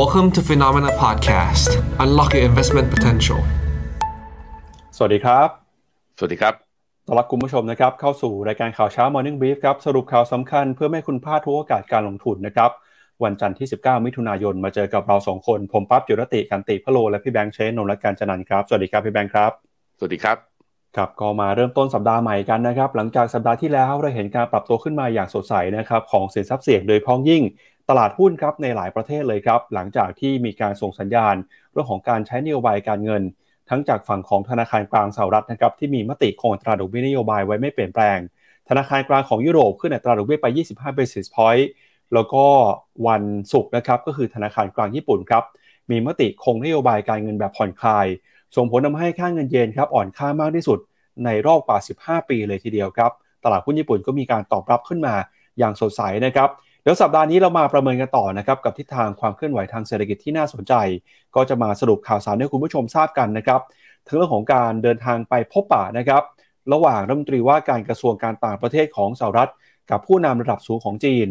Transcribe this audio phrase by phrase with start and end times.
[0.00, 1.70] Welcome to Phenomena Podcast
[2.02, 3.40] Unlock your investment potential
[4.96, 5.48] สวัสดีครับ
[6.18, 6.54] สวัสดีครับ
[7.06, 12.70] ต้อนรับคุณผู้ชมนะครับ เข้าสู่รายการข่าวเช้า Morning Brief ครับ สรุปข่าวสำคัญเพื่อไม่ให้คุณพลาดทุกโอกาสการลงทุนนะครับ
[13.24, 19.52] วันจันทร์ที่ 19 มิถุนายนมาเจอกับเราสองคน ผมปั๊บจุรติกันติพะโล และพี่แบงค์เชนนนท์และการจันันครับ สวัสดีครับพี่แบงค์ครับ
[19.98, 20.36] สวัสดีครับ
[20.96, 27.42] ครับก็มาเริ่มต้นสัปดาห์ใหม่กันนะครับ หลังจากสัปดาห์ที่แล้วเราเห็นการปรับตัวขึ้นมาอย่างสดใสนะครับของสินทรัพย์เสี่ยงโดยพ้องยิ่ง
[27.88, 31.34] ตลาดหุ้นครับในหลายประเทศเลยครับ หลังจากที่มีการส่งสัญญาณ
[31.72, 33.22] เรื่องของการใช้นโยบายการเงิน
[33.70, 38.18] ทั้งจากฝั่งของธนาคารกลางสหรัฐนะครับที่มีมติคงอัตราดอกเบี้ยนโยบายไว้ไม่เปลี่ยนแปลง
[38.68, 41.64] ธนาคารกลางของยุโรปขึ้นอัตราดอกเบี้ยไป 25 basis point
[42.14, 42.44] แล้วก็
[43.06, 45.44] วันศุกร์นะครับก็คือธนาคารกลางญี่ปุ่นครับ
[45.90, 48.06] มีมติคงนโยบายการเงินแบบผ่อนคลาย
[48.56, 50.78] ส่งผลทาให้ค่าเงินเยนครับอ่อนค่ามากที่สุด
[51.24, 53.10] ในรอบกว่า 15 ปีเลยทีเดียวครับ
[53.44, 55.14] ตลาดหุ้นญี่ปุ่นก็มีการตอบรับขึ้นมา
[55.58, 56.48] อย่างสดใสนะครับ
[56.84, 60.74] เดี๋ยวสัปดาห์นี้เรามาประเมินกันต่อนะครับกับทิศทางความเคลื่อนไหวทางเศรษฐกิจที่น่าสนใจ
[61.34, 63.60] ก็จะมาสรุปข่าวสารให้คุณผู้ชมทราบกันนะครับ
[64.06, 66.22] ทั้งเรื่องของการเดินทางไปพบปะนะครับ
[66.72, 69.50] ระหว่างรัฐมนตรีว่าการกระทรวงการต่างประเทศของสหรัฐ
[69.90, 71.28] กับผู้นำระดับสูงของจีน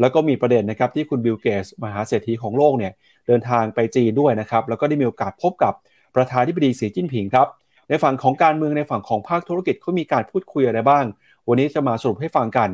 [0.00, 2.92] แล้วก็มีประเด็นนะครับที่คุณบิลเกสมหาเศรษฐีของโลกเนี่ย
[3.26, 5.74] เดินทางไปจีนด้วยนะครับแล้วก็ได้มีโอกาสพบกับ
[6.16, 7.48] ประธานธิบดีสีจิ้นผิงครับ
[7.88, 11.04] ในฝั่งของการเมืองในฝั่งของภาคธุรกิจเขามีการพูดคุยอะไรบ้าง
[11.48, 12.70] วันนี้จะมาสรุปให้ฟังกัน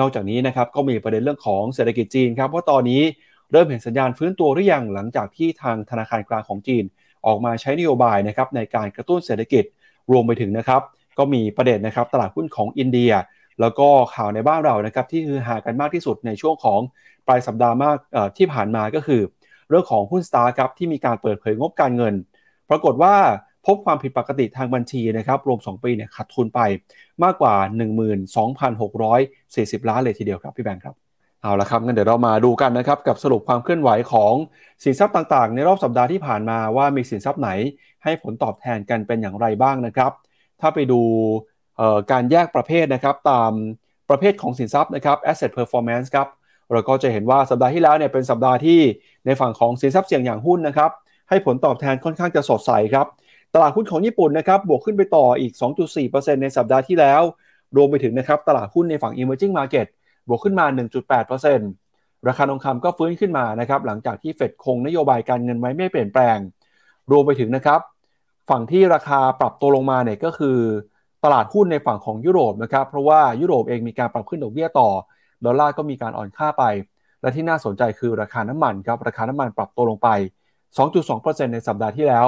[0.00, 3.02] นอกจากนี้นะครับก็มีประเด็นเรื่องของเศรษฐกิจจีนครับว่าตอนนี้
[3.52, 6.84] เริ่มเห็นสัญญาณฟื้นตัวหรือยังหลังจากที่ทางธนาคารกลางของจีน
[7.26, 9.64] ออกมาใช้นโยบายนะครับในการกระตุ้นเศรษฐกิจ
[10.12, 10.82] รวมไปถึงนะครับ
[11.18, 13.12] ก็มีประเด็นนะครับตลาดหุ้นของอินเดีย
[13.60, 16.80] แล้วก็ข่าวในบ้านเรานะครับที่คือหากันมากที่สุดในช่วงของ
[17.26, 17.96] ปลายสัปดาห์มาก
[18.38, 19.20] ที่ผ่านมาก็คือ
[19.68, 22.14] เรื่องของหุ้นสตาร์ครับที่มีการเปิดเผยงบการเงิน
[22.70, 23.14] ปรากฏว่า
[23.66, 26.60] พบความผิดปกติทางบัญชีนะครับรวม 2 ปีเนี่ยขาดทุนไป
[27.24, 27.54] มากกว่า
[28.92, 30.94] 12,640 ล้านเลยทีเดียวครับพี่แบงค์ครับ
[31.42, 34.34] เอาละครับงั้นเดี๋ยวเรามาดูกันนะครับกับสรุปความเคลื่อนไหวของ
[34.84, 37.50] สินทรัพย์ต่างๆ ในรอบสัปดาห์ที่ผ่านมาว่ามีสินทรัพย์ไหน
[38.04, 40.12] ให้ผลตอบแทนกันเป็นอย่างไรบ้างนะครับ
[40.60, 41.00] ถ้าไปดู
[42.12, 43.52] การแยกประเภทนะครับตาม
[44.10, 46.28] ประเภทของสินทรัพย์นะครับ asset performance ครับ
[46.72, 48.80] เราก็จะเห็นว่าสัปดาห์ที่แล้วเนี่ยเป็นสัปดาห์ที่
[49.26, 50.90] ในฝั่งของสินทรัพย์เสี่ยงอย่างหุ้นนะครับ
[51.28, 53.06] ให้ผลตอบแทนค่อนข้างจะสดใสครับ
[53.54, 55.52] ตลาดหุ้นของญี่ปุ่นนะครับบวกขึ้นไปต่ออีก
[55.98, 57.22] 2.4%ในสัปดาห์ที่แล้ว
[57.76, 59.86] รวมไปถึงนะครับตลาดหุ้นในฝั่ง emerging market
[60.28, 60.66] บวกขึ้นมา
[61.46, 66.38] 1.8%ราคาทองคำก็ฟื้นขึ้นมานะครับหลังจากที่เฟดคงนโยบายการเงินไว้ไม่เปลี่ยนแปลง
[67.10, 67.80] รวมไปถึงนะครับ
[68.50, 70.58] ฝั่งที่ราคาปรับตัวลงมาเนี่ยก็คือ
[71.24, 74.88] ตลาดหุ้นในฝั่งของยุโรปนะครับเพราะว่ายุโรปเองมีการปรับขึ้นดอกเบี้ยต่อ
[75.44, 76.64] ดอลลาร์ก็มีการอ่อนค่าไป
[77.20, 80.08] และที่น่าสนใจคือราคาน้ำมันครับราคาน้ำมันปรับตัวลงไป
[80.80, 82.26] 2.2%ในสัปดาห์ที่แล้ว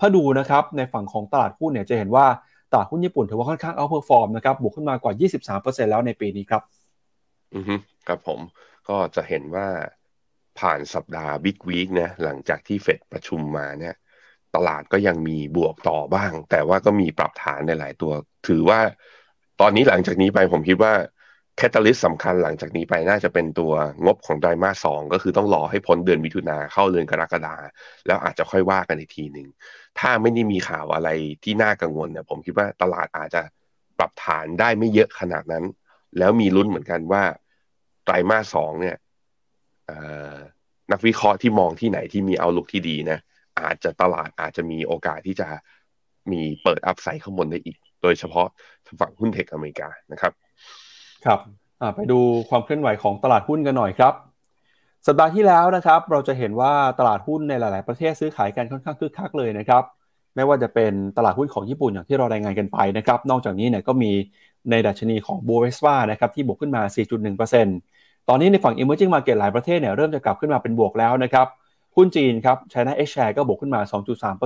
[0.00, 2.26] ถ้าดูนะครับในฝั่งของตลาดหุ้นเนี่ยจะเห็นว่า
[2.72, 5.12] ตลาดหุ้นญี่ปุ่นถือว่าค่อนข้าง outperform นะครับบวกขึ้นมากว่า
[5.60, 6.62] 23%แล้วในปีนี้ครับ
[7.54, 7.74] อือฮึ
[8.08, 8.40] ครับผม
[8.88, 9.68] ก็จะเห็นว่า
[10.58, 13.94] ผ่านสัปดาห์ big week นะหลังจากที่เฟดประชุมมาเนี่ย
[14.54, 18.12] ตลาดก็ยังมีบวกต่อบ้าง แต่ว่าก็มีปรับฐานในหลายตัว
[18.48, 18.80] ถือว่า
[19.60, 20.92] ตอนนี้หลังจากนี้ไปผมคิดว่า
[21.56, 23.72] แคตตาลิสสำคัญหลังจากนี้ไปน่าจะเป็นตัว
[24.04, 27.56] งบของไตรมาสสองก็คือต้องรอให้พ้นเดือนมิถุนาเข้าเดือนกรกฎา
[28.06, 29.46] แล้วอาจจะค่อยว่ากันอีกทีหนึ่ง
[29.98, 31.08] ถ้าไม่ได้มีข่าวอะไร
[31.44, 33.42] ที่น่ากังวลเนี่ยผมคิดว่าตลาดอาจจะ
[33.98, 35.64] ปรับฐานได้ไม่เยอะขนาดนั้น
[36.18, 37.22] แล้วมีลุ้นเหมือนกันว่า
[38.04, 38.96] ไตรมาสสองเนี่ย
[40.92, 43.18] นักวิเคราะห์ที่มองที่ไหนที่มีเอาลุกที่ดีนะ
[43.60, 45.48] อาจจะตลาดอาจจะมีโอกาสที่จะ
[46.32, 48.46] มีเปิดอัพไซด์ข้างบนได้อีก โดยเฉพาะ
[49.00, 50.32] ฝั่งหุ้นเทคอเมริกานะครับ
[51.24, 51.40] ครับ
[51.94, 52.20] ไปดู
[52.50, 54.14] ความเคลื่อนไหวของตลาดหุ้นกันหน่อยครับ
[55.08, 59.82] สัปดาห์ที่แล้วนะครับเราจะเห็นว่าตลาดหุ้นในหลาย ๆ ประเทศซื้อขายกันค่อนข้างคึกคักเลยนะครับ
[60.34, 64.12] ไม่ว่าจะเป็นตลาดหุ้นของญี่ปุ่นอย่างที่เรารายงานกันไปนะครับนอกจากนี้เนี่ยก็มี
[64.70, 66.82] ในดัชนีของบูเวส p านะครับที่บวกขึ้นมา
[67.54, 71.46] 4.1%ตอนนี้ในฝั่ง emerging market หลายประเทศเนี่ยเริ่มจะกลับขึ้นมาเป็นบวกแล้วนะครับ
[71.96, 73.80] หุ้นจีนครับ China H share ก็บวกขึ้นมา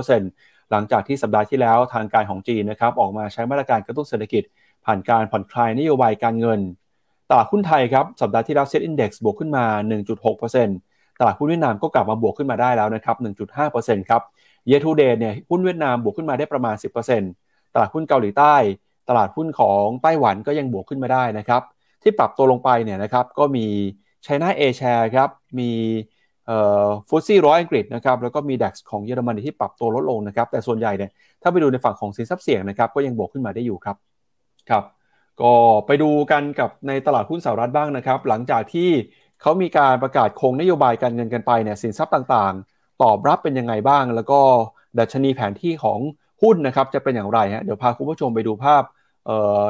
[0.03, 4.43] 2.3%หลังจากที่สัปดาห์ที่แล้วทางการของจีนนะครับออกมาใช้มาตรการกระตุ้นเศรษฐกิจ
[4.85, 6.59] ผ่านการผ่อนคลายนโยบายการเงิน
[7.31, 9.65] ตลาดหุ้นไทยครับสัปดาห์ที่แล้วเซ็ตอินดี x บวกขึ้นมา
[10.41, 13.15] 1.6%ตลาดหุ้นเวียดนามก็กลับมาบวกขึ้นมาได้แล้วนะครับ
[13.57, 14.21] 1.5%ครับ
[14.67, 16.75] เยทูเดย์เนี่ยหุ้นเวียดนามบวกขึ้นมาได้ประมาณ
[17.23, 18.55] 10%ตลาดหุ้นเกาหลีใต้
[19.09, 21.61] ตลาดหุ้นของไต้หวันก็ยังบวกขึ้นมาได้นะครับ
[22.03, 23.65] ที่ปรับตัวลงไปเนี่ยนะครับก็มี
[24.25, 25.29] China A share ครับ
[25.59, 25.71] มี
[27.07, 31.11] ฟุตซี่ร้อยอังกฤษนะครับแล้วก็มีดัคของเยอรมนีที่ปรับตัวลดลงนะครับแต่ส่วนใหญ่เนี่ย
[31.41, 33.95] ถ้าไปดูในฝั่งของสินทรัพย์เสี่ยงนะครับก็ยังบวกขึ้นมาได้อยู่ครับ
[34.69, 34.83] ครับ
[35.43, 35.53] ก็
[35.85, 38.89] ไปดูกันกับในตลาดหุ้นสหรัฐบ้างนะครับ หลังจากที่
[39.41, 44.39] เขามีการประกาศคงนโยบายการเงินกันไปเนี่ยสินทรัพย์ต่างๆ ตอบรับเป็นยังไงบ้าง แล้วก็
[44.99, 45.99] ดัชนีแผนที่ของ
[46.41, 48.83] หุ้นนะครับจะเป็นอย่างไรฮะเดี๋ยวพาคุณผู้ชมไปดูภาพ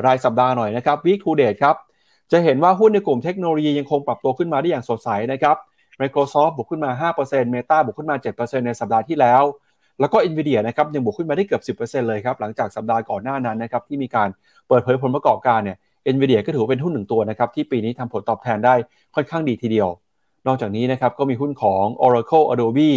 [0.06, 1.75] รายสัปดาห์หน่อยนะครับ week to date ครับ
[2.31, 5.56] จะเห็นว่าหุ้นในกลุ่มเทคโนโลยียังคงปรับตัวขึ้นมาได้อย่างสดใสนะครับ
[6.00, 9.44] Microsoft บวกขึ้นมา 5% Meta บวกขึ้นมา 7%ในสัปดาห์ที่แล้ว
[10.00, 14.30] แล้วก็ Nvidia นะครับยังบวกขึ้นมาได้เกือบ 10%เลยครับหลังจากสัปดาห์ก่อนหน้านั้นนะครับที่มีการ
[14.68, 15.78] เปิดเผยผลประกอบการเนี่ย
[16.16, 18.74] Nvidia ก็ถือว่าเป็นหุ้นหนึ่งตัวนะครับที่ปีนี้ทำผลตอบแทนได้
[19.16, 19.90] ค่อนข้างดีทีเดียว
[20.48, 22.92] นอกจากนี้นะครับก็มีหุ้นของ Oracle Adobe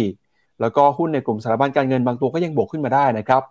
[0.61, 3.41] แล้วก็หุ้นในกลุ่มสถาบันการเงินบางตัวก็ยังบวกขึ้นมาได้นะครับ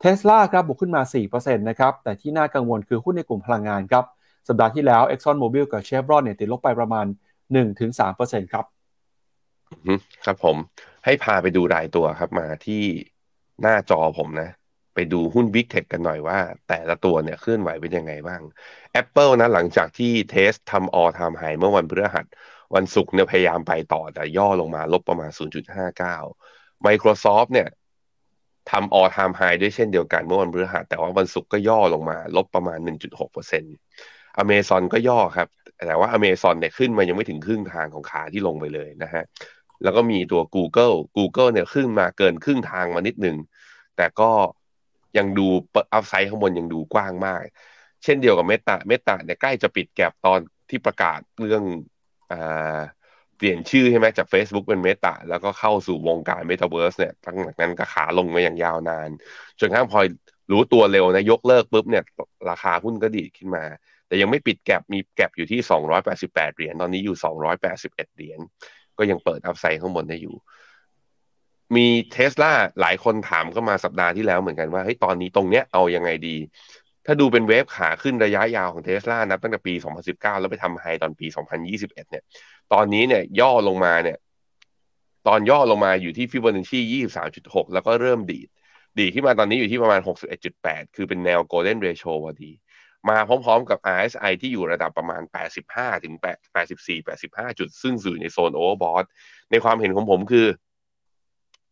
[0.00, 1.02] เทสลาครับบวกขึ้นมา
[1.34, 4.04] 4%นะครับแต่ที่น่ากังวลคือหุ้นในกลุ่มพลังงานครับ
[4.48, 7.06] สัปดาห์ที่แล้ว Exxon Mobil กับ Chevron เนี่ยติดลบไปประมาณ
[7.78, 8.64] 1-3%ครับ
[10.24, 10.56] ครับผม
[11.04, 12.82] ให้พาไปดูรายตัวครับมาที่
[13.62, 14.50] หน้าจอผมนะ
[14.94, 16.38] ไปดูหุ้น Big Tech กันหน่อยว่า
[16.68, 18.40] แต่ละตัวเนี่ยเคลื่อนไหวเป็นยังไงบ้าง
[19.02, 22.26] Apple นะหลังจากที่เทสทำ all time high เมื่อวันพฤหัส
[22.74, 25.30] วันศุกร์เนี่ยพยายามไปต่อแต่ย่อลงมาลบประมาณ
[26.08, 27.68] 0.59 Microsoft เนี่ย
[28.70, 32.78] ทำ all time high ด้วยเช่นเดียวกันเมื่อวันพฤหัสแต่ว่าวันศุกร์ก็ย่อลงมา ลบประมาณ
[33.38, 35.48] 1.6%อเมซอนก็ย่อครับ
[35.86, 39.24] แต่ว่าอเมซอนเนี่ยขึ้นมายังไม่ถึงครึ่งทางของขาที่ลงไปเลยนะฮะ
[39.82, 43.36] แล้วก็มีตัว Google Google เนี่ยขึ้นมาเกินครึ่งทางมานิดหนึ่ง
[43.96, 44.30] แต่ก็
[45.18, 45.46] ยังดู
[45.92, 47.42] อัพไซด์ข้างบนยังดูกว้างมาก
[48.04, 50.38] เช่นเดียวกับเมตาเมตาเนี่ยใกล้จะปิดแก็บตอน
[50.70, 51.62] ที่ประกาศเรื่อง
[52.32, 52.80] อ่า
[53.36, 59.10] เปลี่ยนชื่อใช่ไหมจาก Facebook เป็น Meta แล้วก็เข้าสู่วงการเมตาเวิร์สเนี่ยตั้งแต่นั้นก็ขาลงมาอย่างยาวนาน
[59.60, 60.00] จนกระทั่งพอ
[60.52, 62.04] รู้ตัวเร็วนะยกเลิกปุ๊บเนี่ย
[62.50, 63.64] ราคาหุ้นก็ดีดขึ้นมา
[64.06, 65.60] แต่ยังไม่ปิด gap มี gap อยู่ที่
[66.08, 67.16] 288 เหรียญตอนนี้อยู่
[67.60, 68.40] 281 เหรียญ
[69.00, 70.36] ก็ยังเปิด upside ข้างบนได้อยู่
[71.76, 76.36] มีเทสลาหลายคนถามเข้ามาสัปดาห์ที่แล้วเหมือนกันว่าเฮ้ยตอนนี้ตรงเนี้ยเอายังไงดี
[77.06, 79.74] ถ้าดูเป็น wave ขาขึ้นระยะยาวของเทสลานับตั้งแต่ปี
[80.06, 81.26] 2019 แล้วไปทำไฮตอนปี
[81.68, 82.24] 2021 เนี่ย
[82.72, 84.18] ตอนนี้เนี่ยย่อลงมาเนี่ย
[85.28, 86.80] ตอนย่อลงมาอยู่ที่ฟิบอนัชชี
[87.32, 88.48] 23.6 แล้วก็เริ่มดีด
[88.98, 90.00] ดีขึ้นมาตอนนี้อยู่ที่ประมาณ
[90.48, 92.50] 61.8 คือเป็นแนว golden ratio พอดี
[93.08, 95.22] มาพร้อมๆกับ RSI ที่อยู่ระดับประมาณ
[95.62, 96.14] 85 ถึง
[96.60, 99.04] 84 85 จุด ซึ่งอยู่ในโซนโอเวอร์บอท
[99.50, 100.46] ในความเห็นของผมคือ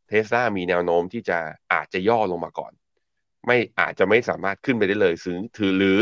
[0.08, 1.38] เทสลามีแนวโน้มที่จะ
[1.72, 2.72] อาจจะย่อลงมาก่อน
[3.46, 6.00] ไม่อาจจะไม่สามารถขึ้นไปได้เลยซึ่งถือหรือ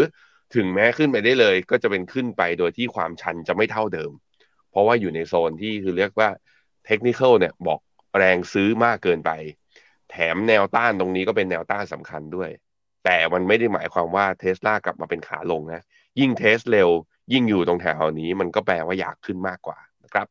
[0.55, 4.13] ถึงแม้ขึ้นไปได้เลย ก็จะเป็นขึ้นไปโดยที่ความชันจะไม่เท่าเดิม
[4.71, 6.29] เพราะว่าอยู่ในโซนที่คือเรียกว่า
[6.87, 7.81] เทคนิคเนี่ยบอก
[8.17, 9.31] แรงซื้อมากเกินไป
[10.11, 12.51] แถมแนวต้านตรงนี้ก็เป็นแนวต้านสำคัญด้วย
[13.09, 15.81] แต่มันไม่ได้หมายความว่าเทสลากลับมาเป็นขาลงนะ
[16.21, 16.91] ยิ่งเทสเร็ว
[17.33, 20.27] ยิ่งอยู่ตรงแถวนี้ มันก็แปลว่าอยากขึ้นมากกว่านะครับ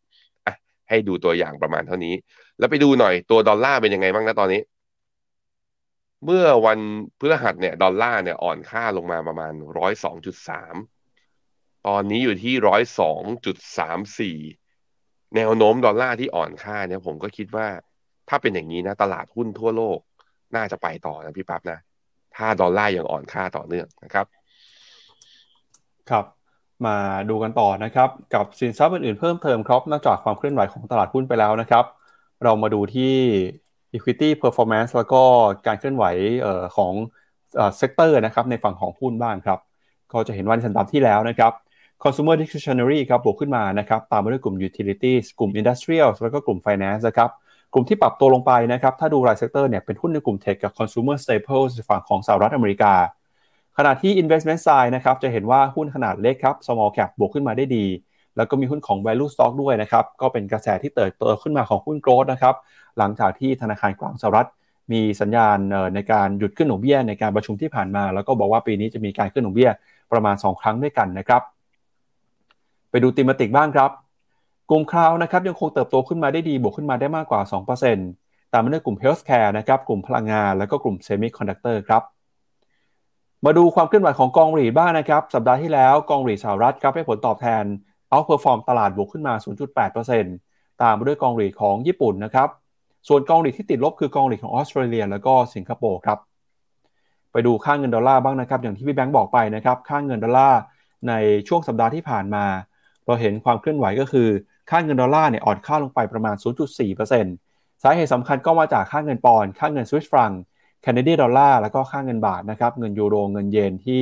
[0.45, 0.53] อะ
[0.89, 2.13] ให้ดูตัวอย่างประมาณเท่านี้
[2.59, 4.61] แล้วไปดูหน่อยตัวดอลลาร์เป็นยังไงบ้างนะตอนนี้
[6.25, 6.79] เมื่อวัน
[7.19, 10.75] พฤหัสเนี่ยดอลลาร์เนี่ยอ่อนค่าลงมาประมาณร้อยสองจุดสาม
[11.87, 14.37] ตอนนี้อยู่ที่ร้อยสองจุดสามสี่
[15.35, 17.67] แนวโน้มดอลลาร์ที่อ่อนค่าเนี่ยผมก็คิดว่า
[18.29, 19.99] ถ้าเป็นอย่างนี้นะ ตลาดหุ้นทั่วโลก
[20.55, 21.79] น่าจะไปต่อนะพี่ปั๊บนะ
[22.35, 24.25] ถ้าดอลลาร์ยังอ่อนค่าต่อเนื่องนะครับ
[26.09, 26.25] ครับ
[26.85, 26.97] มา
[27.29, 31.85] ดูกันต่อนะครับ กับสินทรัพย์อื่นๆเพิ่มเติมครับ นอกจากความเคลื่อนไหวของตลาดหุ้นไปแล้วนะครับ
[32.43, 33.13] เรามาดูที่
[33.93, 35.21] equity performance แล้วก็
[35.67, 36.05] การเคลื่อนไหว
[36.45, 36.93] ออของ
[37.77, 39.59] sector นะครับในฝั่งของหุ้นบ้างครับ
[40.11, 41.51] ก็จะเห็นว่าสัปดาห์ที่แล้วนะครับ
[42.03, 47.29] consumer discretionary ครับบวกขึ้นมานะครับ ตามมาด้วยกลุ่ม utilities กลุ่ม industrial แล้วก็กลุ่ม finance นะครับ
[47.73, 52.93] กลุ่มที่ปรับตัวลงไปนะครับ ถ้าดูราย sector เนี่ยเป็นหุ้นในกลุ่ม tech กับ consumer staples ฝั่งของสหรัฐอเมริกา
[53.77, 57.85] ขณะที่ investment side นะครับจะเห็นว่าหุ้นขนาดเล็กครับ small cap บวกขึ้นมาได้ดี
[58.37, 62.55] แล้วก็มีหุ้นของ value stock ด้วยนะครับ ก็เป็นกระแสที่เติบโตขึ้นมาของหุ้น growth นะครับ
[62.97, 64.49] หลังจากที่ธนาคารกลางสหรัฐ
[64.91, 65.57] มีสัญญาณ
[65.95, 69.71] ในการหยุดขึ้นดอกเบี้ยในการประชุมที่ผ่านมา แล้วก็บอกว่าปีนี้จะมีการขึ้นดอกเบี้ย
[70.11, 71.41] ประมาณ 2 ครั้งด้วยกันนะครับ
[72.89, 73.91] ไปดู thematic บ้างครับ
[74.69, 77.41] กลุ่ม cloud นะครับยังคงเติบโตขึ้นมาได้ดีบวกขึ้นมาได้มากกว่า
[77.97, 82.01] 2%ตามมาด้วยกลุ่ม healthcare นะครับกลุ่มพลังงานแล้วก็กลุ่มเซมิคอนดักเตอร์ครับ
[83.45, 87.63] มาดูความเคลื่อนไหวของกอง REIT บ้างนะครับ สัปดาห์ที่แล้วกอง REIT สหรัฐครับให้ผลตอบแทน
[88.09, 89.33] outperform ตลาดบวกขึ้นมา
[90.07, 92.49] 0.8%ตามมาด้วยกอง REIT ของญี่ปุ่นนะครับ
[93.07, 96.19] ส่วนกอง REIT ที่ติดลบคือกอง REIT ของออสเตรเลีย แล้วก็สิงคโปร์ครับ
[97.31, 100.59] ไปดูค่าเงินดอลลาร์บ้างนะครับ อย่างที่พี่แบงค์บอกไปนะครับ ค่าเงินดอลลาร์
[101.07, 101.13] ใน
[101.47, 102.45] ช่วงสัปดาห์ที่ผ่านมา
[103.05, 104.27] เราเห็นความเคลื่อนไหวก็คือ
[104.69, 106.35] ค่าเงินดอลลาร์เนี่ยอ่อนค่าลงไปประมาณ
[107.09, 110.31] 0.4%สาเหตุสำคัญก็มาจากค่าเงินปอนด์ค่าเงินสวิสฟรังก์
[110.81, 114.01] แคนาเดียดอลลาร์แล้วก็ค่าเงินบาทนะครับเงินยูโรเงินเยนที่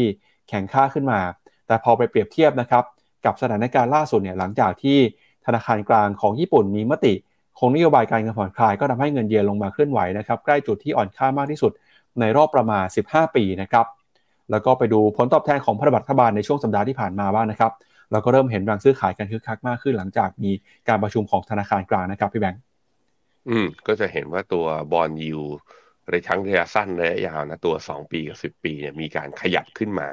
[0.49, 1.19] แข็งค่าขึ้นมา
[1.67, 2.83] แต่พอไปเปรียบเทียบนะครับ
[3.25, 4.97] กับสถานการณ์ล่าสุดเนี่ยหลังจากที่
[5.45, 7.13] ธนาคารกลางของญี่ปุ่นมีมติ
[7.59, 11.71] คงนโยบายการเงินผ่อนคลายก็ทำให้เงินเยนลงมาเคลื่อนไหวนะครับใกล้จุดที่อ่อนค่ามากที่สุด
[12.19, 13.85] ในรอบประมาณ 15 ปีนะครับ
[14.51, 17.71] แล้วก็ไปดูผลตอบแทนของพันธบัตรรัฐบาลในช่วงสัปดาห์ที่ผ่านมาบ้างนะครับ
[18.13, 20.51] เราก็เริ่มเห็นแรงซื้อขายกันคึกคักมากขึ้นหลังจากมี
[20.89, 22.61] การประชุมของธนาคารกลางนะครับพี่แบงค์
[23.49, 25.41] อืมก็จะเห็นว่าตัวบอลยู
[26.11, 30.09] ในทั้งระยะสั้นระยะยาวนะตัว 2 ปีกับ 10 ปีเนี่ยมีการขยับขึ้นมา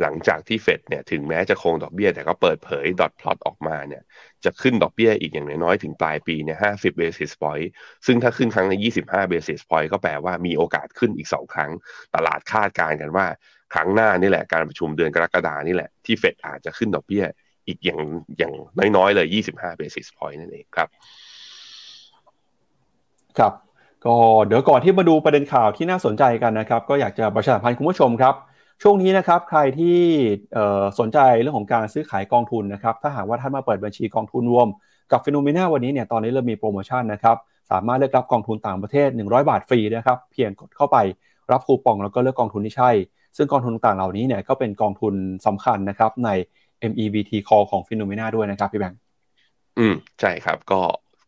[0.00, 4.02] หลังจากที่เฟดเนี่ยถึงแม้จะคงดอกเบี้ยแต่ก็เปิดเผยดอทพลอตออกมาเนี่ย
[4.44, 7.68] จะขึ้นดอกเบี้ยอีกอย่างน้อยๆถึงปลายปีเนี่ย50 basis point
[8.06, 8.74] ซึ่งถ้าขึ้นครั้งใน
[9.06, 11.70] 25 basis point ก็แปลว่ามีโอกาสขึ้นอีก 2 ครั้ง
[12.14, 13.26] ตลาดคาดการณ์กันว่า
[13.74, 17.24] ครั้งหน้านี่แหละการประชุมเดือนกรกฎานี่แหละที่เฟดอาจจะขึ้นดอกเบี้ย
[17.66, 18.00] อีกอย่าง
[18.38, 18.52] อย่าง
[18.96, 20.88] น้อยๆเลย 25 basis point นั่นเองครับ
[23.38, 23.52] ครับ
[24.06, 24.14] ก็
[24.46, 28.34] เดี๋ยวก่อนที่มาดูประเด็นข่าวที่น่าสนใจกันนะครับ ก็อยากจะประชาสัมพันธ์คุณผู้ชมครับ
[28.82, 29.98] ช่วงนี้นะครับใครที่
[30.98, 34.68] สนใจเรื่องของการซื้อขายกองทุนนะครับ ถ้าหากว่าท่านมาเปิดบัญชีกองทุนรวม
[35.12, 37.36] กับฟิโนเมนาวันนี้เนี่ยตอนนี้เรามีโปรโมชั่นนะครับ
[37.70, 40.96] สามารถเลือกรับกองทุนต่างประเทศ 100 บาทฟรีนะครับ เพียงกดเข้าไป
[41.52, 42.90] รับคูปองแล้วก็เลือกกองทุนที่ใช่
[43.36, 45.14] ซึ่งกองทุนต่างเหล่านี้เนี่ยก็เป็นกองทุน
[45.46, 46.30] สำคัญนะครับใน
[46.90, 48.98] MEVT Call ของฟิโนเมนาด้วยนะครับพี่แบงค์
[49.78, 50.80] อืมใช่ครับก็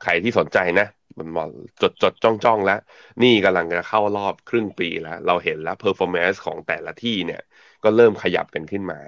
[0.03, 0.87] ใครที่สนใจนะ
[1.19, 1.45] มันมอ
[1.83, 2.81] จดจดจ้องจ้องแล้ว
[3.23, 7.43] นี่กำลังจะเข้ารอบครึ่งปีแล้ว เราเห็นแล้ว performance ของแต่ละที่เนี่ย
[7.85, 9.01] ก็เริ่มขยับกันขึ้นมา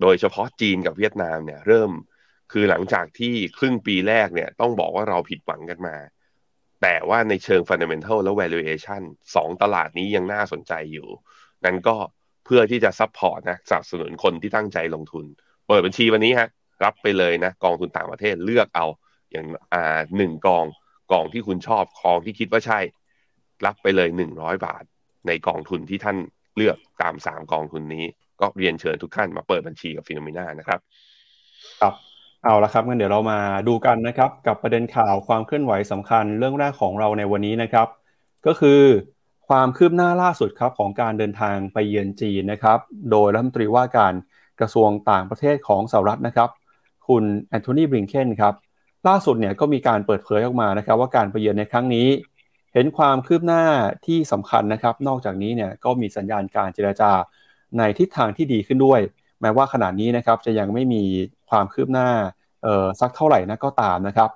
[0.00, 1.90] โดยเฉพาะจีนกับเวียดนามเนี่ย เริ่ม
[2.52, 5.96] คือหลังจากที่ครึ่งปีแรกเนี่ย ต้องบอกว่าเราผิดหวังกันมา
[6.82, 9.02] แต่ว่าในเชิง fundamental และ valuation
[9.34, 11.08] สองตลาดนี้ยังน่าสนใจอยู่
[11.64, 11.96] นั้นก็
[12.52, 15.24] พื่อที่จะ support นะสนับสนุนคนที่ตั้งใจลงทุน
[15.68, 16.48] เปิดบัญชีวันนี้ฮะ
[16.84, 18.86] รับไปเลยนะกองทุนต่างประเทศเลือกเอา
[19.32, 20.64] อย่างอ่าหนึ่งกอง
[21.12, 22.80] กองที่คุณชอบกองที่คิดว่าใช่
[23.66, 24.84] รับไปเลยหนึ่งร้อยบาท
[25.26, 26.16] ในกองทุนที่ท่าน
[26.56, 28.04] เลือกตามสามกองทุนนี้
[28.40, 30.80] ก็เรียนเชิญทุกท่านมาเปิดบัญชีกับฟิโนเมนานะครับ
[31.80, 31.94] ครับ
[32.44, 33.38] เอาละครับงั้นเดี๋ยวเรามา
[33.68, 37.88] ดูกันนะครับ กับประเด็นข่าวความเคลื่อนไหวสำคัญเรื่องแรกของเราในวันนี้นะครับ
[38.46, 38.80] ก็คือ
[39.50, 42.78] ความคืบหน้าล่าสุดครับของการเดินทางไปเยือนจีนนะครับ
[43.10, 44.14] โดยรัฐมนตรีว่าการ
[44.60, 46.50] กระทรวงต่างประเทศของสหรัฐนะครับ
[47.08, 48.54] คุณแอนโทนีบริงเคนครับ
[49.08, 52.08] ล่าสุดเนี่ยก็มีการเปิดเผยออกมานะครับ ว่าการไปเยือนในครั้งนี้
[52.74, 53.62] เห็นความคืบหน้า
[54.06, 57.12] ที่สำคัญนะครับ นอกจากนี้เนี่ยก็มีสัญญาณการเจราจา
[57.78, 59.00] ในทิศทางที่ดีขึ้นด้วย
[59.40, 61.02] แม้ว่าขณะนี้นะครับจะยังไม่มี
[61.50, 62.08] ความคืบหน้า
[63.00, 64.30] สักเท่าไหร่นะก็ตามนะครับ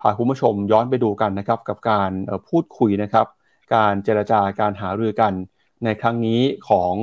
[0.00, 2.10] พาคุณผู้ชมย้อนไปดูกันนะครับกับการ
[2.48, 3.26] พูดคุยนะครับ
[3.74, 5.32] การเจรจาการหารือกัน
[5.84, 6.94] ในครั้งนี้ของ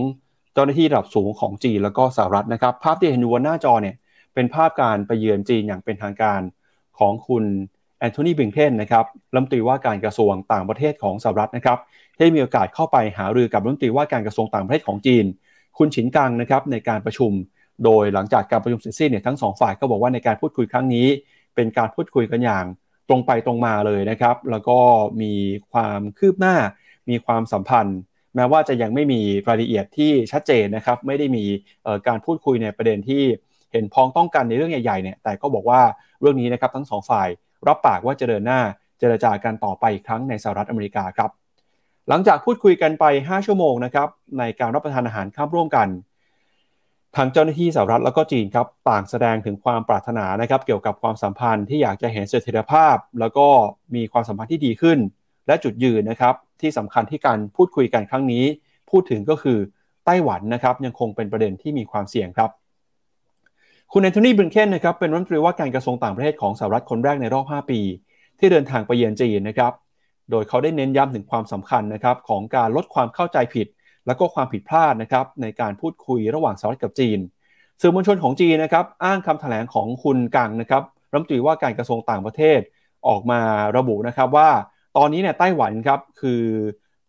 [0.53, 3.95] เจ้าหน้าที่ระดับสูงของจีนแล้วก็สหรัฐนะครับ ภาพที่เห็นอยู่บนหน้าจอเนี่ย
[4.33, 6.41] เป็นภาพการไปเยือนจีนอย่างเป็นทางการ
[6.99, 7.43] ของคุณ
[7.99, 11.77] แอนโทนีบิงเทนนะครับรัฐมนตรีว่าการกระทรวงต่างประเทศของสหรัฐนะครับ
[12.19, 15.25] ได้มีโอกาสเข้าไปหารือกับรัฐมนตรีว่าการกระทรวงต่างประเทศของจีน
[15.77, 17.31] คุณฉินกังนะครับในการประชุม
[17.83, 21.07] โดยหลังจากการประชุมเสร็จสิ้นเนี่ยทั้งสองฝ่ายก็บอกว่าในการพูดคุยครั้งนี้
[21.55, 22.65] เป็นการพูดคุยกันอย่าง
[23.09, 24.79] ตรงไปตรงมาเลยนะครับ แล้วก็
[25.21, 25.33] มี
[25.71, 26.55] ความคืบหน้า
[27.09, 27.99] มีความสัมพันธ์
[28.35, 31.45] แม้ว่าจะยังไม่มีรายละเอียดที่ชัดเจนนะครับ ไม่ได้มี
[32.07, 33.23] การพูดคุยในประเด็นที่
[33.71, 35.81] เห็นพ้องต้องกันในเรื่องใหญ่ๆเนี่ย แต่ก็บอกว่า
[36.21, 37.27] เรื่องนี้นะครับทั้งสองฝ่าย
[37.67, 38.61] รับปากว่าจะเดินหน้า
[38.99, 41.29] เจรจากันต่อไปอีกครั้งในสหรัฐอเมริกาครับ
[42.09, 44.07] หลังจากพูดคุยกันไป 5 ชั่วโมงนะครับ
[44.39, 45.87] ในการรับประทานอาหารข้ามร่วมกัน
[47.15, 53.47] ทางเจ้าหน้าที่สหรัฐแล้วก็จีนครับต่างแสดงถึงความปรารถนานะครับ เกี่ยวกับความสัมพันธ์ที่อยากจะเห็นเสถียรภาพ แล้วก็
[53.95, 54.99] มีความสัมพันธ์ที่ดีขึ้น
[55.47, 58.43] และจุดยืนนะครับที่สำคัญที่การพูดคุยกันครั้งนี้
[58.89, 59.57] พูดถึงก็คือ
[60.05, 62.49] ไต้หวันนะครับยังคงเป็นประเด็นที่มีความเสี่ยงครับ
[63.91, 67.79] คุณแอนโทนีบริงเคนนะครับเป็นรัฐมนตรีว่าการกระทรวงต่างประเทศของสหรัฐคนแรกในรอบ 5 ปี
[68.39, 69.73] ที่เดินทางไปเยือนจีนนะครับ
[70.31, 73.67] โดยเขาได้เน้นย้ำถึงความสำคัญนะครับของการลดความเข้าใจผิด
[74.07, 77.19] และก็ความผิดพลาดนะครับในการพูดคุยระหว่างสหรัฐกับจีน
[77.81, 82.59] สื่อมวลชนของจีนนะครับอ้างคำแถลงของคุณกังนะครับรัฐมนตรีว่าการกระทรวงต่างประเทศ
[83.07, 83.41] ออกมา
[83.77, 84.49] ระบุนะครับว่า
[84.97, 86.41] ตอนนี้เนี่ยไต้หวันครับคือ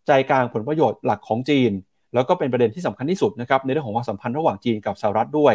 [0.07, 1.71] ใจกลางผลประโยชน์หลักของจีน
[2.13, 5.53] แล้วก็เป็นประเด็นที่สำคัญที่สุดนะครับในเรื่องของความสัมพันธ์ระหว่างจีนกับสหรัฐด้วย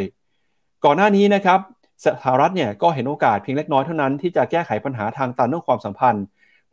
[0.85, 1.61] ก่อนหน้านี้นะครับ
[2.05, 6.25] สหรัฐเนี่ยก็เห็นโอกาสเพียงเล็กน้อยเท่านั้นที่จะแก้ไขปัญหาทางตันเรื่องความสัมพันธ์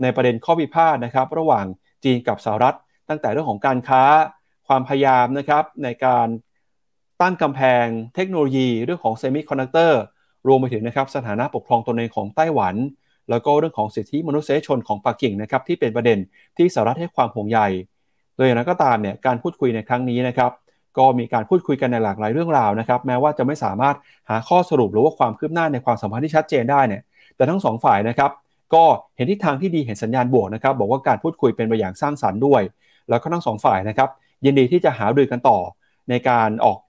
[0.02, 1.66] ในประเด็นข้อพิพาทนะครับระหว่าง
[2.04, 2.76] จีนกับสหรัฐ
[3.10, 4.02] ตั้งแต่เรื่องของการค้า
[4.70, 6.28] ความพยายามนะครับในการ
[7.22, 7.86] ตั้งกำแพง
[8.16, 10.02] เทคโนโลยีเรื่องของเซมิคอนดักเตอร์
[10.48, 12.76] รวมไปถึงนะครับสถานะปกครองตนเองของไต้หวัน
[13.30, 16.18] แล้วก็เรื่องของสิทธิมนุษยชนของปักกิ่งนะครับที่เป็นประเด็น
[16.58, 17.60] ที่สหรัฐให้ความห่วงใย
[18.36, 20.52] โดยอย่างนั้นก็ตามเนี่ยการพูดคุยในครั้งนี้นะครับ
[20.98, 23.96] ก็มีการพูดคุยกันในหลากหลายเรื่องราวนะครับแม้ว่าจะไม่สามารถ
[24.30, 27.02] หาข้อสรุปหรือว่าความคืบหน้าในความสัมพันธ์ที่ชัดเจนได้เนี่ย
[27.36, 28.32] แต่ทั้งสองฝ่ายนะครับ
[28.74, 28.84] ก็
[29.16, 32.62] เห็นทิศทางที่ดีเห็นสัญญาณบวกนะครับบอกว่าการพูดคุยเป็นไปอย่างสร้างสรรค์ด้วย
[33.10, 34.10] แล้วก็ทั้งสองฝ่ายนะครับ
[34.46, 35.60] ยินดีที่จะหารือกันต่อ
[36.10, 36.80] ในการออก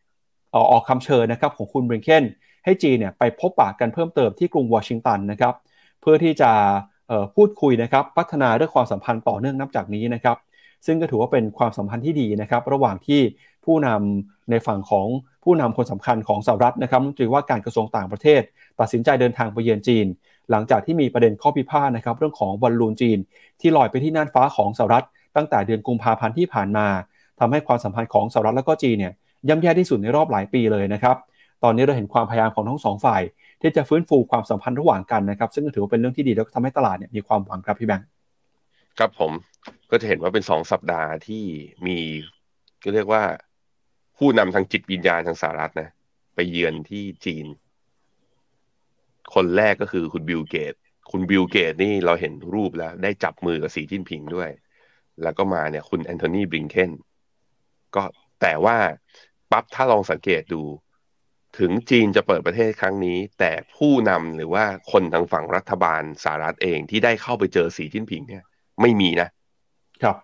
[0.71, 2.25] ออกคำเชิญนะครับของคุณบริงเคน
[2.65, 5.55] ให้จีนเนี่ยไปพบปะกันเพิ่มเติมที่กรุงวอชิงตันนะครับ
[6.01, 6.51] เพื่อที่จะ
[7.35, 10.37] พูดคุยนะครับพัฒนาเรื่องความสัมพันธ์ต่อเนื่องนับจากนี้นะครับ
[10.87, 13.21] ซึ่งก็ถือว่าเป็นความสัมพันธ์ที่ดีนะครับระหว่างที่
[13.65, 15.07] ผู้นำในฝั่งของ
[15.45, 18.43] ผู้นำคนสำคัญของสหรัฐนะครับรัฐมนตรีว่าการกระทรวงต่างประเทศ
[18.81, 20.07] ตัดสินใจเดินทางไปเยือนจีน
[20.51, 23.19] หลังจากที่มีประเด็นข้อพิพาทนะครับเรื่องของบอลลูนจีน
[23.61, 25.05] ที่ลอยไปที่น่านฟ้าของสหรัฐ
[25.37, 26.87] ตั้งแต่เดือนกุมภาพันธ์ที่ผ่านมา
[27.41, 29.13] ทำให้ความสัมพันธ์ของสหรัฐและก็จีนเนี่ย
[29.49, 31.17] ย่ำแย่ที่สุดในรอบหลายปีเลยนะครับ
[31.65, 33.23] ตอนนี้เราเห็นความพยายามของทั้งสองฝ่าย
[33.61, 38.07] ที่จะฟื้นฟูความสัมพันธ์ระหว่างกันนะครับ ซึ่งถือว่าเป็นเรื่องที่ดีแล้วก็ทำให้ตลาดเนี่ยมีความหวังครับพี่แบงค์
[38.99, 39.33] ครับผม
[39.91, 41.45] ก็จะเห็นว่าเป็นสองสัปดาห์ที่
[41.87, 41.99] มี
[42.83, 43.23] ก็เรียกว่า
[44.19, 45.89] ผู้นำทางจิตวิญญาณทางสหรัฐนะ
[46.35, 47.47] ไปเยือนที่จีน
[49.35, 50.75] คนแรกก็คือคุณบิลเกตส์
[51.11, 54.51] คุณบิลเกตส์นี่เราเห็นรูปแล้ว ได้จับมือกับสีจิ้นผิงด้วย
[55.23, 56.91] แล้วก็มาเนี่ยคุณแอนโทนีบลิงเคน
[57.97, 58.03] ก็
[58.41, 58.77] แต่ว่า
[59.51, 60.63] ปั๊บถ้าลองสังเกตดู
[61.59, 68.45] ถึงจีนจะเปิดประเทศครั้งนี้ แต่ผู้นำหรือว่าคนทางฝั่งรัฐบาลสหรัฐเองที่ได้เข้าไปเจอสีจิ้นผิงเนี่ย
[68.81, 69.29] ไม่มีนะ
[70.03, 70.17] ครับ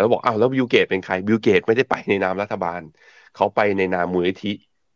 [0.00, 2.80] แล้วบอกอ้าวแล้วบิลเกตส์เป็นใครบิลเกตส์ไม่ได้ไปในนามรัฐบาล
[3.36, 4.52] เขาไปในนามมูลนิธิ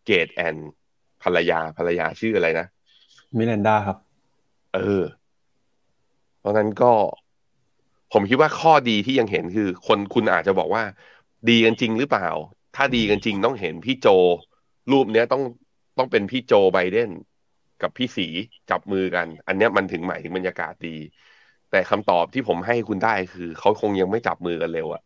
[0.07, 0.57] เกตส์ and
[1.23, 2.67] ภรรยาภรรยาชื่ออะไรนะ
[3.37, 3.97] เมลินดาครับ
[4.75, 5.05] เออ
[6.39, 6.93] เพราะนั้นก็
[8.13, 10.83] ผมคิดว่าข้อดีที่ยังเห็นคือ คนคุณอาจจะบอกว่า
[11.49, 12.29] ดีกันจริงหรือเปล่า
[12.77, 14.09] ถ้าดีกันจริงต้องเห็นพี่โจ
[14.93, 15.43] รูปเนี้ยต้อง
[15.99, 17.11] ต้องเป็นพี่โจไบเดน
[17.83, 18.27] กับพี่สี
[18.71, 20.97] จับมือกัน อันเนี้ยมันถึงหมายถึงบรรยากาศดี
[21.71, 25.03] แต่คำตอบที่ผมให้คุณได้คือ เขาคงยังไม่จับมือกันเร็วอะ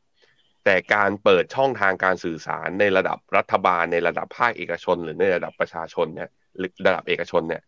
[0.64, 6.28] แต่การเปิดช่องทางการสื่อสารในระดับรัฐบาลในระดับภาคเอกชน หรือในระดับประชาชนเนี่ย
[6.86, 7.62] ระดับเอกชนเนี่ย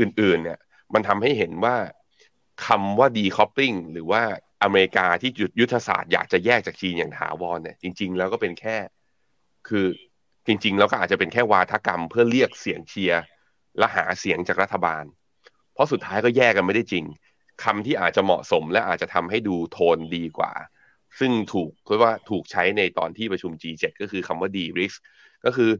[0.00, 0.58] อื่น ๆ เนี่ย
[0.94, 1.76] มันทำให้เห็นว่า
[2.66, 4.22] คำว่าดีคอปปิ้งหรือว่า
[4.62, 8.76] อเมริกาที่หยุดยุทธศาสตร์อยากจะแยกจากจีนอย่างถาวรเนี่ยจริง ๆ แล้วก็เป็นแค่
[9.68, 9.86] คือ
[10.46, 13.22] จริง ๆ แล้วก็อาจจะเป็นแค่วาทกรรม เพื่อเรียกเสียงเชียร์
[13.78, 15.04] และหาเสียงจากรัฐบาล
[15.72, 17.04] เพราะสุดท้ายก็แยกกันไม่ได้จริง
[17.64, 20.52] คำที่อาจจะเหมาะสมและอาจจะทำให้ดูโทนดีกว่า
[21.18, 24.98] ซึ่งถูกเรียกว่าถูกใช้ในตอนที่ประชุม G7 ก็คือคำว่า de-risk
[25.44, 25.70] ก็คือ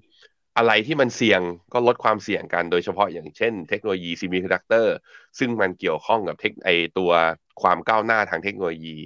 [0.56, 1.40] อะไรที่มันเสี่ยง
[1.72, 4.94] ก็ลดความเสี่ยงกันโดยเฉพาะอย่างเช่น เทคโนโลยีเซมิคอนดักเตอร์
[5.38, 6.68] ซึ่งมันเกี่ยวข้องกับ tech ไอ
[6.98, 7.12] ตัว
[7.62, 8.96] ความก้าวหน้าทางเทคโนโลยี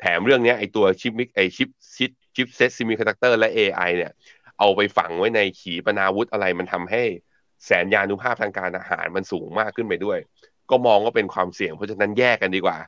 [0.00, 4.12] แถมเรื่องนี้ไอตัวชิปมิกไอชิปชิป chipset เซมิคอนดักเตอร์และ AI เนี่ย
[4.58, 7.02] เอาไปฝังไว้ในขีปนาวุธอะไรมันทำให้
[7.64, 10.18] แสนยานุภาพทางการอาหารมันสูงมากขึ้นไปด้วย
[10.70, 12.78] ก็มองว่าเป็นความเสี่ยงเพราะฉะนั้นแยกกันดีกว่า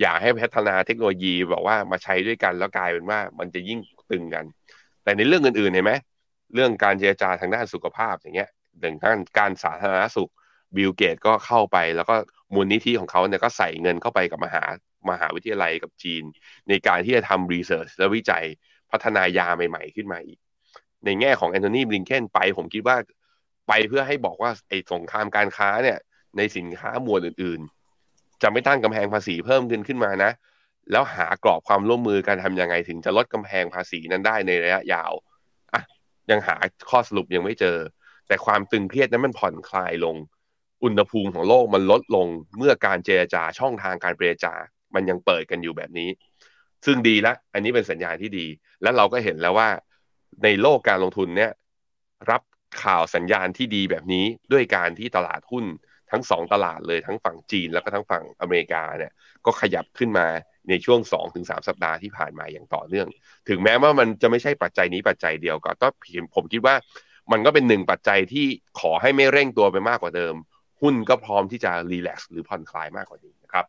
[0.00, 3.78] อยากให้พัฒนาเทคโนโลยีบอกว่ามาใช้ด้วยกันแล้วกลายเป็นว่ามันจะยิ่ง
[4.10, 4.44] ตึงกัน
[5.02, 5.92] แต่ในเรื่องอื่นๆเห็นไหม
[6.54, 10.30] เรื่องการเจรจาทางด้านสุขภาพอย่างเงี้ยเรื่งด้านการสาธารณสุข
[10.76, 12.16] บิลเกตก็เข้าไปแล้วก็
[12.54, 14.64] มูลนิธิของเขาเนี่ยก็ใส่เงินเข้าไปกับมหา
[15.10, 16.24] มหาวิทยาลัยกับจีน
[16.68, 18.44] ในการที่จะทำรีเสิร์ชและวิจัย
[18.90, 20.38] พัฒนายาใหม่ ๆ ขึ้นมาอีก
[21.04, 22.96] ในแง่ของแอนโทนีบลิงเคนไป ผมคิดว่า
[23.68, 25.98] ไปเพื่อให้บอกว่าไอ้สงครามการค้าเนี่ย
[26.36, 27.60] ในสินค้าหมวดอื่น
[28.02, 30.30] ๆ จะไม่ตั้งกำแพงภาษีเพิ่มขึ้นขึ้นมานะ
[30.90, 35.12] แล้วหากรอบความร่วมมือการทำยังไงถึงจะลดกำแพงภาษีนั้นได้ในระยะยาว
[35.72, 35.82] อะ
[36.30, 36.56] ยังหา
[36.90, 37.76] ข้อสรุปยังไม่เจอ
[38.26, 40.16] แต่ความตึงเครียดนั้นมันผ่อนคลายลง
[40.84, 44.52] อุณหภูมิของโลกมันลดลงเมื่อการเจรจาช่องทางการเจรจา
[44.94, 46.08] มันยังเปิดกันอยู่แบบนี้
[46.86, 48.46] ซึ่งดีล้วอันนี้เป็นสัญญาณที่ดี
[48.82, 49.68] และเราก็เห็นแล้วว่า
[50.44, 51.50] ในโลกการลงทุนเนี่ย
[52.30, 52.42] รับ
[52.82, 55.64] ข่าวสัญญาณที่ดีแบบนี้ด้วยการที่ตลาดหุ้น
[56.10, 59.12] ทั้งสองตลาดเลยทั้งฝั่งจีนแล้วก็ทั้งฝั่งอเมริกาเนี่ย
[59.46, 60.26] ก็ขยับขึ้นมา
[60.68, 63.08] ในช่วง 2-3สสัปดาห์ที่ผ่านมาอย่างต่อเนื่อง
[63.48, 65.88] ถึงแม้ว่ามันจะไม่ใช่ปัจจัยนี้ปัจจัยเดียวก็ก็
[66.34, 66.74] ผมคิดว่า
[67.32, 68.46] มันก็เป็นหนึ่งปัจจัยที่
[68.80, 70.34] ขอให้ไม่เร่งตัวไปมากกว่าเดิม
[70.80, 73.64] หุ้นก็พร้อมที่จะ relax หรือผ่อนคลายมากกว่านี้นะครับ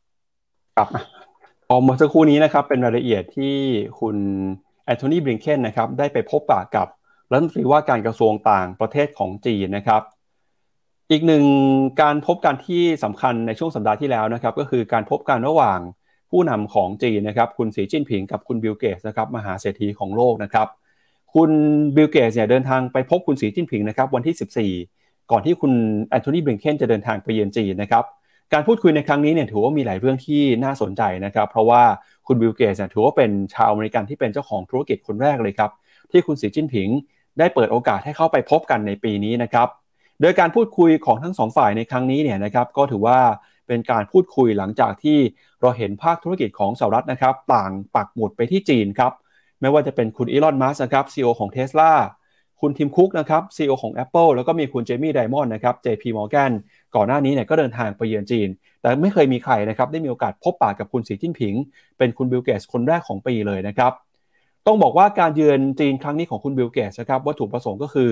[0.78, 0.90] ครับ
[1.68, 3.56] พอเมื่อสักครู่นี้นะครับเป็นรายละเอียดที่
[4.00, 4.18] คุณ
[4.86, 6.88] แอนโทนีบลิงเคนนะครับได้ไปพบปะกับ
[7.32, 10.02] รัฐมนตรีว่าการกระทรวงต่างประเทศของจีนนะครับ
[11.12, 11.46] อีกหนึ่ง
[12.02, 15.80] การพบกันที่สำคัญในช่วงสัปดาห์ที่แล้วนะครับก็คือการพบกันระหว่าง
[16.32, 20.68] ผู้นำของจีนนะครับคุณสีจิ้นผิงกับคุณบิลเกตส์นะครับมหาเศรษฐีของโลกนะครับ
[21.34, 21.52] คุณ
[21.96, 25.01] บิลเกตส์เนี่ยเดินทางไปพบคุณสีจิ้นผิงนะครับวันที่ 14
[25.32, 25.74] ก่อนที่คุณ
[26.10, 28.04] แอนโทนี บลิงเคนจะเดินทางไปเยือนจีนนะครับ
[28.54, 31.84] การพูดคุยในครั้งนี้เนี่ยถือว่ามีหลายเรื่องที่น่าสนใจนะครับ เพราะว่า
[32.28, 35.72] คุณบิลเกตส์ถือว่าเป็นชาวอเมริกันที่เป็นเจ้าของธุรกิจคนแรกเลยครับ
[36.12, 36.90] ที่คุณสีจิ้นผิง
[37.40, 39.68] ได้เปิดโอกาสให้เข้าไปพบกันในปีนี้นะครับ
[40.22, 43.20] โดยการพูดคุยของทั้งสองฝ่ายในครั้งนี้เนี่ยนะครับก็ถือว่า
[43.68, 45.18] เป็นการพูดคุยหลังจากที่
[45.62, 49.12] เราเห็นภาคธุรกิจของสหรัฐนะครับ ต่างปักหมุดไปที่จีนครับ
[49.62, 51.92] ไม่ว่าจะเป็นคุณอีลอนมัสนะครับซีอของเท s l a
[52.62, 56.52] คุณทิมคุกนะครับซีอของ Apple แล้วก็มีคุณเจมี่ไดมอนด์นะครับ JP Morgan
[56.96, 58.48] ก่อนหน้านี้เนี่ยก็เดินทางไปเยือนจีน
[58.82, 61.54] แต่ไม่เคยมีใครนะครับได้มีโอกาสพบปะกับคุณสีจิ้นผิง
[61.98, 63.92] เป็นคุณบิลเกตส์คนแรกของปีเลยนะครับ
[64.68, 68.12] ต้องบอกว่าการเยือนจีนครั้งนี้ของคุณบิลเกตส์นะครับวัตถุประสงค์ก็คือ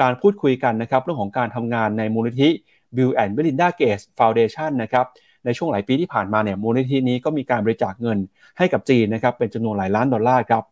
[0.00, 2.48] การพูดคุยกันนะครับเรื่องของการทำงานในมูลนิธิ
[2.96, 5.06] Bill and Melinda Gates Foundation นะครับ
[5.44, 8.18] ในช่วงหลายปีที่ผ่านมาเนี่ยมูลนิธินี้ก็มีการบริจาคเงิน
[8.58, 10.62] ให้กับจีนนะครับเป็นจำนวนหลายล้านดอลลาร์ครับ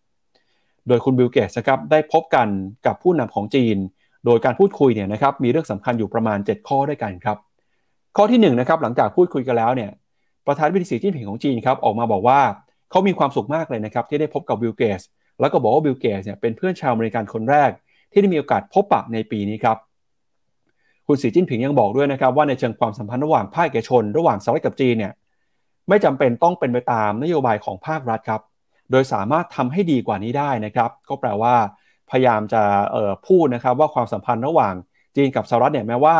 [0.88, 2.48] โดยคุณบิลเกตส์ครับได้พบกัน
[2.86, 3.76] กับผู้นำของจีน
[4.24, 7.36] โดยการพูดคุยเนี่ยนะครับมีเรื่องสำคัญอยู่ประมาณ 7 ข้อด้วยกันครับ
[8.16, 9.90] ข้อที่1 นะครับหลังจากพูดคุยกันแล้วเนี่ย
[10.46, 12.40] ประธานาธิบดีสีจิ้นผิงของจีนครับออกมาบอกว่า
[12.90, 15.02] เขามีความสุขมากเลยนะครับที่ได้พบกับบิลเกตส์
[15.40, 17.70] แล้วก็บอกว่าบิลเกตส์เนี่ยเป็นเพื่อนชาวอเมริกันคนแรก
[18.12, 19.76] ที่ได้มีโอกาสพบปะในปีนี้ครับ
[21.06, 25.12] คุณสีจิ้นผิงยังบอกด้วยนะครับว่าในเชิงความสัมพันธ์ระหว่างภาคเอกชน ระหว่างสหรัฐกับจีนเนี่ย
[25.88, 28.40] ไม่จำเป็นต้องเป็นไปตามนโยบายของภาครัฐครับ
[28.92, 31.54] โดยสามารถทำให้ดีกว่านี้ได้นะครับ ก็แปลว่า
[32.10, 32.62] พยายามจะ
[33.26, 34.74] พูดนะครับว่าความสัมพันธ์ระหว่าง
[35.16, 36.16] จีนกับสหรัฐเนี่ยแม้ว่า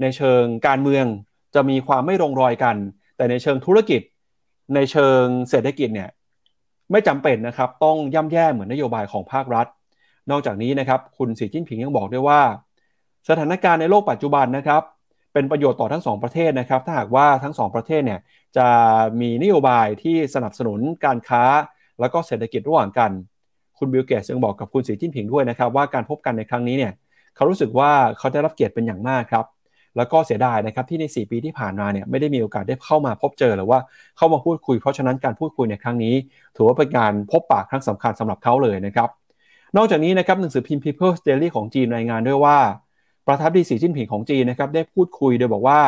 [0.00, 1.06] ในเชิงการเมือง
[1.54, 2.76] จะมีความไม่ลงรอยกัน
[3.16, 4.00] แต่ในเชิงธุรกิจ
[4.74, 6.08] ในเชิงเศรษฐกิจเนี่ย
[6.90, 9.66] ไม่จำเป็นนะครับต้องย่ำแย่เหมือนนโยบายของภาครัฐ
[10.30, 12.40] นอกจากนี้นะครับคุณสีจิ้นผิงยังบอกด้วยว่า
[13.28, 14.82] สถานการณ์ในโลกปัจจุบันนะครับ
[15.32, 18.20] เป็นประโยชน์ต่อทั้งสองประเทศนะครับ ถ้าหากว่าทั้งสองประเทศเนี่ย
[18.56, 18.68] จะ
[19.20, 21.44] มีนโยบายที่สนับสนุนการค้า
[22.00, 23.10] แล้วก็เศรษฐกิจระหว่างกัน
[23.78, 26.92] คุณบิลเกตยังบอกกับคุณสีจิ้นผิงด้วยนะครับ ว่าการพบกันในครั้งนี้เนี่ย
[27.36, 29.46] เขารู้สึกว่าเขาได้รับเกียรติเป็นอย่างมากครับ
[29.96, 33.78] แล้วก็เสียดายนะครับที่ใน 4 ปีที่ผ่านมาเนี่ยไม่ได้มีโอกาสได้เข้ามาพบเจอหรือว่า
[34.16, 36.14] เข้ามาพูดคุย เพราะฉะนั้นการพูดคุยในครั้งนี้
[36.56, 39.08] ถือว่าเป็นการพบปะครั้งสำคัญสำหรับเขาเลยนะครับ
[39.76, 42.58] นอกจากนี้นะครับหนังสือพิมพ์ People's Daily ของจีนรายงานด้วยว่า
[43.26, 45.80] ประธานดีสีจิ้นผิงของจีนนะครับได้พูดคุยโดยบอกว่า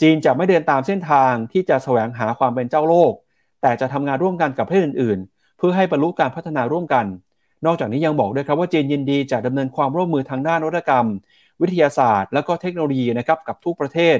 [0.00, 3.12] จีนจะไม่เดินตามเส้นทางที่จะแสวงหาความเป็นเจ้าโลก
[3.62, 5.18] แต่จะทำงานร่วมกันกับประเทศอื่น
[5.60, 7.06] เพื่อให้บรรลุการพัฒนาร่วมกัน
[7.66, 11.06] นอกจากนี้ยังบอกด้วยครับว่าจีนยินดีจะดำเนินความร่วมมือทางด้านนวัตกรรม
[11.60, 14.16] วิทยาศาสตร์ และก็เทคโนโลยีนะครับกับทุกประเทศ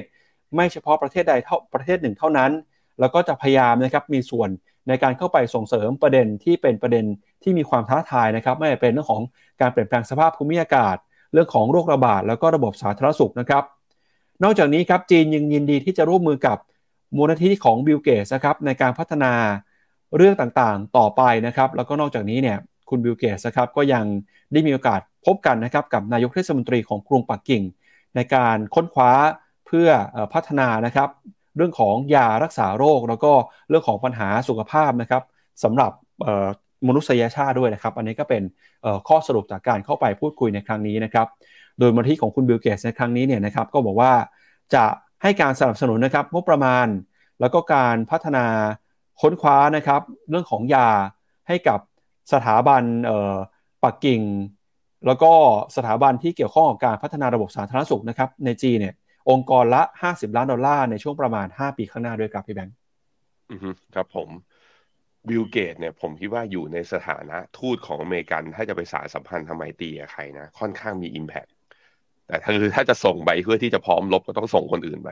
[0.55, 2.51] ไม่เฉพาะประเทศใดเท่าประเทศหนึ่งเท่านั้น
[2.99, 4.49] แล้วก็จะพยายามนะครับมีส่วน
[4.87, 7.05] ในการเข้าไปส่งเสริมประเด็นที่เป็นประเด็น
[7.43, 9.21] ที่มีความท้าทายนะครับไม่ว่าเป็นเรื่องของ
[9.61, 10.95] การเปลี่ยนแปลงสภาพภูมิอากาศ
[11.33, 13.63] เรื่องของโรคระบาดแล้วก็ระบบสาธารณสุขนะครับ
[14.43, 16.57] นอกจากนี้ครับจีนยังยินดีที่จะร่วมมือกับ
[17.17, 19.33] มูลนิธิของบิลเกตส์นะครับในการพัฒนา
[20.17, 22.57] เรื่องต่างๆ ต่อไปนะครับ แล้วก็นอกจากนี้เนี่ย
[22.89, 24.05] คุณบิลเกตส์ครับก็ยัง
[24.53, 27.63] ได้มีโอกาสพบกันนะครับกับนายกเทศมนตรีของกรุงปักกิ่ง
[28.15, 29.11] ในการค้นคว้า
[29.67, 29.89] เพื่อ
[30.33, 31.09] พัฒนานะครับ
[31.57, 33.31] เรื่องของยารักษาโรค แล้วก็
[33.69, 35.23] เรื่องของปัญหาสุขภาพนะครับ
[35.63, 35.91] สำหรับ
[36.87, 38.43] มนุษยชาติด้วยนะครับ อันนี้ก็เป็น
[39.07, 41.27] ข้อสรุปจากการเข้าไปพูดคุยในครั้งนี้นะครับ
[41.79, 44.13] โดยมูลนิธิของคุณบิลเกตส์ในครั้งนี้เนี่ยนะครับก็บอกว่า
[44.73, 44.85] จะ
[45.23, 46.87] ให้การสนับสนุนนะครับงบประมาณ
[47.39, 48.45] แล้วก็การพัฒนา
[49.21, 50.89] ค้นคว้านะครับเรื่องของยา
[51.47, 51.79] ให้กับ
[52.33, 52.83] สถาบัน
[53.83, 54.21] ปักกิ่ง
[55.07, 55.31] แล้วก็
[55.75, 58.93] สถาบันที่เกี่ยวข้องกับการพัฒนาระบบสาธารณสุขนะครับในจีนเนี่ย
[59.29, 62.75] องค์กรละ 50 ล้านดอลลาร์ในช่วงประมาณ 5 ปีข้างหน้าด้วยครับพี่แบงค์
[63.95, 64.29] ครับผม
[65.29, 71.49] บิลเกตส์เนี่ยผมคิดว่าอยู่ในสถานะทูตของอเมริกัน ถ้าจะไปสานสัมพันธ์ทำไมตรีกับใครนะ ค่อนข้างมี Impact
[72.27, 75.09] แต่ถ้าคือถ้าจะส่งไปเพื่อที่จะพร้อมรบก็ต้องส่งคนอื่นไป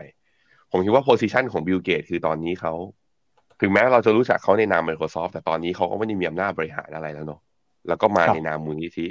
[0.72, 2.74] ผมคิดว่า position ของบิลเกตส์คือตอนนี้เขา
[3.62, 7.42] ถึงแม้เราจะรู้จักเขาในนาม Microsoft แต่ตอนนี้เขาก็ไม่ได้มีอำนาจบริหารอะไรแล้วเนาะ
[7.88, 9.08] แล้วก็มาในนามมูลนิธิ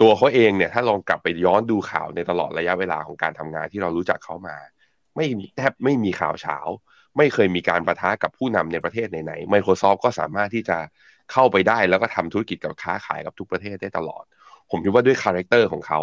[0.00, 4.56] ตัวเขาเองเนี่ยถ้าลองกลับไปย้อนดูข่าวในตลอดระยะเวลาของการทำงานที่เรารู้จักเขามา
[5.16, 6.58] ไม่แทบไม่มีข่าวฉาว
[7.16, 10.78] ไม่เคยมีการปะทะกับผู้นำในประเทศไหนๆ Microsoft ก็สามารถที่จะ
[11.32, 14.24] เข้าไปได้แล้วก็ทำธุรกิจกับค้าขายกับทุกประเทศได้ตลอด
[14.70, 16.00] ผมคิดว่าด้วย character ของเขา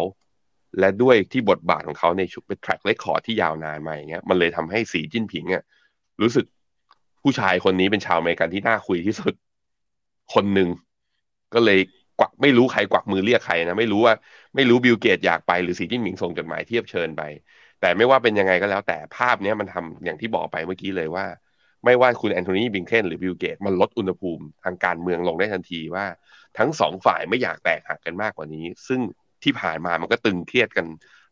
[0.78, 5.62] และด้วยที่บทบาทของเขาในชุดเป็น track record ที่ยาวนานมาอย่างเงี้ยมันเลยทำให้สีจิ้นผิงอะ
[6.20, 6.46] รู้สึก
[7.22, 9.34] ผู้ชายคนนี้เป็นชาวอเมริกันที่น่าคุยที่สุด
[10.34, 10.68] คนหนึ่ง
[11.54, 11.78] ก็เลย
[12.18, 14.14] กวักไม่รู้ใครกวักมือเรียกใครนะไม่รู้ว่า
[14.54, 17.22] ไม่รู้บิลเกตส์อยากไปหรือสีจิ้นผิงส่งจดหมายเทียบเชิญไป
[17.80, 21.24] แต่ไม่ว่าเป็นยังไงก็แล้ว แต่ภาพนี้มันทำอย่างที่บอกไปเมื่อกี้เลยว่า
[21.84, 26.04] ไม่ว่าคุณแอนโทนี บลิงเคนหรือบิลเกตส์มันลดอุณหภูมิทางการเมืองลงได้ทันทีว่า
[26.58, 29.00] ทั้งสองฝ่ายไม่อยากแตกหักกันมากกว่านี้ ซึ่ง
[29.42, 30.86] ที่ผ่านมามันก็ตึงเครียดกัน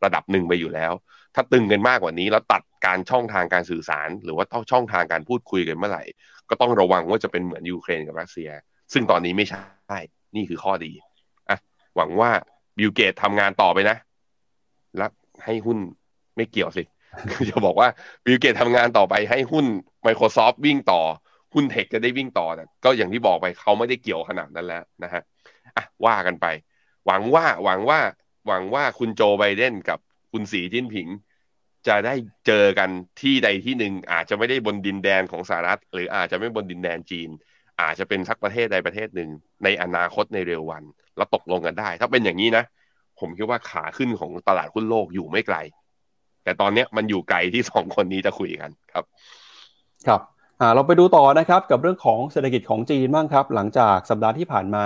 [0.05, 0.92] ระดับหนึ่งไปอยู่แล้ว
[1.35, 6.03] ถ้าตึงกันมากกว่านี้ แล้วตัดการช่องทางการสื่อสาร หรือว่าช่องทางการพูดคุยกันเมื่อไหร่
[6.51, 8.51] ก็ต้องระวังว่าจะเป็นเหมือนยูเครนกับรัสเซีย
[8.93, 10.01] ซึ่งตอนนี้ไม่ใช่
[10.37, 10.93] นี่คือข้อดี
[11.51, 11.59] อะ
[11.97, 12.31] หวังว่า
[12.79, 13.97] บิลเกตส์ทำงานต่อไปนะ
[14.97, 15.11] แล้ว
[15.45, 15.79] ให้หุ้น
[16.37, 16.83] ไม่เกี่ยวสิ
[17.51, 17.88] จะบอกว่า
[18.25, 19.66] บิลเกตส์ทำงานต่อไปให้หุ้น
[20.07, 21.01] Microsoft วิ่งต่อ
[21.55, 25.23] หุ้น tech จะได้วิ่งต่อแต่ก็อย่างที่บอกไปเขาไม่ได้เกี่ยวขนาดนั้นแล้วนะฮะ
[25.77, 26.47] อะว่ากันไป
[27.07, 28.01] หวังว่าหวังว่า
[28.47, 29.99] หวังว่าคุณโจไบเดนกับ
[30.33, 31.09] คุณสีจิ้นผิง
[31.88, 32.14] จะได้
[32.47, 32.90] เจอกัน
[33.21, 37.29] ที่ใดที่หนึ่งอาจจะไม่ได้บนดินแดนของสหรัฐ หรืออาจจะไม่บนดินแดนจีน
[37.81, 39.31] อาจจะเป็นสักประเทศใดประเทศหนึ่ง
[39.64, 40.85] ในอนาคตในเร็ววัน
[41.16, 42.64] แล้วตกลงกันได้ ถ้าเป็นอย่างนี้นะ
[43.21, 45.57] ผมคิดว่าขาขึ้นของตลาดหุ้นโลกอยู่ไม่ไกล
[46.45, 49.05] แต่ตอนนี้มันอยู่ไกลที่สองคนนี้จะคุยกันครับ
[50.07, 50.21] ครับ
[50.75, 54.85] เราไปดูต่อนะครับกับเรื่องของเศรษฐกิจของจีนบ้างครับ หลังจากสัปดาห์ที่ผ่านมา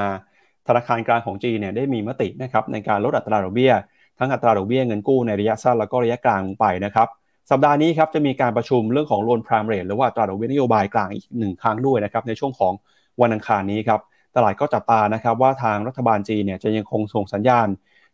[0.68, 3.72] ธนาคารกลางของจีนเนี่ยได้มีมตินะครับในการลดอัตราดอกเบี้ย
[4.18, 7.09] ทั้งอัตราดอกเบี้ยเงินกู้ในระยะสั้นแล้วก็ระยะกลางไปนะครับ
[7.50, 12.72] สัปดาห์นี้ครับจะมีการประชุมเรื่องของโลนพรามเรทหรือว่าตราดอกเบี้ยนโยบายกลางอีกหนึ่งครั้งด้วยนะครับในช่วงของ
[13.20, 14.00] วันอังคารนี้ครับ
[14.37, 17.68] ตลาดก็จับตานะครับว่าทางรัฐบาลจีนเนี่ยจะยังคงส่งสัญญาณ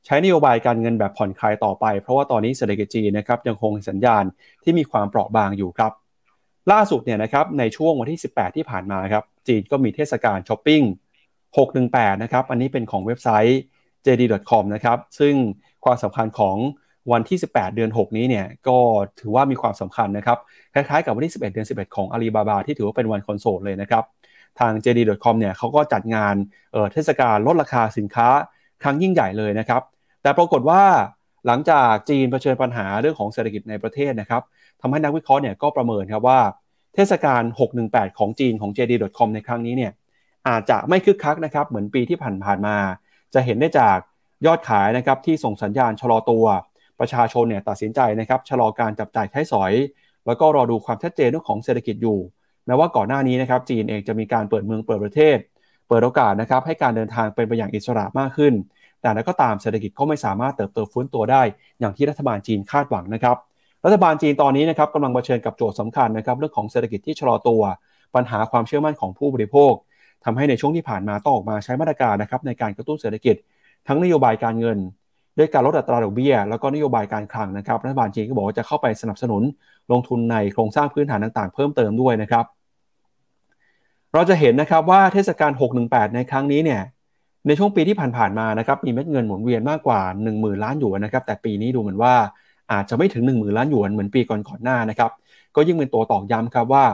[0.07, 4.25] ใช้นโยบายการเงินแบบผ่อนคลายต่อไป เพราะว่าตอนนี้เศรษฐกิจจีนนะครับยังคงสัญญาณ
[4.63, 5.93] ที่มีความเปราะบางอยู่ครับ
[6.73, 10.83] ล่าสุดเนี่ยนะครับในช่วงวันที่ 18 ที่ผ่านมาครับจีนก็มีเทศกาลช้อปปิ้ง
[11.53, 13.61] 618นะครับอันนี้เป็นของเว็บไซต์
[14.07, 15.35] jd.com นะครับซึ่ง
[15.85, 16.57] ความสำคัญของ
[17.13, 18.79] วันที่ 18 เดือน 6 นี้เนี่ยก็
[19.21, 20.39] ถือว่ามีความสำคัญนะครับ
[20.75, 24.05] คล้ายๆกับวันที่ 11 เดือน 11 ของ Alibaba ที่ถือว่าเป็นวันคอนโซลเลยนะครับ
[24.59, 26.35] ทาง JD.com เนี่ยเขาก็จัดงาน
[26.93, 28.29] เทศกาลลดราคาสินค้า
[28.83, 29.83] ครั้งยิ่งใหญ่เลยนะครับ
[30.23, 30.83] แต่ปรากฏว่า
[31.47, 34.43] หลังจากจีนเผชิญปัญหาเรื่องของเศรษฐกิจในประเทศนะครับ
[34.81, 36.41] ทำให้นักวิเคราะห์เนี่ยก็ประเมินครับว่า
[36.95, 37.43] เทศกาล
[37.81, 39.93] 618 ของจีนของ JD.com ในครั้งนี้เนี่ย
[40.49, 42.77] อาจจะไม่คึกคักนะครับเหมือนปีที่ผ่านๆมา
[43.35, 43.99] จะเห็นได้จาก
[44.47, 46.45] ยอดขายนะครับที่ส่งสัญญาณชะลอตัว
[47.01, 49.73] ประชาชนเนี่ยตัดสินใจนะครับชะลอการจับจ่ายใช้สอย
[50.27, 52.19] แล้วก็รอดูความชัดเจนเรื่องของเศรษฐกิจอยู่
[52.67, 55.37] แม้ว่าก่อนหน้านี้นะครับจีนเองจะมีการเปิดเมืองเปิดประเทศ
[55.89, 58.55] เปิดโอกาสนะครับให้การเดินทางเป็นไปอย่างอิสระมากขึ้น
[59.03, 61.43] แต่แล้วก็ตามเศรษฐกิจก็ไม่สามารถเติบโตฟื้นตัวได้
[61.81, 63.37] อย่างที่รัฐบาลจีนคาดหวังนะครับ
[63.85, 67.63] รัฐบาลจีนตอนนี้นะครับกำลังเผชิญกับโจทย์สำคัญนะครับเรื่องของเศรษฐกิจที่ชะลอตัว
[68.15, 69.73] ปัญหาความเชื่อมั่นของผู้บริโภค
[70.25, 73.37] ทำให้ในช่วงที่ผ่านมาต้องออกมาใช้มาตรการนะครับในการกระตุ้นเศรษฐกิจ
[73.87, 74.79] ทั้งนโยบายการเงิน
[75.39, 79.43] ด้วยการลดอัตราดอกเบี้ย แล้วก็นโยบายการคลังนะครับรัฐบาลจีนก็บอกว่าจะเข้าไปสนับสนุน
[79.93, 82.45] ลงทุนในโครงสร้างพื้นฐานต่างๆ เพิ่มเติมด้วยนะครับ
[84.15, 85.51] เราจะเห็นนะครับว่าเทศกาล
[85.83, 86.83] 618 ในครั้งนี้เนี่ย
[87.47, 92.15] ในช่วงปีที่ผ่านๆมานะครับมีเม็ดเงินหมุนเวียนมากกว่า 1 0,000 ล้านหยวนนะครับแต่ปีนี้ดูเหมือนว่า
[92.73, 95.11] อาจจะไม่ถึง 1 0,000 ล้านหยวนเหมือนปีก่อนๆหน้านะครับ
[95.57, 96.85] ก็ยิ่งเป็นตัวตอกย้ำครับว่า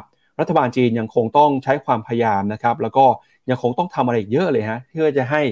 [0.41, 3.05] รัฐบาลจีนยังคงต้องใช้ความพยายามนะครับแล้วก็
[3.51, 5.43] ยังคงต้องทำอะไรเยอะเลยฮะเพื่อจะให้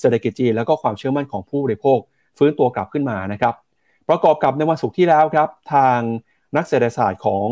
[0.00, 1.98] เศรษฐกิจจีนแล้วก็ความเชื่อมั่นของผู้บริโภค
[2.38, 3.54] ฟื้นตัวกลับขึ้นมานะครับ
[4.08, 5.98] ประกอบกับในวันศุกร์ที่แล้วครับทาง
[6.56, 7.46] นักเศรษฐศาสตร์ของ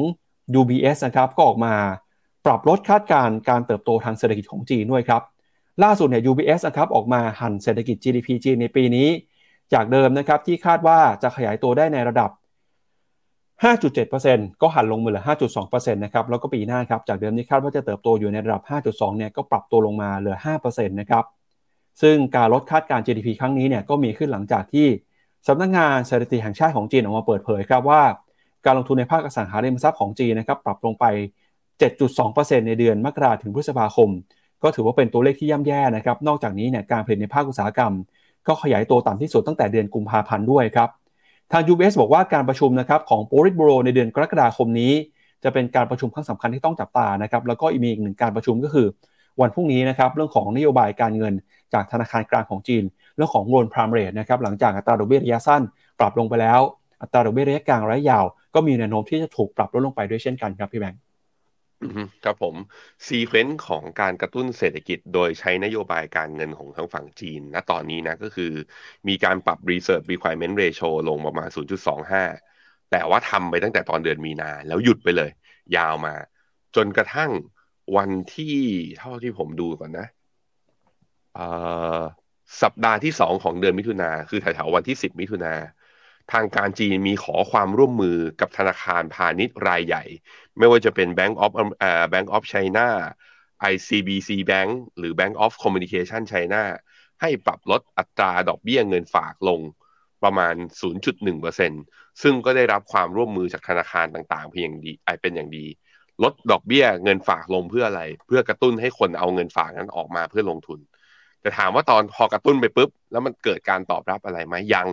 [0.60, 1.74] UBS นะครับก็ออกมา
[2.46, 5.22] ปรับลดคาดการณ์การเติบโตทางเศรษฐกิจของจีนด้วยครับ
[5.84, 9.08] ล่าสุดเนี่ย UBS นะครับออกมาหั่นเศรษฐกิจ GDP จีนในปีนี้
[9.74, 12.30] จากเดิมนะครับที่คาดว่าจะขยายตัวได้ในระดับ
[13.62, 15.24] 5.7%ก็หันลงมาเหลือ
[15.62, 21.24] 5.2%นะครับแล้วก็ปีหน้าครับจากเดิมที่คาดว่าจะเติบโตอยู่ในระดับ 5.2 เนี่ยก็ปรับตัวลงมาเหลือ 5%นะครับ
[22.02, 24.86] ซึ่งการลดคาดการ GDP ครั้งนี้เนี่ยก็มีขึ้นหลังจากที่
[25.48, 28.02] สำนักงงานสถิติแห่งชาติของจีนออกมาเปิดเผยครับว่า
[28.64, 31.04] การลงทุนในภาคอสังหาริมทรัพย์ของจีนนะครับปรับลงไป
[31.82, 34.10] 7.2%ในเดือนมกราถึงพฤษภาคม
[34.62, 37.92] ก็ถือว่าเป็นตัวเลขที่ย่ำแย่นะครับ นอกจากนี้เนี่ยการผลิตในภาคอุตสาหกรรม
[38.46, 40.88] ก็ขยายตัวต่ำที่สุดตั้งแต่เดือนกุมภาพันธ์ด้วยครับ
[41.52, 44.92] ทาง UBS บอกว่าการประชุมนะครับของ p o l i t b u r o ในเดือนกรกฎาคมนี้
[45.44, 48.86] จะเป็นการประชุมครั้งสำคัญที่ต้องจับตานะครับ แล้วก็มีอีกหนึ่งการประชุมก็คือ
[49.40, 51.34] วันพรุ่งนี้นะครับเรื่องของนโยบายการเงิน
[51.74, 52.84] จากธนาคารกลางของจีน
[53.16, 55.62] เรื่องของโลนพรามเรทนะครับหลังจากอัตราดอกเบี้ยระยะสั้น
[55.98, 56.60] ปรับลงไปแล้ว
[57.02, 61.00] อัตราดอกเบี้ยระยะกลางระยะยาว ก็มีแนวโน้มที่จะถูกปรับลดลงไปด้วยเช่นกันครับพี่แบงค์
[62.24, 62.54] ครับผม
[63.06, 68.52] ซีเควนต์ของการกระตุ้นเศรษฐกิจโดยใช้นโยบายการเงินของทางฝั่งจีนณตอนนี้นะก็คือ
[69.08, 71.48] มีการปรับ Reserve Requirement Ratio ลงประมาณ
[72.20, 75.30] 0.25 แต่ว่าทำไปตั้งแต่ตอนเดือนมีนา แล้วหยุดไปเลย
[75.76, 76.14] ยาวมา
[76.76, 77.30] จนกระทั่ง
[77.96, 78.56] วันที่
[78.98, 80.06] เท่าที่ผมดูก่อนนะ
[82.62, 85.54] สัปดาห์ที่สองของเดือนมิถุนาคือแถวๆวันที่10มิถุนา
[86.32, 90.04] ทางการจีนมีขอความร่วมมือกับธนาคารพาณิชย์รายใหญ่
[90.58, 92.88] ไม่ว่าจะเป็น Bank of อ่อ Bank of China
[93.72, 96.62] ICBC Bank หรือ Bank of Communication China
[97.20, 99.60] ให้ปรับลดอัตราดอกเบี้ยเงินฝากลง
[100.22, 100.54] ประมาณ
[101.38, 104.92] 0.1%ซึ่งก็ได้รับความร่วมมือจากธนาคารต่างๆ เพียงดี
[105.22, 105.66] เป็นอย่างดี
[106.22, 110.78] ลดดอกเบี้ยเงินฝากลงเพื่ออะไร เพื่อกระตุ้นให้คนเอาเงินฝากนั้นออกมาเพื่อลงทุน
[111.42, 114.88] แต่ถามว่าตอนพอกระตุ้นไปปุ๊บ แล้วมันเกิดการตอบรับอะไรไหมยัง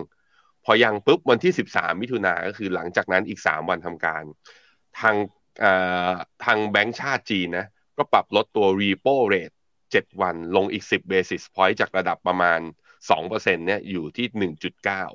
[0.64, 4.22] พอยังปุ๊บวันที่ 13 มิถุนาก็คือหลังจากนั้นอีก 3 วันทำการ
[5.00, 5.16] ทาง
[6.44, 7.66] ทางแบงก์ชาติจีนนะ
[7.98, 9.54] ก็ปรับลดตัว repo rate
[9.86, 12.60] 7 วันลงอีก 10 basis point จากระดับประมาณ
[13.10, 13.30] 2%
[13.66, 14.26] เนี่ยอยู่ที่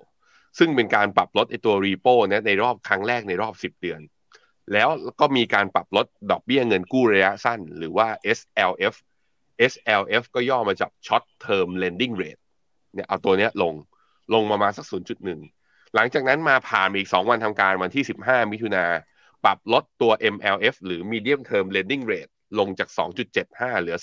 [0.02, 4.02] 1.9 ซึ่งเป็นการปรับลดไอตัว repo เนี่ยในรอบครั้งแรกในรอบ 10 เดือน
[4.74, 4.88] แล้ว
[5.20, 8.96] ก็มีการปรับลดดอกเบี้ยเงินกู้ระยะสั้น หรือว่า SLF
[9.72, 12.42] SLF ก็ย่อมาจาก short term lending rate
[12.94, 13.74] เนี่ยเอาตัวเนี้ยลง
[14.34, 14.86] ลงมามาสัก
[15.42, 18.86] 0.1 หลังจากนั้นมาผ่านอีก 2 วันทำการวันที่ 15 มิถุนา
[19.46, 22.90] ปรับลดตัว MLF หรือ Medium Term Lending Rate ลงจาก
[23.36, 23.98] 2.75 เหลือ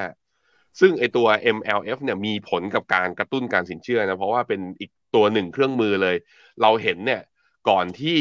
[0.00, 6.16] 2.65 ซึ่งไอตัว MLF เนี่ยมีผลกับการกระตุ้นการสินเชื่อนะ เพราะว่าเป็นอีกตัวหนึ่งเครื่องมือเลย
[6.62, 7.22] เราเห็นเนี่ย
[7.68, 8.18] ก่อนที่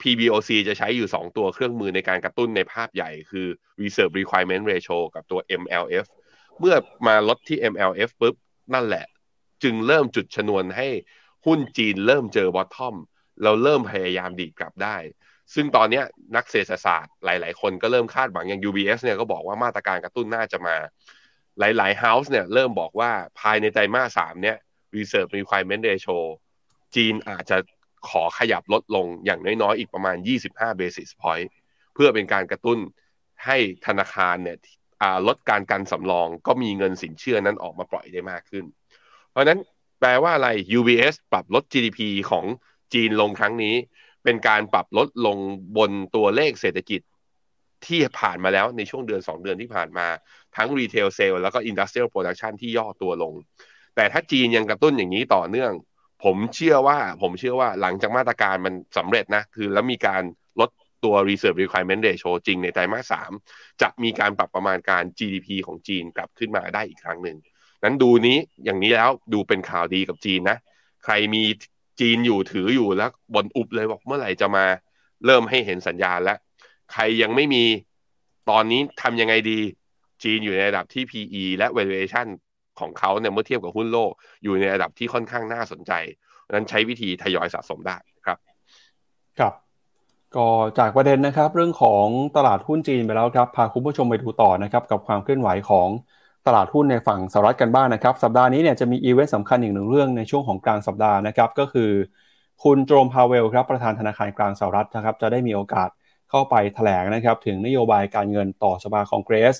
[0.00, 3.46] PBOC จะใช้อยู่ 2 ตัวเครื่องมือในการกระตุ้นในภาพใหญ่คือ
[3.82, 6.06] Reserve Requirement Ratio กับตัว MLF
[6.58, 6.74] เมื่อ
[7.06, 8.34] มาลดที่ MLF ปุ๊บ
[8.74, 9.06] นั่นแหละ
[9.62, 10.88] จึงเริ่มจุดชนวนให้
[11.46, 12.94] หุ้นจีนเริ่มเจอบอททอม
[13.42, 14.96] เราเริ่มพยายามดีดกลับได้
[15.54, 16.02] ซึ่งตอนนี้
[16.36, 20.76] นักเศรษฐศาสตร์หลาย ๆ คนก็เริ่มคาดหวังอย่าง UBS เนี่ยก็บอกว่ามาตรการกระตุ้นน่าจะมา
[21.58, 24.56] หลาย ๆ House เนี่ยเริ่มบอกว่าภายในไตรมาสสามเนี่ย
[24.96, 26.18] Reserve Requirement Ratio
[26.94, 27.56] จีนอาจจะ
[28.08, 30.16] ขอขยับลดลงอย่างน้อยๆ อีกประมาณ
[30.48, 31.48] 25 basis point
[31.94, 32.78] เพื่อเป็นการกระตุ้น
[33.46, 34.58] ให้ธนาคารเนี่ย
[35.26, 38.64] ลดการกันสำรองก็มีเงินสินเชื่อนั้นออกมาปล่อยได้มากขึ้น
[39.30, 39.58] เพราะนั้น
[40.00, 42.44] แปลว่าอะไร UBS ปรับลด GDP ของ
[42.94, 43.74] จีนลงครั้งนี้
[44.24, 45.38] เป็นการปรับลดลง
[45.76, 47.00] บนตัวเลขเศรษฐกิจ
[47.86, 50.06] ที่ผ่านมาแล้วในช่วงเดือน 2 เดือนที่ผ่านมา
[50.56, 53.34] ทั้ง retail sales แล้วก็ industrial production ที่ย่อตัวลง
[53.96, 55.72] แต่ถ้าจีนยังกระตุ้นอย่างนี้ต่อเนื่อง
[56.24, 60.22] ผมเชื่อว่าผมเชื่อว่าหลังจากมาตรการมันสำเร็จนะ คือแล้วมีการ
[60.60, 60.70] ลด
[61.04, 63.30] ตัว reserve requirement ratio จริงในไตรมาสสาม
[63.82, 67.36] จะมีการปรับประมาณการ GDP ของจีนกลับขึ้นมาได้อีกครั้งหนึ่ง
[67.84, 70.58] นั้นดูนี้อย่างนี้แล้วดูเป็นข่าวดีกับจีนนะ
[71.04, 71.42] ใครมี
[72.00, 74.64] จีนอยู่ถืออยู่แล้วบนอุบเลยบอกเมื่อไหร่จะมา
[75.26, 76.38] เริ่มให้เห็นสัญญาณแล้ว
[76.92, 77.64] ใครยังไม่มี
[78.50, 79.60] ตอนนี้ทำยังไงดี
[80.24, 82.26] จีนอยู่ในระดับที่ PE และ valuation
[82.80, 84.10] ของเขาเนี่ยเมื่อเทียบกับหุ้นโลก
[84.42, 85.92] อยู่ในระดับที่ค่อนข้างน่าสนใจ
[86.54, 88.38] นั้นใช้วิธีทยอยสะสมได้ครับ
[89.38, 89.52] ครับ
[90.36, 92.06] ก็จากประเด็นนะครับเรื่องของ
[92.36, 95.88] ตลาดหุ้นจีนไปแล้วครับพาคุณผู้ชมไปดูต่อนะครับกับความเคลื่อนไหวของ
[96.46, 101.90] ตลาดหุ้นในฝั่งสหรัฐกันบ้างนนะครับ สัปดาห์นี้เนี่ยจะมีอีเวนต์สำคัญอีกหนึ่งเรื่องในช่วงของกลางสัปดาห์นะครับ ก็คือ
[102.62, 105.88] คุณโจมพาเวลครับประธานธนาคารกลางสหรัฐนะครับ จะได้มีโอกาส
[106.30, 109.56] เข้าไปถแถลงนะครับ ถึงนโยบายการเงินต่อสภาคองเกรส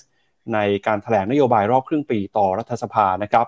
[0.53, 3.47] ในการถแถลงนโยบายรอบครึ่งปีต่อรัฐสภานะครับ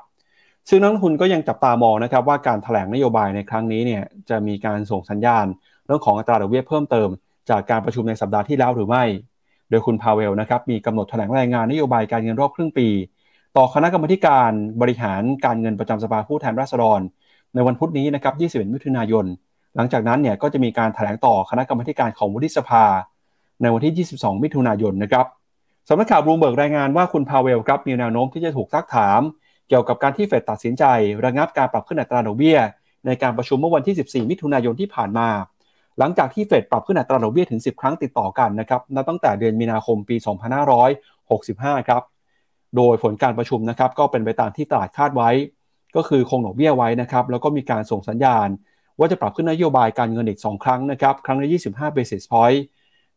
[0.70, 5.46] ซึ่งนักลงทุนก็ยังจับตามองนะครับว่าการถแถลงนโยบายในครั้งนี้เนี่ยจะมีการส่งสัญญาณ
[5.86, 7.10] เรื่องของอัตราดอกเบี้ยเพิ่มเติม
[7.50, 9.04] จากการประชุมในสัปดาห์ที่แล้วหรือไม่
[9.70, 12.88] โดยคุณพาเวลนะครับมีกำหนดแถลงรายงานนโยบายการเงินรอบครึ่งปี
[13.58, 17.00] ต่อคณะกรรมการบริหารการเงินประจำสภาผู้แทนราษฎร
[17.54, 18.34] ในวันพุธนี้นะครับ
[18.66, 19.26] 21 มิถุนายน
[19.76, 22.84] หลังจากนั้นเนี่ยก็จะมีการแถลงต่อคณะกรรมการของวุฒิสภา
[23.62, 25.26] ในวันที่ 22 มิถุนายนนะครับ
[25.90, 29.22] สำนักข่าวบลูมเบิร์กรายงานว่าคุณพาเวลครับมีแนวโน้มที่จะถูกซักถาม
[29.70, 30.84] เกี่ยวกับการที่เฟดตัดสินใจ
[31.26, 32.58] ระงับการปรับขึ้นอัตราดอกเบี้ย
[33.06, 35.28] ในการประชุมเมื่อวันที่ 14 มิถุนายนที่ผ่านมา
[36.00, 40.16] หลังจากที่เฟดปรับขึ้นอัตราดอกเบี้ยถึง 10 ครั้งติดต่อกันนะครับนับตั้งแต่เดือนมีนาคมปี
[41.02, 42.04] 2565 ครับ
[42.76, 45.30] โดยผลการประชุมนะครับก็เป็นไปตามที่ตลาดคาดไว้
[45.96, 48.48] ก็คือคงดอกเบี้ยไว้นะครับแล้วก็มีการส่งสัญญาณ
[49.00, 52.60] ว่าจะปรับขึ้นนโยบายการเงินอีก 2 ครั้งนะครับครั้งละ 25 basis point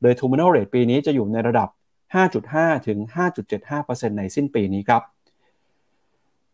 [0.01, 1.69] โดย terminal rate ปีนี้จะอยู่ในระดับ
[2.17, 2.99] 5.5 ถึง
[3.59, 5.03] 5.75%ในสิ้นปีนี้ครับ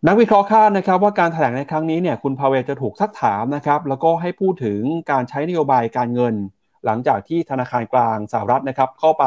[0.06, 6.34] นักวิเคราะห์คาดนะครับว่าการถแถลงในครั้งนี้เนี่ยคุณพาเวลจะถูกซักถามนะครับแล้วก็ให้พูดถึงการใช้นโยบายการเงิน
[6.84, 9.24] หลังจากที่ธนาคารกลางสหรัฐนะครับเข้าไป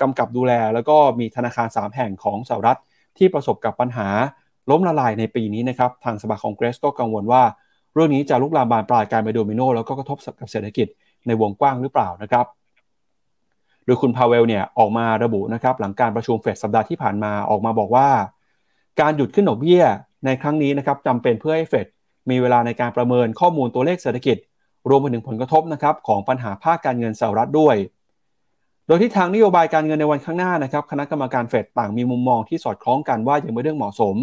[0.00, 2.78] กำกับดูแล แล้วก็มีธนาคาร 3 แห่งของสหรัฐ
[3.18, 4.08] ที่ประสบกับปัญหา
[4.70, 7.42] ล้มละลายในปีนี้นะครับทางสภาคองเกรสก็กังวลว่า
[7.94, 10.88] เรื่องนี้จะลุกลามบานปลายการไปโดมิโนแล้วก็กระทบกับเศรษฐกิจ
[11.26, 12.46] ในวงกว้างหรือเปล่านะครับ
[13.84, 18.08] โดยคุณพาเวลเนี่ยออกมาระบุนะครับหลังการประชุมเฟดสัปดาห์ที่ผ่านมาออกมาบอกว่า
[19.00, 19.82] การหยุดขึ้นดอกเบี้ย
[20.24, 21.86] ในครั้งนี้นะครับจำเป็นเพื่อให้เฟด
[22.30, 24.36] มีเวลาในการประเมินข้อมูลตัวเลขเศรษฐกิจ
[24.88, 27.76] รวมไปถึงผลกระทบนะครับของปัญหาภาคการเงินสหรัฐด้วย
[28.86, 34.16] โดยที่ทางนโยบายการเงินในวันข้างหน้านะครับคณะกรรมการเฟดต่างมีมุมมองที่สอดคล้องกันว่ายังไม่เรื่องเหมาะสม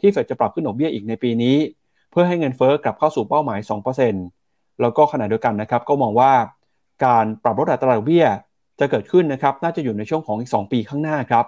[0.00, 1.56] ที่เฟดจะปรับขึ้นดอกเบี้ยอีกในปีนี้
[2.10, 3.60] เพื่อให้เงินเฟ้อกลับเข้าสู่เป้าหมาย
[4.20, 6.32] 2%แล้วก็ขณะเดียวกันนะครับก็มองว่า
[7.04, 8.26] การปรับลดอัตราดอกเบี้ย
[8.80, 11.44] จะเกิดขึ้นนะครับน่าจะอยู่ในช่วงของอีก 2 ปีข้างหน้าครับ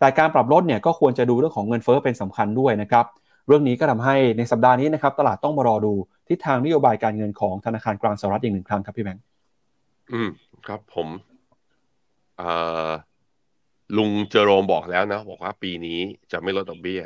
[0.00, 3.04] แต่การปรับลดเนี่ยก็ควรจะดูเรื่องของเงินเฟ้อเป็นสำคัญด้วยนะครับ
[3.48, 5.92] เรื่องนี้ก็ทำให้ในสัปดาห์นี้นะครับตลาดต้องมารอดู
[6.28, 9.24] ทิศทางนโยบายการเงินของธนาคารกลางสหรัฐอีกหนึ่งครั้งครับพี่แบงค์
[10.12, 10.30] อืม
[10.66, 11.08] ครับผม
[13.96, 15.98] ลุงเจอโรมบอกแล้วนะบอกว่าปีนี้
[16.32, 17.02] จะไม่ลดดอกเบี้ย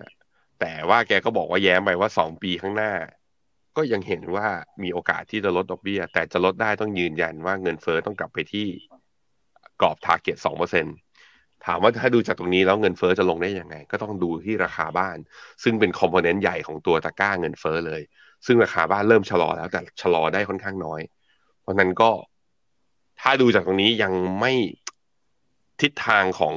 [0.60, 2.92] แต่ว่าแกก็บอกว่าแย้มไปว่าสองปีข้างหน้า
[3.76, 4.46] ก็ยังเห็นว่า
[4.82, 8.68] มีโอกาสที่จะลดดอกเบี้ย แต่จะลดได้ต้องยืนยันว่าเงินเฟอ้อต้องกลับไปที่
[9.80, 10.94] กรอบ target สองเปอร์เซ็นต์
[11.66, 15.16] ถามว่าถ้าดูจากตรงนี้แล้วเงินเฟ้อจะลงได้ยังไง ก็ต้องดูที่ราคาบ้าน
[15.62, 18.02] ซึ่งเป็น component ใหญ่ของตัวตะกร้าเงินเฟ้อเลย
[18.46, 21.00] ซึ่งราคาบ้านเริ่มชะลอแล้วแต่ชะลอได้ค่อนข้างน้อย
[21.60, 22.10] เพราะนั้นก็
[23.20, 24.52] ถ้าดูจากตรงนี้ยังไม่
[25.80, 26.54] ทิศทางของ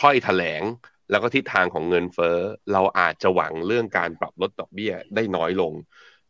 [0.00, 0.62] ถ้อยแถลง
[1.10, 2.36] แล้วก็ทิศทางของเงินเฟ้อ
[2.72, 5.72] เราอาจจะหวังเรื่องการปรับลดดอกเบี้ยได้น้อยลง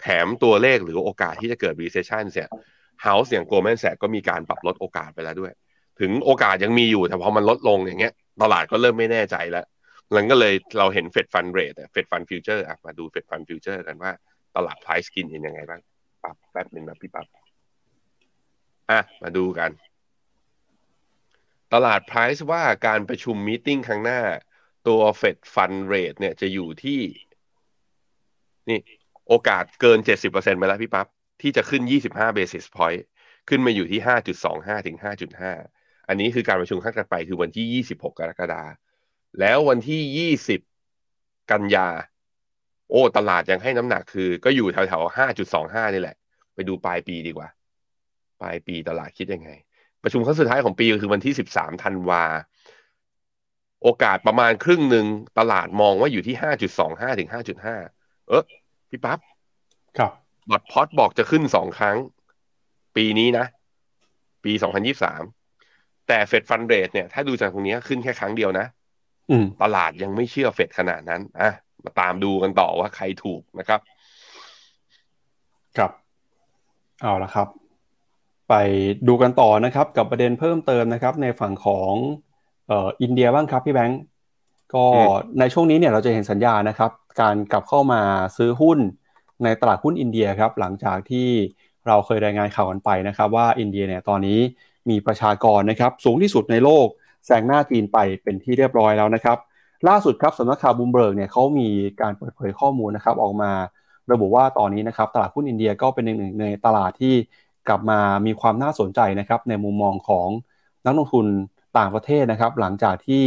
[0.00, 2.50] แถมตัวเลขหรือโอกาสที่จะเกิด recession เนี่ย
[3.02, 5.52] house อย่างโกลแมนแสกก็มีการปรับลดโอกาสไปแล้วด้วย
[6.00, 9.66] ถึงโอกาสยังมีอยู่แต่พอมันลดลงอย่างเงี้ย ตลาดก็เริ่มไม่แน่ใจแล้ว
[10.16, 14.12] มันก็เลยเราเห็น Fed fund rate Fed fund future มาดู Fed fund future กันว่า
[14.56, 15.80] ตลาด price in เป็นยังไงบ้าง
[16.22, 17.26] ปั๊บแป๊บหนึ่งนะพี่ปั๊บ
[18.90, 19.70] อะมาดูกัน
[21.74, 24.20] ตลาด price ว่าการประชุม meeting ครั้งหน้า
[24.88, 27.00] ตัว Fed fund rate เนี่ยจะอยู่ที่
[28.68, 28.78] นี่
[29.28, 31.06] โอกาสเกินเจ็ดสิบเปอร์เซ็นไปแล้วพี่ปั๊บ
[31.42, 33.04] ที่จะขึ้นยี่สิบห้าเบสิสพอยต์
[33.48, 35.52] ขึ้นมาอยู่ที่ห้าจุดสองห้าถึงห้าจุดห้า
[36.08, 38.62] อันนี้คือการประชุมครั้งต่อไปคือวันที่ 26 กรกฎา
[39.40, 41.88] แล้ววันที่ 20 กันยา
[42.90, 45.16] โอ้ ตลาดยังให้น้ำหนักคือ ก็อยู่แถวๆ
[45.54, 46.16] 5.25 นี่แหละ
[46.54, 47.48] ไปดูปลายปีดีกว่า
[48.40, 49.50] ปลายปีตลาดคิดยังไง
[50.02, 52.24] ประชุมครั้งสุดท้ายของปีคือวันที่ 13 ธันวา
[53.82, 55.06] โอกาสประมาณครึ่งหนึ่ง
[55.38, 57.76] ตลาดมองว่าอยู่ที่ห้าจุดสองห้าถึงห้าจุดห้า
[58.28, 58.44] เออ
[58.90, 59.18] พี่ปั๊บ
[59.98, 60.12] ครับ
[60.50, 61.96] บอดพอตบอกจะขึ้นสองครั้ง
[62.96, 63.46] ปีนี้นะ
[64.44, 65.22] ปีสองพันยี่สาม
[66.08, 68.66] แต่เฟดฟันเรทเนี่ยถ้าดูจากตรงนี้ขึ้นแค่ครั้งเดียวนะ
[69.30, 71.50] อืมตลาดยังไม่เชื่อเฟดขนาดนั้นอะ
[71.84, 73.80] มาตามดูกันต่อว่าใครถูกนะครับ
[75.76, 75.90] ครับ
[77.02, 77.48] เอาละครับ
[78.48, 78.54] ไป
[79.08, 81.92] ดูกันต่อนะครับ กับประเด็นเพิ่มเติมนะครับ ในฝั่งของ
[82.68, 84.00] เอ่ออินเดียบ้างครับพี่แบงก์
[84.74, 85.08] ก็อืม
[85.40, 86.90] ในช่วงนี้เนี่ยเราจะเห็นสัญญาณนะครับ
[87.20, 88.02] การกลับเข้ามา
[88.36, 88.78] ซื้อหุ้น
[89.44, 91.28] ในตลาดหุ้นอินเดียครับ หลังจากที่
[91.86, 94.38] เราเคยรายงานข่าวกันไปนะครับ ว่าอินเดียเนี่ยตอนนี้
[94.90, 96.86] มีประชากรนะครับสูงที่สุดในโลก
[97.26, 99.38] แซงหน้าจีนไปเป็นที่เรียบร้อยแล้วนะครับ
[99.88, 101.68] ล่าสุดครับสำนักข่าวบลูมเบิร์กเนี่ยเขามี
[102.00, 103.50] การเปิดเผยข้อมูลนะครับออกมา
[104.12, 107.14] ระบุว่าตอนนี้นะครับตลาดหุ้นอินเดียก็เป็นหนึ่งในตลาดที่
[107.68, 110.28] กลับมามีความน่าสนใจนะครับในมุมมองของ
[110.86, 111.26] นักลงทุน
[111.78, 113.24] ต่างประเทศนะครับ หลังจากที่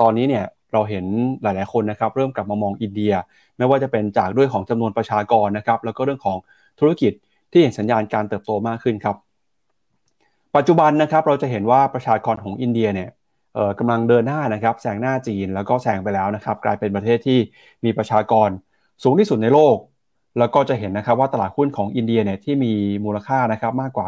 [0.00, 1.04] ตอนนี้เนี่ยเราเห็น
[1.42, 3.12] หลาย ๆคนนะครับเริ่มกลับมามองอินเดีย
[3.58, 6.38] ไม่ว่าจะเป็นจากด้วยของจำนวนประชากรนะครับแล้วก็เรื่องของ
[6.80, 7.12] ธุรกิจ
[7.50, 9.16] ที่เห็นสัญญาณการเติบโตมากขึ้นครับ
[10.56, 13.10] ปัจจุบันนะครับเราจะเห็นว่าประชากรของอินเดียเนี่ย
[13.78, 17.38] กำลังเดินหน้านะครับแซงหน้าจีนแล้วก็แซงไปแล้วนะครับกลายเป็นประเทศที่
[17.84, 18.48] มีประชากร
[19.02, 19.76] สูงที่สุดในโลก
[20.38, 22.72] แล้วก็จะเห็นนะครับว่าตลาดหุ้นของอินเดียเนี่ยที่มี
[23.04, 24.06] มูลค่านะครับมากกว่า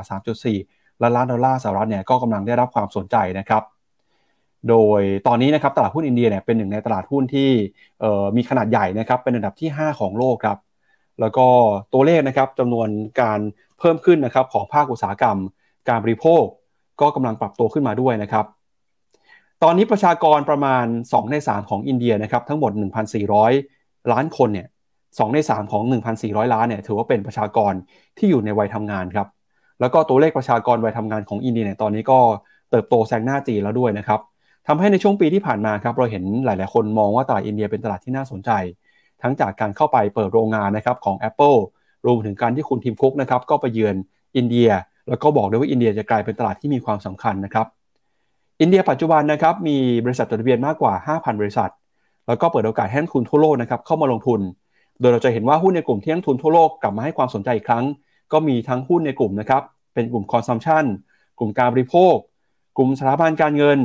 [0.51, 3.63] 3.4 ล้านล้านดอลลาร์สหรัฐเนี่ยก็กำลังได้รับความสนใจนะครับ
[4.69, 7.51] โดยตอนนี้นะครับตลาดหุ้นอินเดียเนี่ยเป็นหนึ่งในตลาดหุ้นที่
[8.37, 10.59] มีขนาดใหญ่นะครับเป็นอันดับที่ 5 ของโลกครับ
[11.21, 11.47] แล้วก็
[11.93, 12.89] ตัวเลขนะครับจำนวน
[13.21, 13.41] การ
[13.79, 15.39] เพิ่มขึ้นนะครับของภาคอุตสาหกรรม
[15.89, 16.45] การบริโภค
[17.01, 18.47] ก็กำลังปรับตัวขึ้นมาด้วยนะครับ
[19.63, 22.73] ตอนนี้ประชากรประมาณ 2 ใน 3 ของอินเดียนะครับทั้งหมด
[23.43, 24.69] 1,400 ล้านคนเนี่ย
[25.01, 25.83] 2ใน 3 ของ
[26.19, 27.73] 1,400 ล้านเนี่ยถือว่าเป็นประชากร
[28.19, 29.29] ที่อยู่ในวัยทำงานครับ
[29.81, 32.19] แล้วก็ตัวเลขประชากรวัยทำงานของอินเดียเนี่ยตอนนี้ก็
[32.71, 34.21] เติบโตแซงหน้าจีนแล้วด้วยนะครับ
[34.67, 38.51] ทำให้ในช่วงปีที่ผ่านมาครับเราเห็นหลาย ๆ คนมองว่าตลาดอินเดียเป็นตลาดที่น่าสนใจ
[39.23, 41.59] ทั้งจากการเข้าไปเปิดโรงงานนะครับของ Apple
[42.07, 43.97] รวมถึงการที่คุณทีมคุกนะครับก็ไปเยือน
[44.37, 44.71] อินเดีย
[45.09, 47.67] แล้วก็บอกด้วยว่าอินเดียจะกลายเป็นตลาดที่มีความสำคัญนะครับ
[48.61, 51.71] อินเดียปัจจุบันนะครับมีบริษัทจดทะเบียนมากกว่า 5,000 บริษัท
[52.27, 54.41] แล้วก็เปิดโอกาสให้นักลงทุนทั่วโลกนะครับเข้ามาลงทุน
[55.01, 57.85] โดยเราจะเห็นว่าหุ้นในกลุ่มที่นักลงทุนทั่วโลกกลับมาให้ความสนใจอีกครั้ง
[58.33, 59.63] ก็มีทั้งหุ้นในกลุ่มนะครับ
[59.95, 60.85] เป็นกลุ่ม consumption
[61.39, 62.15] กลุ่มการบริโภค
[62.77, 63.79] กลุ่มสถาบันการเงิน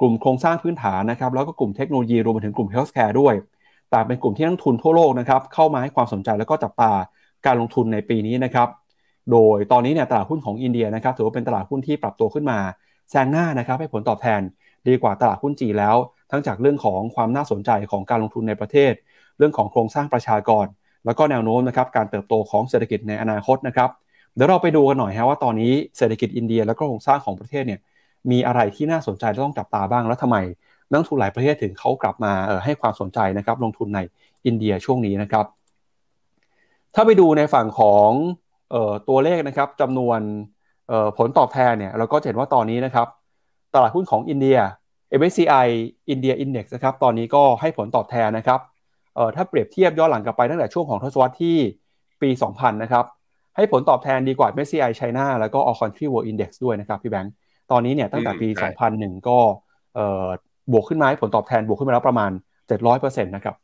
[0.00, 3.34] กลุ่มโครงสร้างพื้นฐานนะครับแล้วก็กลุ่มเทคโนโลยีรวมไปถึงกลุ่ม healthcare ด้วย
[3.90, 6.92] แต่เป็นกลุ่มที่นักลงทุนทั่วโลกนะครับเข้ามาให้ความสนใจแล้วก็จับตา
[7.46, 8.68] การลงทุนในปีนี้นะครับ
[9.30, 12.58] โดยตอนนี้เนี่ยตลาดหุ้นของอินเดียนะครับถือว่าเป็นตลาดหุ้นที่ปรับตัวขึ้นมา
[13.10, 14.40] แซงหน้านะครับให้ผลตอบแทน
[14.88, 15.96] ดีกว่าตลาดหุ้นจีนแล้ว
[16.30, 18.92] ทั้งจากเรื่องของความน่าสนใจของการลงทุนในประเทศ
[19.38, 20.66] เรื่องของโครงสร้างประชากร
[21.04, 23.90] แล้วก็แนวโน้มนะครับการเติบโตของเศรษฐกิจในอนาคตนะครับ
[24.34, 27.80] เดี๋ยวเราไปดูกันหน่อยฮะว่าตอนนี้เศรษฐกิจอินเดีย แล้วก็โครงสร้างของประเทศเนี่ย
[28.30, 30.36] มีอะไรที่น่าสนใจและต้องจับตาบ้างแล้วทำไม
[30.90, 34.00] นักทุนหลายประเทศถึงเขากลับมาเอ่อให้ความสนใจนะครับลงทุนใน
[34.46, 35.44] อินเดียช่วงนี้นะครับ
[36.94, 38.10] ถ้าไปดูในฝั่งของ
[39.08, 40.20] ตัวเลขนะครับจำนวน
[40.88, 43.06] เอ่อผลตอบแทนเนี่ยเราก็จะเห็นว่าตอนนี้นะครับ
[43.74, 44.58] ตลาดหุ้นของอินเดีย
[45.20, 45.66] MSCI
[46.14, 48.60] India Index นะครับตอนนี้ก็ให้ผลตอบแทนนะครับ
[49.14, 51.56] เอ่อถ้าเปรียบเทียบย้อนหลังกลับไปตั้งแต่ช่วงของทศวรรษที่
[52.22, 53.04] ปี 2000 นะครับ
[53.56, 57.32] ให้ผลตอบแทนดีกว่า MSCI China แล้วก็ All Country World Index ด้วยนะครับพี่แบงค์
[57.70, 59.38] ตอนนี้เนี่ยตั้งแต่ปีอืมใช่2001 ก็
[59.94, 60.26] เอ่อ
[60.72, 62.30] บวกขึ้นมาให้ผลตอบแทนบวกขึ้นมาแล้วประมาณ
[62.68, 63.54] 700%นะครับ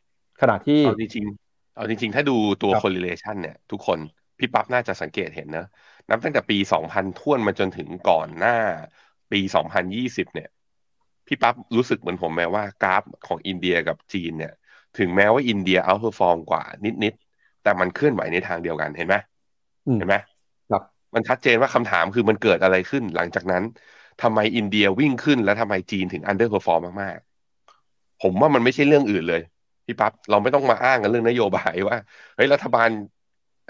[0.41, 3.99] ขณะที่เอาจริงๆเอาจริงๆ ถ้าดูตัวครับ correlation เนี่ยทุกคน
[4.43, 5.67] พี่ปั๊บน่าจะสังเกตเห็นนะ
[6.11, 8.57] นับตั้งแต่ปี 2000 ถ้วนมาจนถึงก่อนหน้า
[9.33, 9.41] ปี
[9.85, 10.49] 2020 เนี่ย
[11.27, 14.53] พี่ปั๊บรู้สึกเหมือนผมไหมว่ากราฟของอินเดียกับจีนเนี่ย
[14.99, 16.63] ถึงแม้ว่าอินเดีย outperform กว่า
[17.05, 19.17] นิดๆแต่มันเคลื่อนไหวในทางเดียวกันเห็นไหม
[19.87, 20.17] อืมเห็นไหม
[20.71, 20.83] ครับ
[21.15, 23.63] มันชัดเจนว่าคำถามคือมันเกิดอะไรขึ้น หลังจากนั้น
[24.23, 29.43] ทำไมอินเดียวิ่งขึ้นแล้วทำไมจีนถึง underperform มากๆ ผมว่ามันไม่ใช่เรื่องอื่นเลย
[29.87, 31.97] พี่ปั๊บเราไม่ต้องมาอ้างกันเรื่องนโยบายว่า
[32.35, 32.91] เฮ้ยรัฐบาล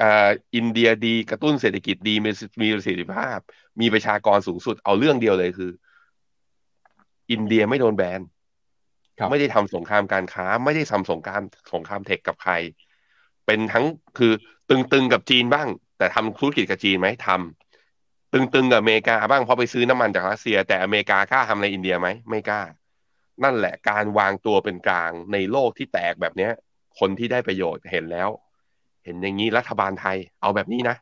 [0.00, 2.30] อ่าอินเดียดีกระตุ้นเศรษฐกิจดีมี
[2.62, 3.38] มีประสิทธิภาพ
[3.80, 5.70] มีประชากรสูงสุดเอาเรื่องเดียวเลยคือ
[7.30, 8.20] อินเดียไม่โดนแบน
[9.18, 12.52] ครับไม่ได้ทำสงครามการค้า ไม่ได้ทำสงครามสงคราม tech กับใคร
[13.46, 13.84] เป็นทั้ง
[14.18, 14.32] คือ
[14.70, 15.68] ตึงๆกับจีนบ้าง
[15.98, 22.62] แต่ทำธุรกิจกับจีนไหมทำตึงๆกับอเมริกาบ้างเพราะไปซื้อน้ำมันจากรัสเซีย แต่อเมริกากล้าทำในอินเดียไหมไม่กล้า
[23.44, 26.52] นั่นแหละการวางตัวเป็นกลางในโลกที่แตกแบบเนี้ย
[26.98, 28.28] คนที่ได้ประโยชน์เห็นแล้ว
[29.04, 30.96] เห็นอย่างนี้รัฐบาลไทย เอาแบบนี้นะ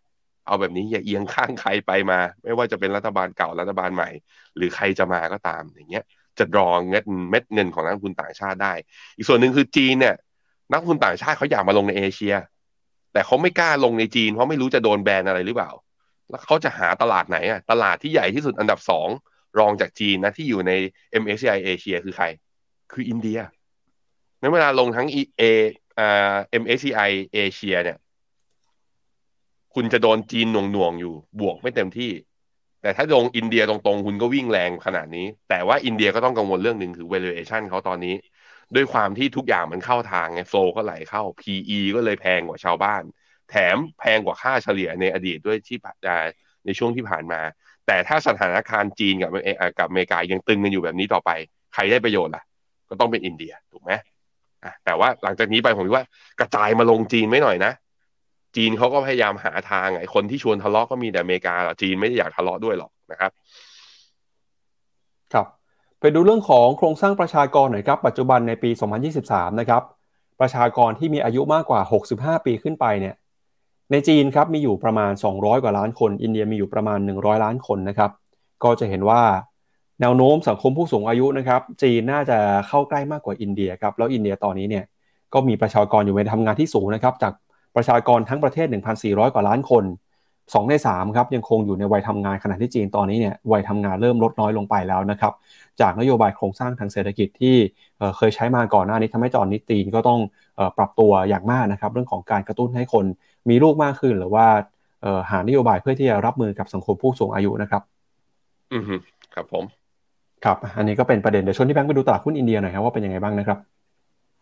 [0.46, 4.08] เอาแบบนี้อย่าเอียงข้างใครไปมา ไม่ว่าจะเป็นรัฐบาลเก่ารัฐบาลใหม่
[4.56, 6.04] หรือใครจะมาก็ตามอย่างเงี้ย
[6.38, 8.72] จะรองเงินเม็ดเงินของนักลงทุนต่างชาติได้
[9.16, 10.14] อีกส่วนหนึ่งคือจีนเนี่ย
[10.70, 12.34] นักลงทุนต่างชาติเขาอยากมาลงในเอเชีย
[13.12, 15.70] แต่เขาไม่กล้าลงในจีนเพราะไม่รู้จะโดนแบนอะไรหรือเปล่า
[16.30, 19.08] แล้วเขาจะหาตลาดไหนอะตลาดที่ใหญ่ที่สุดอันดับสอง
[19.58, 20.72] รองจากจีนนะที่อยู่ใน
[21.22, 22.26] MSCI เอเชียคือใคร
[22.92, 23.38] คืออินเดีย
[24.40, 25.06] นั้นเวลาลงทั้ง
[25.40, 25.89] A อ่า
[26.62, 27.98] MSCI เอเชียเนี่ย
[29.74, 32.12] คุณจะโดนจีนหน่วงๆอยู่บวกไม่เต็มที่
[32.82, 38.14] แต่ถ้าลงอินเดียตรงๆ คุณก็วิ่งแรงขนาดนี้ แต่ว่าอินเดียก็ต้องกังวลเรื่องหนึ่งคือ valuation เขาตอนนี้
[38.74, 43.02] ด้วยความที่ทุกอย่างมันเข้าทางไงโฟก็ไหลเข้า PE ก็เลยแพงกว่าชาวบ้าน
[43.50, 45.78] แถมแพงกว่าค่าเฉลี่ยในอดีตด้วยที่
[46.66, 47.40] ในช่วงที่ผ่านมา
[47.86, 49.30] แต่ถ้าสถานการณ์จีนกับ
[49.78, 51.30] กับอเมริกายังตึงกันอยู่แบบนี้ต่อไป
[51.74, 52.42] ใครได้ประโยชน์ล่ะ
[52.88, 53.92] ก็ต้องเป็นอินเดียถูกไหม
[54.64, 56.06] อะแต่ว่าหลังจากนี้ไปผมคิดว่า
[56.40, 57.72] กระจายมาลงจีนไม่หน่อยนะ
[58.56, 63.30] จีนเขาก็พยายามหาทางไอ้คนที่ชวนทะเลาะก็มีแต่อเมริกาจีนไม่ได้อยากทะเลาะด้วยหรอกนะครับ
[65.32, 65.46] ครับ
[66.00, 68.70] ไปดูเรื่องของโครงสร้างประชากรหน่อยครับ ปัจจุบันในปี
[69.10, 69.82] 2023 นะครับ
[70.40, 71.80] ประชากรที่มีอายุมากกว่า
[72.14, 73.14] 65 ปีขึ้นไปเนี่ย
[73.92, 78.10] ในจีนครับมีอยู่ประมาณ 200 กว่าล้านคน อินเดียมีอยู่ประมาณ 100 ล้านคนนะครับ
[78.64, 79.22] ก็จะเห็นว่า
[80.00, 82.38] แนวโน้มสังคมผู้สูงอายุนะครับจีนน่าจะ
[82.68, 84.84] เข้าใกล้มากกว่าอินเดียครับแล้วอินเดียตอนนี้เนี่ย
[85.34, 87.32] ก็มีประชากรอยู่ในทำงานที่สูงนะครับจาก
[87.76, 88.66] ประชากรทั้งประเทศ
[89.00, 89.84] 1,400 กว่าล้านคน
[90.30, 95.32] 2 ใน3ครับยังคงอยู่ในวัยทำงานขณะที่จีนตอนนี้เนี่ยวัยทำงานเริ่มลดน้อยลงไปแล้วนะครับ
[95.80, 97.56] จากนโยบายโครงสร้างทางเศรษฐกิจที่
[98.16, 100.20] เคยใช้มาก่อนหน้านี้ทำให้จอนนิตีนก็ต้อง
[100.78, 103.04] ปรับตัวอย่างมากนะครับเรื่องของการกระตุ้นให้คน
[103.48, 104.46] มีลูกมากขึ้น หรือว่า
[105.30, 107.82] หานโยบายเพื่อที่จะรับมือกับสังคมผู้สูงอายุนะครับ
[108.72, 108.84] อืม
[109.34, 109.64] ครับผม
[110.44, 113.58] ครับ อันนี้ก็เป็นประเด็น เดี๋ยวชวนที่แบงค์ไปดูตลาดหุ้นอินเดียหน่อยครับว่าเป็นยังไงบ้างนะครับ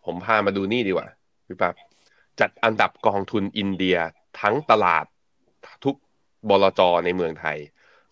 [0.05, 1.07] ผมพามาดูนี่ดีกว่า
[1.47, 1.73] พี่ปั๊บ
[2.39, 3.97] จัดอันดับกองทุนอินเดีย
[4.41, 5.05] ทั้งตลาด
[5.83, 5.95] ทุก
[6.49, 7.57] บลจในเมืองไทย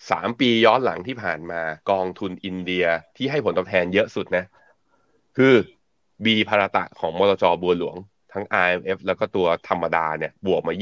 [0.09, 1.61] สามปีย้อนหลังที่ผ่านมา
[1.91, 2.85] กองทุนอินเดีย
[3.17, 4.45] ที่ให้ผลตอบแทนเยอะสุดนะ
[5.37, 5.53] คือ
[6.25, 7.95] บีภารตะของบลจบัวหลวง
[8.33, 10.73] ทั้ง RMF แล้วก็ตัวธรรมดาเนี่ยบวกมา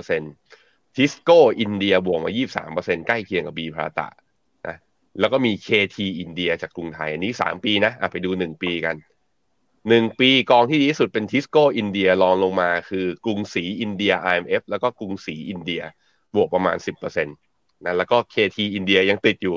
[0.00, 2.30] 23%ทิสโก้อินเดียบวกมา
[2.68, 4.08] 23%ใกล้เคียงกับบีภารตะ
[5.20, 8.96] แล้วก็มี KT อินเดียจากกรุงไทย อันนี้สามปีนะอะไปดูหนึ่งปีกัน
[9.88, 15.82] หนึ่งปีกองที่ดีที่สุดเป็นทิสโก้อินเดียรองลงมาคือกรุงศรีอินเดีย RMF แล้วก็กรุงศรีอินเดีย
[16.34, 19.56] บวกประมาณ 10%นะแล้วก็ KT อินเดียยังติดอยู่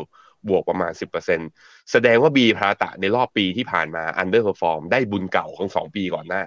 [0.50, 0.92] บวกประมาณ
[1.42, 6.44] 10%แสดงว่าบีภารตะในรอบปีที่ผ่านมา underperform ได้บุญเก่าของสองปีก่อนหน้า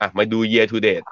[0.00, 1.06] อะมาดู year to date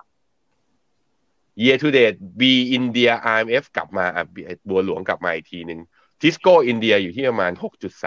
[1.62, 4.24] year to date B อินเดีย IMF กลับมาอะ
[4.68, 5.80] บัวหลวงกลับมาอีกทีหนึ่ง
[6.20, 7.52] ทิสโก้อินเดียอยู่ที่ประมาณ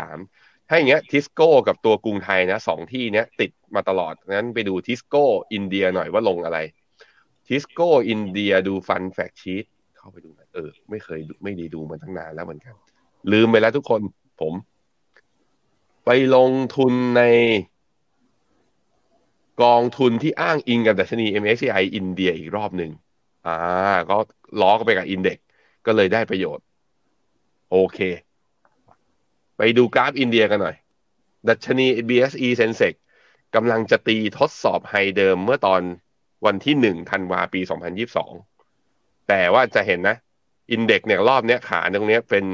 [0.08, 6.60] 6.3 ถ้าอย่างเงี้ยทิสโก้กับตัวกรุงไทยนะสองที่เนี้ยติดมาตลอดงั้นไปดูทิสโก้อินเดียหน่อยว่าลงอะไร
[7.48, 9.66] ทิสโก้อินเดียดู fund fact sheet
[9.98, 12.76] เข้าไปดูนะเออ ไม่เคยไม่ได้ดูมาตั้งนานแล้วเหมือนกัน
[13.32, 14.02] ลืมไปแล้วทุกคน
[14.42, 14.54] ผม
[16.06, 17.24] ไปลงทุนใน
[19.64, 22.92] กองทุนที่อ้างอิงกับดัชนี MSCI อินเดียอีกรอบหนึ่ง
[23.48, 23.58] อ่า
[24.10, 24.18] ก็
[24.62, 25.38] ล้อก็ไปกับ index
[25.86, 26.66] ก็เลยได้ประโยชน์
[27.76, 28.00] โอเค
[29.58, 30.76] ไปดูกราฟอินเดียกันหน่อย
[31.48, 32.94] ดัชนี BSE Sensex
[33.56, 35.82] กำลังจะตีทดสอบ high เดิมเมื่อตอน
[36.46, 37.62] วันที่หนึ่งธันวาปี
[38.44, 40.18] 2022 แต่ว่าจะเห็นนะ
[40.72, 42.46] index เนี่ยรอบเนี้ยขาตรงเนี้ยเป็น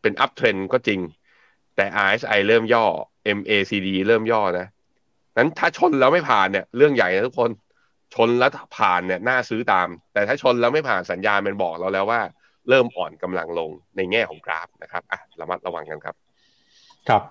[0.00, 1.00] เป็น uptrend ก็จริง
[1.76, 2.84] แต่ RSI เริ่มย่อ
[3.38, 4.66] MACD เริ่มย่อนะ
[5.36, 7.50] นั้นถ้าชนแล้วไม่ผ่านเนี่ย เรื่องใหญ่นะทุกคน
[8.14, 12.20] ชนแล้วผ่านเนี่ยน่าซื้อตาม แต่ถ้าชนแล้วไม่ผ่านสัญญาณมันบอกเราแล้วว่า
[12.68, 16.14] เริ่มอ่อนกำลังลงในแง่ของกราฟนะครับอะระมัดระวังกันครับ
[17.08, 17.22] ครับ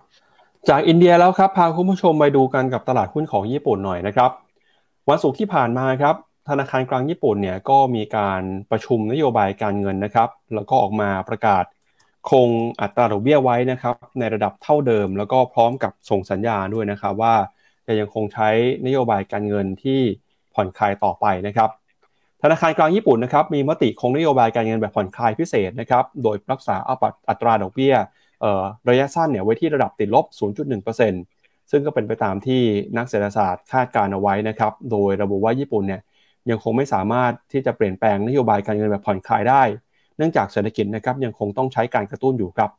[0.69, 4.31] จากอินเดียแล้วครับพาคุณผู้ชมไปดูกันกับตลาดหุ้นของญี่ปุ่นหน่อยนะครับ
[5.09, 6.15] วันศุกร์ที่ผ่านมาครับ
[6.49, 11.63] ธนาคารกลางญี่ปุ่นเนี่ยก็มีการประชุมนโยบายการเงินนะครับ แล้วก็ออกมาประกาศ
[12.29, 12.49] คง
[12.81, 17.35] อัตราดอกเบี้ยไว้นะครับในระดับเท่าเดิม แล้วก็พร้อมกับส่งสัญญาด้วยนะครับว่า
[17.87, 18.49] จะยังคงใช้
[18.85, 19.99] นโยบายการเงินที่
[20.53, 21.69] ผ่อนคลายต่อไปนะครับ
[22.43, 26.75] ธนาคารกลางญี่ปุ่นนะครับมีมติคงนโยบายการเงินแบบผ่อนคลายพิเศษนะครับโดยรักษา
[27.29, 27.93] อัตราดอกเบี้ย
[28.89, 30.25] ระยะสั้นเนี่ยไว้ที่ระดับติดลบ
[30.99, 32.61] 0.1%ซึ่งก็เป็นไปตามที่
[32.97, 36.01] นักเศรษฐศาสตร์คาดการเอาไว้นะครับโดยระบุว่าญี่ปุ่นเนี่ย
[36.49, 39.63] ยังคงไม่สามารถที่จะเปลี่ยนแปลงนโยบายการเงินแบบผ่อนคลายได้
[40.17, 42.69] เนื่องจากเศรษฐกิจนะครับยังคงต้องใช้การกระตุ้นอยู่ครับ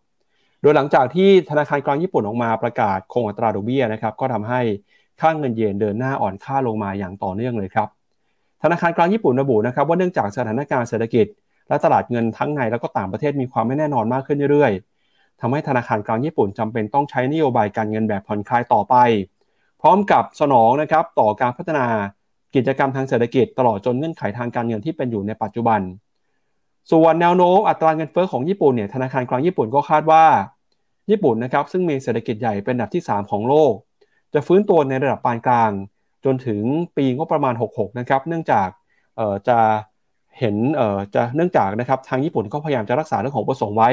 [0.62, 4.60] โดยหลังจากที่ธนาคารกลางญี่ปุ่นออกมาประกาศคงอัตราดอกเบี้ยนะครับก็ทำให้
[5.20, 7.88] ค่างเงินเยนเดินหน้าอ่อนค่าลงมาอย่างต่อเนื่องเลยครับ
[8.62, 11.26] ธนาคารกลางญี่ปุ่นระบุนะครับว่าเนื่องจากสถานการณ์เศรษฐกิจ
[11.68, 18.94] และตลาดเงินทั้งในและก็ต่างประเทศมีความไม่แน่นอนมากขึ้นเรื่อยๆทำให้ธนาคารกลางญี่ปุ่นจำเป็นต้องใช้นโยบายการเงินแบบผ่อนคลายต่อไป
[19.82, 21.86] พร้อมกับสนองนะครับต่อการพัฒนา
[22.54, 25.80] กิจกรรมทางเศรษฐกิจตลอดจนเงื่อนไขทางการเงินที่เป็นอยู่ในปัจจุบัน
[26.90, 30.24] ส่วนแนวโน้มอัตราเงินเฟ้อของญี่ปุ่นเนี่ยธนาคารกลางญี่ปุ่นก็คาดว่า
[31.10, 33.72] ญี่ปุ่นนะครับซึ่งมีเศรษฐกิจใหญ่เป็นอันดับที่ 3 ของโลก
[34.34, 35.70] จะฟื้นตัวในระดับปานกลาง
[36.26, 36.62] จนถึง
[36.96, 38.68] ปีงบประมาณ 66 นะครับ เนื่องจาก
[39.48, 39.58] จะ
[40.38, 40.56] เห็น
[41.14, 43.90] จะเนื่องจากนะครับทางญี่ปุ่นก็พยายามจะรักษาเรื่องของประสงค์ไว้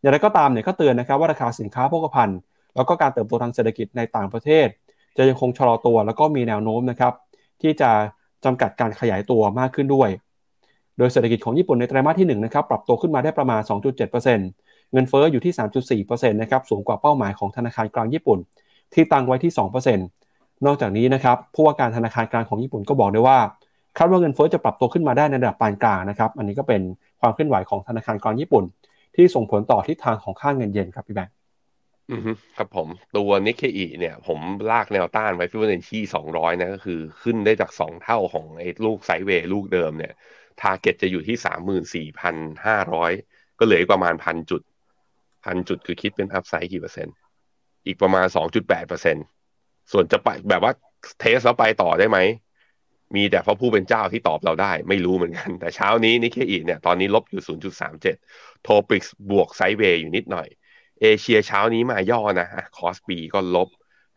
[0.00, 2.38] อย่างไรก็ตามเนี่ยก็เตือนนะครับว่าราคาสินค้าโภคภัณฑ์
[2.74, 4.66] แล้วก็การเติบโตทางเศรษฐกิจในต่างประเทศ
[5.16, 7.12] จะยังคงชะลอตัว แล้วก็มีแนวโน้มนะครับ
[7.62, 7.90] ที่จะ
[8.44, 10.08] จำกัดการขยายตัวมากขึ้นด้วย
[10.98, 13.60] โดยเศรษฐกิจของญี่ปุ่นในไตรมาสที่1นะครับปรับตัวขึ้นมาได้ประมาณ
[14.26, 15.52] 2.7%เงินเฟ้ออยู่ที่
[16.04, 18.38] 3.4%นะครับสูงกว่าเป้าหมายของธนาคารกลางญี่ปุ่น
[18.94, 20.21] ที่ตั้งไว้ที่ 2%
[20.66, 23.38] นอกจากนี้นะครับผู้ว่าการธนาคารกลางของญี่ปุ่นก็บอกได้ว่า
[23.98, 26.82] คาดว่าเงินเฟ้อจะปรับตัวขึ้นมาได้ในระดับปานกลางนะครับ อันนี้ก็เป็น
[27.20, 28.64] ความเคลื่อนไหวของธนาคารกลางญี่ปุ่น
[29.16, 31.34] ที่ส่งผลต่อทิศทางของค่าเงินเยนครับพี่แบงค์
[32.56, 34.38] ครับผมตัวนิกเคอีเนี่ย ผม
[34.70, 40.12] ลากแนวต้านไว้ฟิวเจอร์ที่สองร้อยนะก็คือขึ้นได้จากสองเท่าของไอ้ลูก sideway ลูกเดิมเนี่ย
[40.60, 42.36] target จะอยู่ที่สามหมื่นสี่พัน
[42.66, 43.12] ห้าร้อย
[43.58, 44.62] ก็เหลืออีกประมาณพันจุด
[45.44, 47.14] พันจุดคือคิดเป็น upside กี่เปอร์เซ็นต์
[47.86, 49.24] อีกประมาณสองจุดแปดเปอร์เซ็นต์
[49.92, 50.72] ส่วนจะไปแบบว่า
[51.20, 52.18] test แล้วไปต่อได้ไหม
[53.16, 57.42] มีแต่พระผู้เป็นเจ้าที่ตอบเราได้ ไม่รู้เหมือนกัน แต่เช้านี้นิกเคอีเนี่ยตอนนี้ลบอยู่
[58.02, 60.48] 0.37 TOPIX บวก sideway อยู่นิดหน่อย
[61.00, 63.68] เอเชียเช้านี้มาย่อนะฮะคอสปีก็ลบ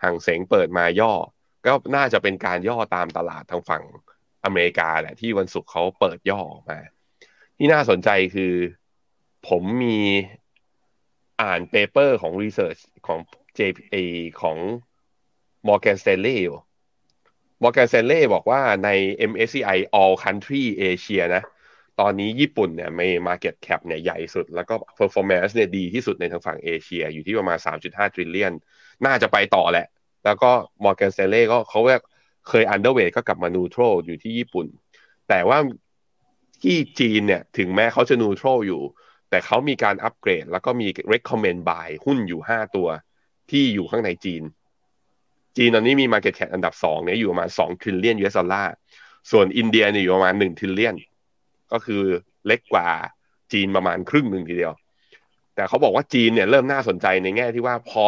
[0.03, 1.13] ฮั่งเส็งเปิดมาย่อ
[1.65, 3.83] ก็น่าจะเป็นการย่อตามตลาดทางฝั่ง
[4.45, 6.79] อเมริกาแหละที่วันศุกร์เขาเปิดย่อออกมา
[7.57, 8.53] ที่น่าสนใจคือ
[9.47, 9.99] ผมมี
[11.41, 13.19] อ่าน paper ของ research ของ
[13.57, 13.95] JPA
[14.41, 14.57] ของ
[15.67, 16.57] Morgan Stanley อยู่
[17.63, 18.89] Morgan Stanley บอกว่าใน
[19.31, 21.43] MSCI All Country Asia นะ
[21.99, 27.57] ตอนนี้ญี่ปุ่นเนี่ยมี market cap เนี่ยใหญ่สุด แล้วก็ performance เนี่ยดีที่สุดในทางฝั่งเอเชีย อยู่ที่ประมาณ
[27.87, 28.53] 3.5 trillion
[29.05, 29.87] น่าจะไปต่อแหละ
[30.25, 30.51] แล้วก็
[30.83, 31.81] Morgan Stanley ก็เขา
[32.49, 34.67] เคย underweight ก็กลับมา neutral อยู่ที่ญี่ปุ่น
[35.29, 35.57] แต่ว่า
[36.63, 38.81] ที่จีนเนี่ย ถึงแม้เขาจะ neutral อยู่
[39.29, 42.87] แต่เขามีการอัปเกรด แล้วก็มี recommend buy หุ้นอยู่ 5 ตัว
[43.51, 44.43] ที่อยู่ข้างในจีน
[45.57, 48.73] จีนตอนนี้มี Market Cap อันดับสองเนี่ยอยู่ประมาณสอง trillion US dollar
[49.31, 50.95] ส่วนอินเดียเนี่ยอยู่ประมาณหนึ่ง trillion
[51.71, 52.03] ก็คือ
[52.47, 52.87] เล็กกว่า
[53.53, 54.73] จีนประมาณครึ่งหนึ่งทีเดียว
[55.55, 58.05] แต่เขาบอกว่าจีนเนี่ยเริ่มน่าสนใจในแง่ที่ว่าพอ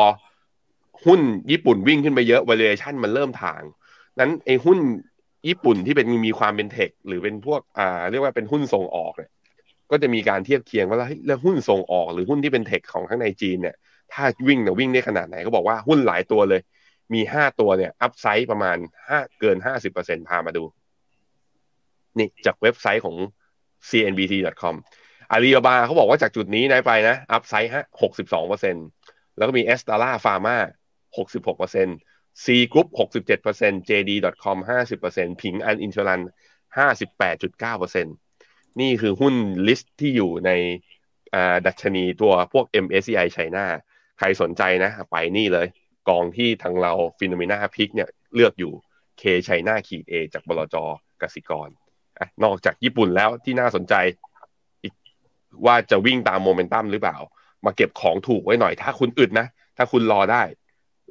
[1.05, 1.21] หุ้น
[1.51, 3.61] ญี่ปุ่นวิ่งขึ้นไปเยอะ valuation มันเริ่มทาง
[4.19, 4.79] นั้นไอ้หุ้น
[5.47, 9.31] ญี่ปุ่นที่เป็นมีความเป็นเทคหรือเป็นพวกอ่าเรียกว่าเป็นหุ้นส่งออกเนี่ย
[9.91, 13.75] ก็จะมีการเทียบเคียงว่าแล้วหุ้นส่งออกหรือหุ้นที่เป็นเทคของข้างในจีนเนี่ย
[14.13, 16.61] ถ้าวิ่งเนี่ยวิ่งได้ขนาดไหนก็บอกว่าหุ้นหลายตัวเลย
[17.13, 18.77] มีห้าตัวเนี่ย อัพไซด์ประมาณ
[19.09, 20.63] ห้าเกินห้าสิบเปอร์เซ็นพามาดู
[22.17, 23.15] นี่จากเว็บไซต์ของ
[23.89, 24.75] cnbc.com
[25.31, 28.75] อาลีบาบาเขาบอกว่าจากจุดนี้นะไปนะ upside ฮะหกสิบสองเปอร์เซ็นต์
[29.37, 30.57] แล้วก็มีเอสตาร่าฟาร์มา
[31.17, 31.87] หกสิบหกเปอร์เซ็น
[32.43, 36.21] ซีกรุ๊ปหกสิบเจ็ดเปอร์เซ็นต์ jd.com ห้าสิบเปอร์เซ็นต์ผิงอัน Insurance
[36.77, 38.15] ห้าสิบแปดจุดเก้าเปอร์เซ็นต์
[38.81, 39.35] นี่คือหุ้น
[39.67, 40.51] list ที่อยู่ใน
[41.65, 43.65] ดัชนีตัวพวก MSCI China
[44.19, 45.67] ใครสนใจนะ ไปนี่เลย
[46.09, 48.71] กองที่ทางเราFINNOMENA Pick เนี่ยเลือกอยู่
[49.19, 50.75] K-CHINA ขีด A จากบลจ
[51.21, 51.61] กสิกร
[52.43, 53.93] นอกจากญี่ปุ่นแล้วที่น่าสนใจ
[54.83, 54.93] อีก
[55.65, 57.17] ว่าจะวิ่งตามโมเมนตัมหรือเปล่า
[57.65, 59.47] มาเก็บของถูกไว้หน่อย ถ้าคุณอึดนะ
[59.77, 60.41] ถ้าคุณรอได้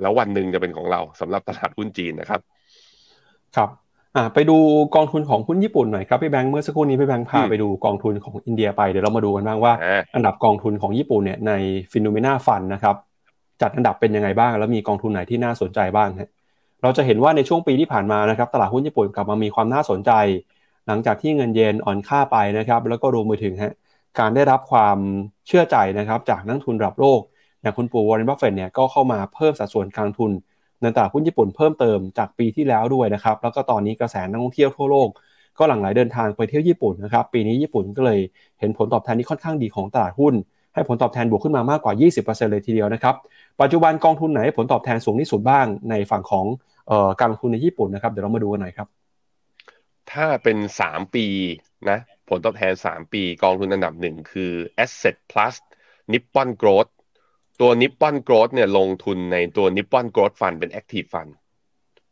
[0.00, 2.40] แล้ววันหนึ่งจะเป็นของเราสำหรับตลาดหุ้นจีนนะครับ
[3.56, 3.70] ครับ
[4.34, 4.56] ไปดู
[4.94, 9.72] กองทุนของหุ้นญี่ปุ่นหน่อยครับพี่แบงค์เมื่อสักครู่นี้พี่แบงค์พาไปดูกองทุนของอินเดียไปเดี๋ยวเรามาดูกันบ้างว่า
[10.14, 11.52] อันดับกองทุนของญี่ปุ่นเนี่ยใน
[11.92, 12.96] FINNOMENA Funds นะครับ
[13.60, 16.30] จัดอันดับเป็นยังไงบ้าง แล้วมีกองทุนไหนที่น่าสนใจบ้างฮะ
[16.82, 20.12] เราจะเห็นว่าในช่วงปีที่ผ่านมานะครับตลาดหุ้นญี่ปุ่นกลับมามีความน่าสนใจ
[20.86, 23.72] หลังจากที่เงินเยนอ่อนค่าไปนะครับแล้วก็รวมไปถึงฮะ
[24.18, 24.98] การได้รับความ
[25.46, 27.20] เชื่อใจนะครับจากนักทุนระดับโลก
[27.62, 30.32] อย่างคุณปู่วอร์เรนบัฟเฟตเนี่ยก็เข้ามาเพิ่มสัดส่วนการทุน
[30.80, 35.08] ในตลาดหุ้นญี่ปุ่นเพิ่มเติมจากปีที่แล้วด้วยนะครับแล้วก็ตอนนี้กระแสนักท่องเที่ยวทั่วโลก
[35.58, 38.20] ก็หลั่งไหลเดินทางไปเที่ยวญี่ปุ่นนะครับปีนี้ญี่ปุ่นก็เลย
[38.60, 40.34] เห็นผลตอบแทนที่ค่อนข้างดีของตลาดหุ้น
[40.76, 43.14] ให้ผลตอบแทนบวกขึ้นมามากกว่า 20%เลยทีเดียวนะครับ
[43.60, 46.46] ปัจจุบันกองทุนไหนผลตอบแทนสูงที่สุดบ้างในฝั่งของ
[47.20, 48.88] การลงทุนในญี่ปุ่นนะครับ เดี๋ยวเรามาดูกันหน่อยครับ
[50.12, 51.26] ถ้าเป็น 3 ปี
[51.90, 51.98] นะ
[52.28, 54.52] ผลตอบแทน 3 ปีกองทุนอันดับหนึ่งคือ
[54.84, 55.54] Asset Plus
[56.12, 56.90] Nippon Growth
[57.60, 61.32] ตัว Nippon Growth เนี่ยลงทุนในตัว Nippon Growth Fund เป็น Active Fund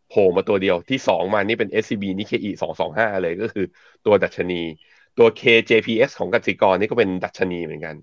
[0.09, 2.51] โผล่มาตัวเดียวที่ 2 มานี่เป็น SCB นิเคอี
[2.87, 3.67] 225 เลยก็คือ
[4.07, 4.63] ตัวดัชนี
[5.19, 7.97] ตัว KJPS ของกสิกรนี่ก็เป็นดัชนีเหมือนกัน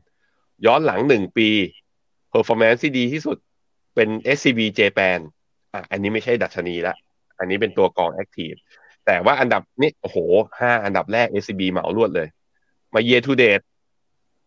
[0.65, 1.49] ย้อนหลัง1ปี
[2.33, 3.37] performance ที่ดีที่สุด
[3.95, 5.19] เป็น SCB Japan
[5.73, 6.95] อะอันนี้ไม่ใช่ดัชนีละ
[7.39, 8.59] อันนี้เป็นตัวกอง Active
[9.05, 10.17] แต่ว่าอันดับนี้โอ้โห
[10.59, 12.27] ห้าอันดับแรก SCB เหมารวดเลย
[12.93, 13.63] มา year to date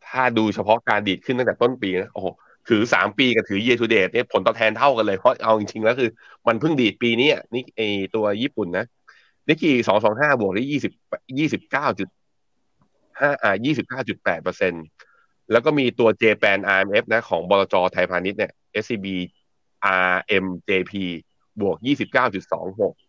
[0.08, 2.26] ถ้าดูเฉพาะการดีดขึ้นตั้งแต่ต้นปีนะโอ้โห
[2.68, 6.10] ถือสามปีกับถือ year to date เนี่ยผลตอบแทนเท่ากันเลย เพราะเอาจริงๆแล้วคือ
[6.46, 7.80] มันเพิ่งดีดปีนี้นี่ไอ
[8.14, 8.84] ตัวญี่ปุ่นนะ
[9.48, 10.92] นิกกี้สองสองห้าบวกได้ยี่สิบ
[11.38, 12.08] ยี่สิบเก้าจุด
[13.20, 14.84] ห้าอ่ายี่สิบเก้าจุดแปดเปอร์เซ็นต์
[15.52, 19.06] แล้วก็มีตัว JPAN RMF นะของบลจไทยพาณิชย์เนี่ย SCB
[20.12, 20.92] RMJP
[21.60, 21.76] บวก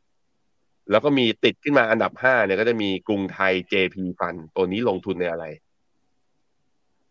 [0.03, 5.45] 29.26 แล้วก็มีติดขึ้นมาอันดับ 5 เนี่ยก็จะมีกรุงไทย JP ฟันตัวนี้ลงทุนในอะไร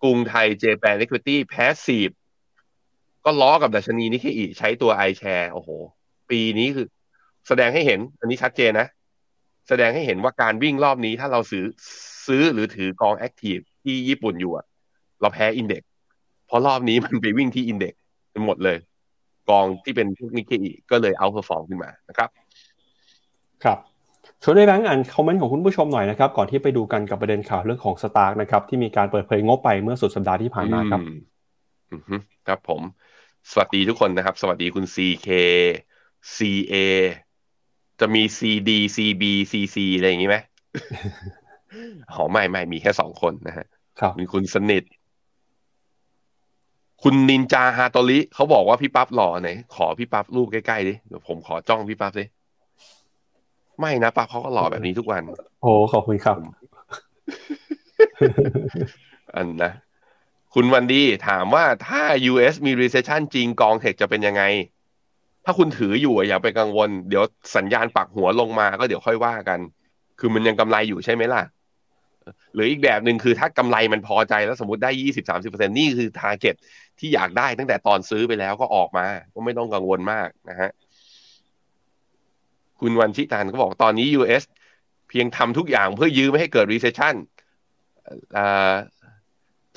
[0.03, 2.15] กรุงไทย Japan Equity Passive
[3.25, 5.69] ก็ล้อกับดัชนีนิกเคอีใช้ตัว iShare โอ้โห
[6.31, 6.87] ปีนี้คือ
[7.49, 8.89] แสดงให้เห็น อันนี้ชัดเจนนะ
[9.69, 11.65] แสดงให้เห็นว่าการวิ่งรอบนี้ถ้าเราซื้อ
[12.27, 14.67] ซื้อหรือถือกอง active ที่ญี่ปุ่นอยู่อะ
[15.25, 15.83] เราแพ้ index
[16.47, 17.95] เพราะรอบนี้มันไปวิ่งที่ index
[18.47, 18.79] หมดเลย
[19.51, 22.29] กองที่เป็นพวกนิกเคอีก็เลย outperform ขึ้นมานะครับ
[23.65, 23.79] ครับ
[24.43, 31.01] ชวนพี่แบงค์อ่าน comment ของคุณผู้ชมหน่อยนะครับ ก่อนที่ไปดูกันกับประเด็นข่าวเรื่องของสตาร์กนะครับ ที่มีการเปิดเผยงบไปเมื่อสุดสัปดาห์ที่ผ่านมาครับ
[31.91, 32.81] อืมครับผม
[33.51, 35.29] สวัสดีทุกคนนะครับ สวัสดีคุณ CK
[36.37, 36.75] CA
[38.01, 40.37] จะมี CD CB CC อะไรอย่างนี้ไหม
[42.11, 43.67] อ๋อไม่ไม่มีแค่สองคนนะฮะ
[44.01, 44.85] ครับมีคุณสนิท
[47.07, 52.25] คุณนินจาฮาโตริเขาบอกว่าพี่ปั๊บหล่อไหนขอพี่ปั๊บรูปใกล้ๆดิเดี๋ยวผมขอจ้องพี่ปั๊บดิ
[53.81, 55.23] ไม่นะปั๊บเขาก็หล่อแบบนี้ทุกวัน
[55.63, 56.37] โอ้ขอบคุณครับ
[59.35, 59.73] อันนะ
[60.55, 62.03] คุณวันดีถามว่าถ้า
[62.33, 64.43] US มี recession จริงกองเทคจะเป็นยังไง
[65.45, 67.25] ถ้าคุณถืออยู่อย่าไปกังวล เดี๋ยว
[67.57, 69.61] สัญญาณปักหัวลงมาก็เดี๋ยวค่อยว่ากัน
[70.19, 71.43] คือมันยังกำไรอยู่ใช่ไหมล่ะ
[72.55, 76.55] หรืออีกแบบหนึ่งคือถ้ากำไรมันพอใจแล้วสมมติได้ยี่สิบสามสิบเปอร์เซ็นนี่คือ t a r g e t
[76.99, 80.71] ที่อยากได้ตั้งแต่ตอนซื้อไปแล้วก็ออกมา ก็ไม่ต้องกังวลมากนะฮะ
[82.81, 84.43] คุณวันชิตานก็บอกตอนนี้ US
[85.09, 87.15] เพียงทำทุกอย่างเพื่อยื้อไม่ให้เกิด recession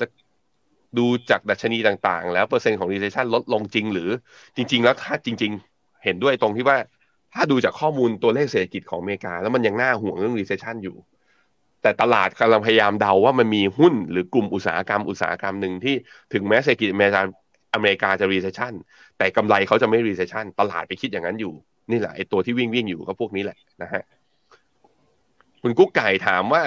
[0.04, 0.06] ะ
[0.98, 4.10] ดูจากดัชนีต่างๆ แล้วเปอร์เซ็นต์ของ recession ลดลงจริงหรือ
[4.56, 6.78] จริง ๆ แล้วถ้าจริง ๆ เห็นด้วยตรงที่ว่า
[7.34, 10.96] ถ้าดูจากข้อมูลตัวเลขเศรษฐกิจของอเมริกา แล้วมันยังน่าห่วงเรื่อง recession อยู่
[11.82, 15.94] แต่ตลาดกำลังพยายามเดาว่ามันมีหุ้นหรือกลุ่มอุตสาหกรรมอุตสาหกรรมหนึ่งที่
[16.32, 17.22] ถึงแม้เศรษฐกิจอเมริกา
[17.74, 18.74] อเมริกาจะ recession
[19.18, 21.52] แต่กำไรเขาจะไม่ recession ตลาดไปคิดอย่างนั้นอยู่
[21.90, 24.02] นี่แหละไอตัวที่วิ่งวิ่งอยู่ก็พวกนี้แหละนะฮะ
[25.62, 26.64] คุณกุ๊กไก่ถามว่า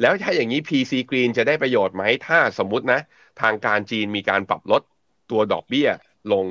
[0.00, 3.00] แล้วถ้าอย่างนี้ PC Green จะได้ประโยชน์ไหมถ้าสมมุตินะ
[3.40, 4.82] ทางการจีนมีการปรับลด
[5.30, 5.88] ตัวดอกเบี้ย
[6.32, 6.44] ลง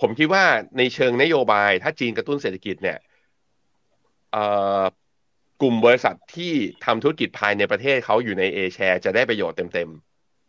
[0.00, 0.44] ผมคิดว่า
[0.78, 2.98] ในเชิงนโยบาย ถ้าจีนกระตุ้นเศรษฐกิจเนี่ย
[5.60, 6.52] กลุ่มบริษัทที่
[6.84, 9.88] ทำธุรกิจภายในประเทศเขาอยู่ในเอแชร์จะได้ประโยชน์เต็ม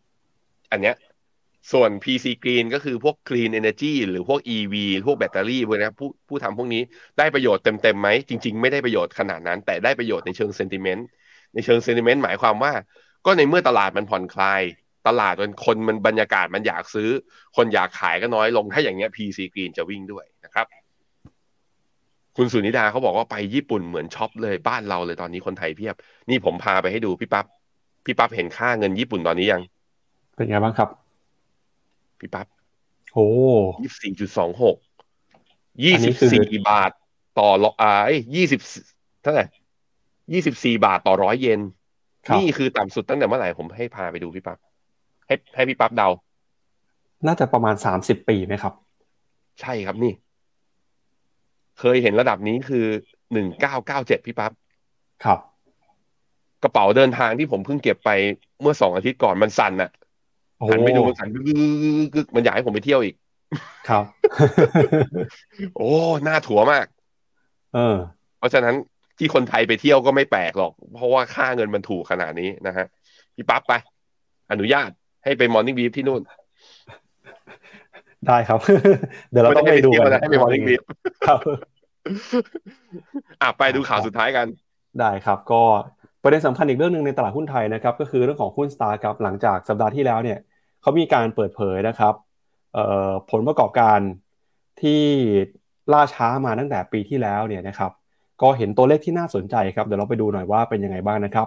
[0.06, 0.96] ๆ อันเนี้ย
[1.72, 4.74] ส่วน PC Green ก็คือพวก Clean Energy หรือพวก EV
[5.06, 6.82] พวกแบตเตอรี่พวกนี้ผู้ผู้ทำพวกนี้
[7.18, 11.06] ได้ประโยชน์เต็มๆไหม จริง ๆ ไม่ได้ประโยชน์ขนาดนั้น แต่ได้ประโยชน์ในเชิง sentiment
[11.54, 12.72] ในเชิง sentiment หมายความว่า
[13.26, 14.62] ก็ในเมื่อตลาดมันผ่อนคลาย
[15.08, 17.10] ตลาดมันคนมันบรรยากาศมันอยากซื้อ
[17.56, 20.66] คนอยากขายก็น้อยลงถ้าอย่างเงี้ย PC Green จะวิ่งด้วยนะครับ
[22.40, 25.94] คุณสุนิดาเขาบอกว่าไปญี่ปุ่นเหมือนช็อปเลยบ้านเราเลยตอนนี้คนไทยเพียบ
[26.30, 27.46] นี่ผมพาไปให้ดูพี่ปั๊บ
[28.04, 29.62] พี่ปั๊บเห็นค่าเงินญี่ปุ่นตอนนี้ยัง
[30.36, 30.88] เป็นไงบ้างครับ
[32.18, 32.46] พี่ปั๊บ
[33.14, 33.26] โอ้
[33.82, 34.76] ยี่สี่จุดสองหก
[35.84, 36.90] ยี่สิบสี่บาท
[37.38, 37.48] ต่อ
[37.80, 37.92] อ่า
[38.34, 38.60] ยี่สิบ
[39.22, 39.44] เท่าไหร่
[40.32, 41.60] ยี่สิบสี่บาทต่อร้อยเยน
[42.34, 44.58] นี่คือต่ำสุดตั้งแต่เมื่อไหร่ผมให้พาไปดูพี่ปั๊บ
[45.26, 46.08] ให้ให้พี่ปั๊บเดา
[47.26, 48.72] น่าจะประมาณสามสิบปีไหมครับ
[49.60, 50.12] ใช่ครับนี่
[51.80, 52.86] เคยเห็นระดับนี้คือ
[53.32, 54.52] หนึ่งเก้าเก้าเจ็ดพี่ปั๊บ
[55.24, 55.38] ครับ
[56.62, 58.10] กระเป๋าเดินทางที่ผมเพิ่งเก็บไป
[58.60, 59.90] เมื่อสองอาทิตย์ก่อนมันสั่นอะ
[60.70, 61.28] หันไปดูมันสั่น
[62.14, 63.14] กึกมันอยากให้ผมไปเที่ยวอีก
[63.88, 64.04] ครับ
[65.76, 65.90] โอ้
[66.26, 66.86] น่าถัวมาก
[67.74, 67.96] เออ
[68.38, 68.74] เพราะฉะนั้น
[69.18, 72.86] ที่คนไทยไปเที่ยวก็ไม่แปลกหรอก เพราะว่าค่าเงินมันถูกขนาดนี้นะฮะ
[73.34, 73.72] พี่ปั๊บไป
[74.50, 74.90] อนุญาต
[75.24, 76.20] ให้ไปมอร์นิ่งบีฟที่นู่น
[78.28, 78.60] ได้ครับ
[79.30, 80.82] เดี๋ยวเราต้องไปดูกันให้ไปมอร์นิ่งบีฟ
[81.26, 81.40] ครับ
[83.42, 84.46] อะไปดูข่าวสุดท้ายกัน
[85.00, 85.62] ได้ครับก็
[86.22, 90.38] ประเด็นสำคัญอีกเรื่องหนึ่งในตลาดหุ้นไทยนะครับ ก็คือเรื่องของหุ้นสตาร์ครับหลังจากสัปดาห์ที่แล้วเนี่ย
[90.82, 92.14] เขามีการเปิดเผยนะครับ
[93.30, 93.98] ผลประกอบการ
[94.82, 95.02] ที่
[95.92, 97.92] ล่าช้ามาตั้งแต่ปีที่แล้วเนี่ยนะครับ
[98.42, 101.46] ก็เห็นตัวเลขที่น่าสนใจครับเดี๋ยวเราไปดูหน่อยว่าเป็นยังไงบ้างนะครับ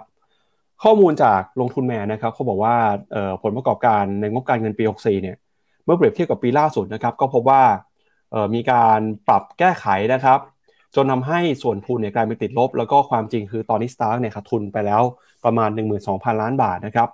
[0.82, 2.74] ข้อมูลจากลงทุนแมนนะครับเขาบอกว่า
[3.42, 5.36] ผลประกอบการในงบการเงินปี 64เนี่ย
[5.84, 7.62] เมื่อเปรียบเทียบกับปีล่าสุดนะครับก็พบว่า
[8.54, 10.40] มีการปรับแก้ไขนะครับ
[10.96, 15.02] จนทาให้ส่วนทุนเนี่ยกลายเป็นติดลบ แล้วก็ความจริงคือตอนนี้สตาร์เนี่ยขาดทุนไปแล้ว
[15.44, 15.70] ประมาณ
[16.00, 17.08] 12,000 ล้านบาทนะครับ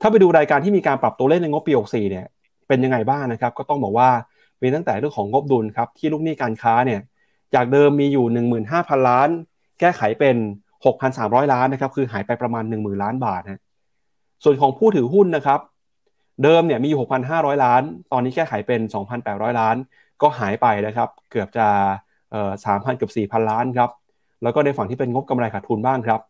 [0.00, 2.26] ถ้าไปดูรายการที่มีการปรับตัวเลขในงบปี64เนี่ย
[2.68, 4.08] เป็นยังไงบ้างนะครับ ก็ต้องบอกว่า
[4.62, 7.00] มีตั้งแต่เรื่องของงบดุลครับที่ลูกหนี้การค้าเนี่ย
[7.54, 8.26] จากเดิมมีอยู่
[8.66, 9.28] 15,000 ล้าน
[9.80, 10.36] แก้ไขเป็น
[10.94, 13.60] 6,300 ล้านนะครับคือหายไปประมาณ 10,000 ล้านบาทนะ
[14.44, 15.60] ส่วนของผู้ถือหุ้นนะครับ
[16.42, 17.82] เดิมเนี่ยมีอยู่6,500 ล้าน
[18.12, 18.80] ตอนนี้แก้ไขเป็น
[19.20, 19.76] 2,800 ล้าน
[20.22, 21.68] ก็หายไปนะครับ เกือบจะ
[22.30, 23.90] เอ่อ3,000เกือบ4,000ล้านครับ
[24.42, 26.20] แล้วก็ในฝั่งที่เป็นงบกำไรขาดทุนบ้างครับ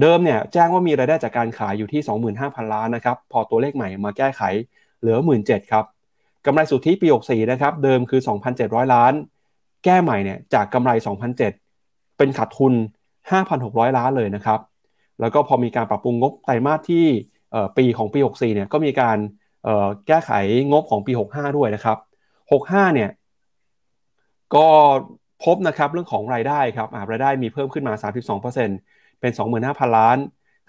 [0.00, 2.00] เดิมเนี่ยแจ้งว่ามีรายได้จากการขายอยู่ที่
[2.36, 4.42] 25,000 ล้านนะครับ พอตัวเลขใหม่มาแก้ไข
[5.00, 5.84] เหลือ 17,000ครับ
[6.46, 8.20] กำไรสุทธิปี64นะครับ เดิมคือ
[8.56, 9.12] 2,700 ล้าน
[9.84, 10.90] แก้ใหม่เนี่ยจากกำไร
[11.54, 12.72] 2,007เป็นขาดทุน
[13.34, 14.60] 5,600 ล้านเลยนะครับ
[15.20, 17.04] แล้วก็พอมีการปรับปรุงงบไตรมาสที่
[17.76, 19.18] ปีของปี 64เนี่ยก็มีการ
[20.06, 20.30] แก้ไข
[20.70, 21.98] งบของปี 65 ด้วยนะครับ
[22.50, 23.10] 65 เนี่ย
[24.54, 24.66] ก็
[25.44, 27.94] พบนะครับเรื่องของรายได้ครับรายได้มีเพิ่มขึ้นมา
[28.56, 29.32] 32%เป็น
[29.64, 30.18] 25,000 ล้าน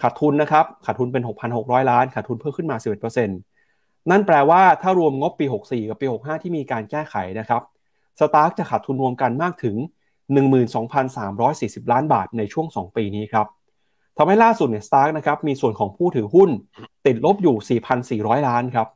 [0.01, 1.23] ขาดทุนนะครับ ขาดทุนเป็น
[1.55, 7.61] 6,600 ล้าน ขาดทุนเพิ่มขึ้นมา 11%นั่นแปลว่าถ้ารวมงบปี 64 กับปี 65 ที่มีการแก้ไขนะครับ
[8.19, 9.75] สตาร์กจะขาดทุนรวมกันมากถึง
[11.03, 13.47] 12,340 ล้านบาทในช่วง 2 ปีนี้ครับ
[14.17, 16.49] ทำให้ล่าสุดเนี่ยสตาร์กนะครับมีส่วนของผู้ถือหุ้น
[17.05, 18.87] ติดลบอยู่ 4,400 ล้านครับ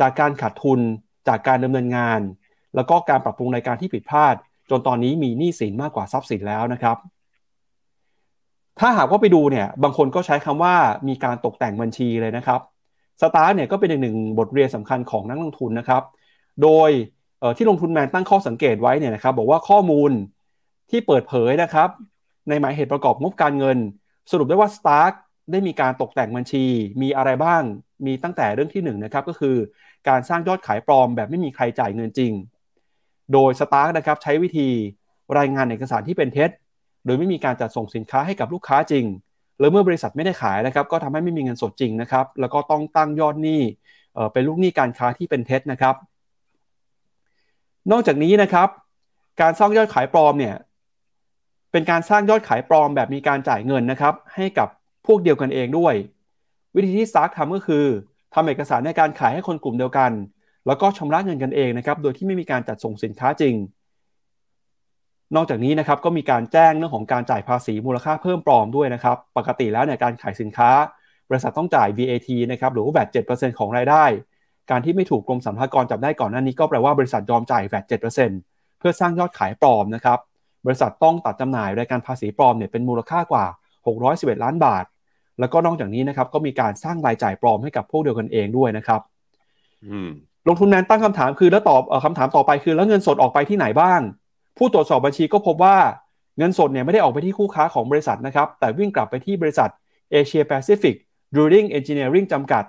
[0.00, 0.80] จากการขาดทุน
[1.28, 2.20] จากการดำเนินงาน
[2.74, 4.34] แล้วก็การปรับปรุงรายการที่ผิดพลาด
[4.70, 6.96] จนตอนนี้มีหนี้สินมากกว่าทรัพย์สินแล้วนะครับ
[8.80, 10.74] ถ้าหากว่าไปดูเนี่ยบางคนก็ใช้คำว่า
[11.08, 12.60] มีการตกแต่งบัญชีเลยนะครับ
[13.20, 16.02] สตาร์เนี่ยก็เป็นหนึ่งบทเรียนสำคัญของนักลงทุนนะครับ
[16.62, 16.90] โดย
[17.56, 20.10] ที่ลงทุนแมนตั้งข้อสังเกตไว้เนี่ยนะครับบอกว่าข้อมูล
[20.90, 21.88] ที่เปิดเผยนะครับ
[22.48, 23.78] ในหมายเหตุประกอบงบการเงิน
[24.30, 25.14] สรุปได้ว่า Stark
[25.52, 26.66] ได้มีการตกแต่งบัญชี
[27.02, 27.62] มีอะไรบ้าง
[28.06, 29.56] มีตั้งแต่เรื่องที่1นนะครับก็คือ
[30.08, 32.32] การสร้างยอดขายปลอมแบบไม่มีใครจ่ายเงินจริง
[33.32, 34.68] โดย Stark นะครับใช้วิธี
[35.38, 36.50] รายงานเอกสารที่เป็นเท็จ
[37.04, 39.04] โดยไม่มีการจัดส่งสินค้าให้กับลูกค้าจริง
[39.58, 43.60] หรือเมื่อบริษัทไม่ได้ขายนะครับก็ทำให้ไม่มีเงินสดจริงนะครับ แล้วก็ต้องตั้งยอดหนี้
[44.32, 45.94] เป็นลูกหนี้การค้าที่เป็นเท็จนะครับ
[47.92, 48.68] นอกจากนี้นะครับ
[49.40, 50.54] การสร้างยอดขายปลอมเนี่ย
[51.72, 54.68] เป็นการสร้างยอดขายปลอมแบบมีการจ่ายเงินนะครับ ให้กับ
[55.06, 55.94] พวกเดียวกันเองด้วย
[56.74, 57.84] วิธีที่ซักทำก็คือ
[58.34, 60.10] ทำเอกสารในการขายให้คนกลุ่มเดียวกัน
[60.66, 63.54] แล้วก็ชำระเงินกันเองนะครับ โดยที่ไม่มีการจัดส่งสินค้าจริง
[65.36, 70.70] นอกจากนี้นะครับก็มีการแจ้งเรื่องของการจ่ายภาษีมูลค่าเพิ่มปลอมด้วยนะครับ ปกติแล้วเนี่ยการขายสินค้า
[71.30, 74.04] บริษัทต้องจ่าย VAT นะครับหรือว่า VAT 7%ของรายได้
[74.70, 77.84] การที่ไม่ถูกกรมสรรพากรจับได้ก่อนหน้านี้ก็แปลว่าบริษัทยอมจ่าย VAT
[78.32, 80.18] 7%เพื่อสร้างยอดขายปลอมนะครับ
[80.68, 83.44] บริษัทต้องตัดจำหน่ายรายการภาษีปลอมเนี่ยเป็นมูลค่ากว่า
[83.94, 84.84] 611 ล้านบาท
[85.40, 89.00] แล้วก็นอกจากนี้นะครับก็มีการสร้างรายจ่ายปลอมให้กับพวกเดียวกันเองด้วยนะครับ
[90.48, 94.00] ลงทุนแมนตั้งคำถามคือแล้วตอบคำถามต่อไปคือแล้วเงินสดออกไปที่ไหนบ้าง
[94.58, 95.76] ผู้ตรวจสอบบัญชีก็พบว่า
[96.38, 99.68] เงินสดเนี่ยไม่ได้ออกไปที่คู่ค้าของบริษัทนะครับแต่วิ่งกลับไปที่บริษัท
[100.12, 100.96] Asia Pacific
[101.34, 102.64] Drilling Engineering จำกัด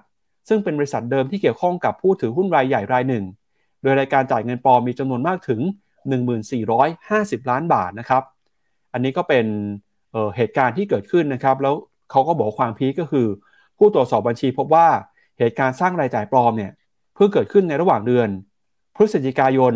[0.50, 3.24] ซึ่งเป็นบริษัทเดิมที่เกี่ยวข้องกับผู้ถือหุ้นรายใหญ่รายหนึ่ง
[3.82, 5.62] โดยรายการจ่ายเงินปลอมมีจำนวนมากถึง
[6.10, 8.24] 1450 ล้านบาทนะครับ
[8.93, 9.45] อันนี้ก็เป็น
[10.12, 11.76] เเหตุการณ์ที่เกิดขึ้นนะครับ แล้ว
[12.12, 13.28] เขาก็บอกความพีก็คือ
[13.78, 14.88] ผู้ตรวจสอบบัญชีพบว่า
[15.39, 16.72] เหตุการณ์สร้างรายจ่ายปลอมเนี่ย
[17.16, 18.30] เพิ่งเกิดขึ้นในระหว่างเดือน
[18.95, 19.74] พฤศจิกายน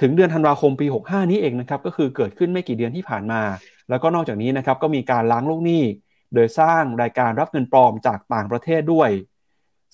[0.00, 3.42] ถึงเดือนธันวาคมปี 65 นี้เองนะครับก็คือเกิดขึ้นไม่กี่เดือนที่ผ่านมา
[3.88, 5.82] แล้วก็นอกจากนี้นะครับก็มีการล้างลูกหนี้
[6.34, 9.10] โดยสร้างรายการรับเงินปลอมจากต่างประเทศด้วย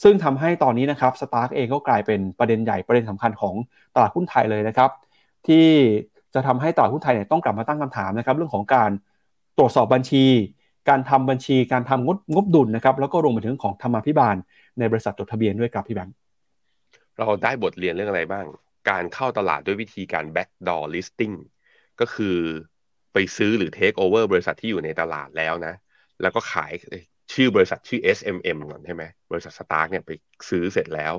[0.02, 3.54] ซึ่งทำให้ตอนนี้นะครับสตาร์กเองก็กลายเป็นประเด็นใหญ่ประเด็นสำคัญของ
[3.94, 4.90] ตลาดหุ้นไทยเลยนะครับ
[5.48, 5.66] ที่
[6.34, 8.90] จะทำให้ตลาดหุ้นไทยเนี่ยต้องกลับมาตั้งคำถามนะครับเรื่องของการ
[9.58, 10.24] ตรวจสอบบัญชี
[10.88, 14.36] การทำบัญชีการทำงบงบดุลนะครับแล้วก็รวมไปถึงของธรรมาภิบาล
[14.78, 16.14] ในบริษัทจดทะเบียนด้วยครับพี่แบงค์
[17.18, 18.46] เราได้บทเรียนเรื่องอะไรบ้าง
[18.90, 21.34] การเข้าตลาดด้วยวิธีการ backdoor listing
[22.00, 22.36] ก็คือ
[23.12, 25.74] ไปซื้อหรือ take over บริษัทที่อยู่ในตลาดแล้วนะ
[26.22, 26.72] แล้วก็ขาย
[27.34, 30.10] ชื่อบริษัทชื่อ SMM ก่อนใช่ไหมบริษัทสตาร์กเนี่ยไป
[30.50, 31.14] ซื้อเสร็จแล้ว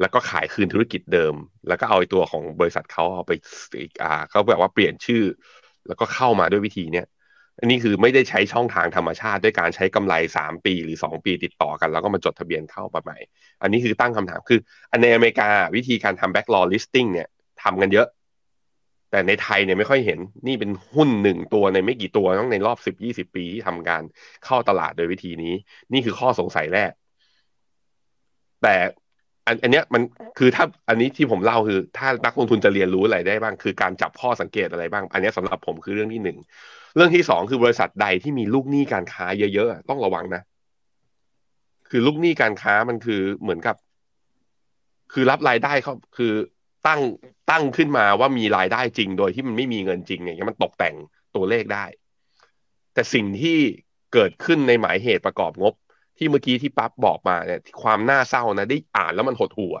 [0.00, 1.34] แล้วก็ขายคืนธุรกิจเดิม
[1.68, 3.32] แล้วก็เอาตัวของบริษัทเขาเอาไป
[4.02, 5.22] อ่าเขาแบบว่าเปลี่ยนชื่อ
[5.86, 7.06] แล้วก็เข้ามาด้วยวิธีเนี้ย
[7.60, 13.18] อันนี้คือไม่ได้ใช้ช่องทางธรรมชาติด้วยการใช้กำไรสามปีหรือสองปีติดต่อกัน แล้วก็มาจดทะเบียนเข้ามาใหม่
[13.62, 14.58] อันนี้คือตั้งคำถามคือ
[14.90, 17.28] อันในอเมริกาวิธีการทำ backlog listing เนี่ย
[17.62, 18.06] ทำกันเยอะ
[19.14, 24.02] แต่ในไทยเนี่ยไม่ค่อยเห็นนี่เป็นหุ้นหนึ่งตัวในไม่กี่ตัวต้องในรอบสิบยี่สิบปีที่ทำการ
[24.44, 25.54] เข้าตลาดโดยวิธีนี้
[25.92, 26.90] นี่คือข้อสงสัยแรก
[28.62, 28.74] แต่
[29.46, 30.02] อันอันเนี้ยมัน
[30.38, 36.38] คือถ้าอันนี้ที่ผมเล่าคือ ถ้านักลงทุนจะเรียนรู้อะไรได้บ้าง คือการจับข้อสังเกตอะไรบ้าง อันนี้สำหรับผมคือเรื่องที่หนึ่ง
[36.96, 40.42] เรื่องที่สองคือบริษัทใดที่มีลูกหนี้การค้าเยอะๆต้องระวังนะ
[41.90, 43.76] คือลูกหนี้การค้ามันคือเหมือนกับ
[45.12, 46.32] คือรับรายได้เขาคือ
[46.86, 47.00] ตั้ง
[47.50, 50.94] ตั้งขึ้นมาว่ามีรายได้จริง โดยที่มันไม่มีเงินจริงอย่างเงี้ยมันตกแต่ง
[51.34, 51.84] ตัวเลขได้
[52.94, 53.58] แต่สิ่งที่
[54.14, 55.74] เกิดขึ้นในหมายเหตุประกอบงบ
[56.18, 59.74] ที่เมื่อกี้ที่ปั๊บบอกมาเนี่ยความน่าเศร้านะได้อ่านแล้วมันหดหัว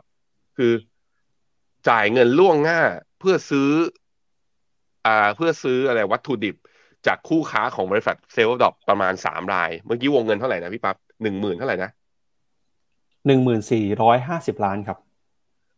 [0.56, 0.72] คือ
[1.88, 2.80] จ่ายเงินล่วงหน้า
[3.18, 3.70] เพื่อซื้อ
[5.06, 6.56] อ่าเพื่อซื้ออะไรวัตถุดิบ
[7.06, 11.90] จากคู่ค้าของบริษัทเซลล์ดอปประมาณสามราย เมื่อกี้วงเงินเท่าไหร่นะพี่ปั๊บหนึ่งหมื่นเท่าไหร่นะ
[13.26, 14.98] หนึ่งหมื่นสี่ร้อยห้าสิบล้านครับ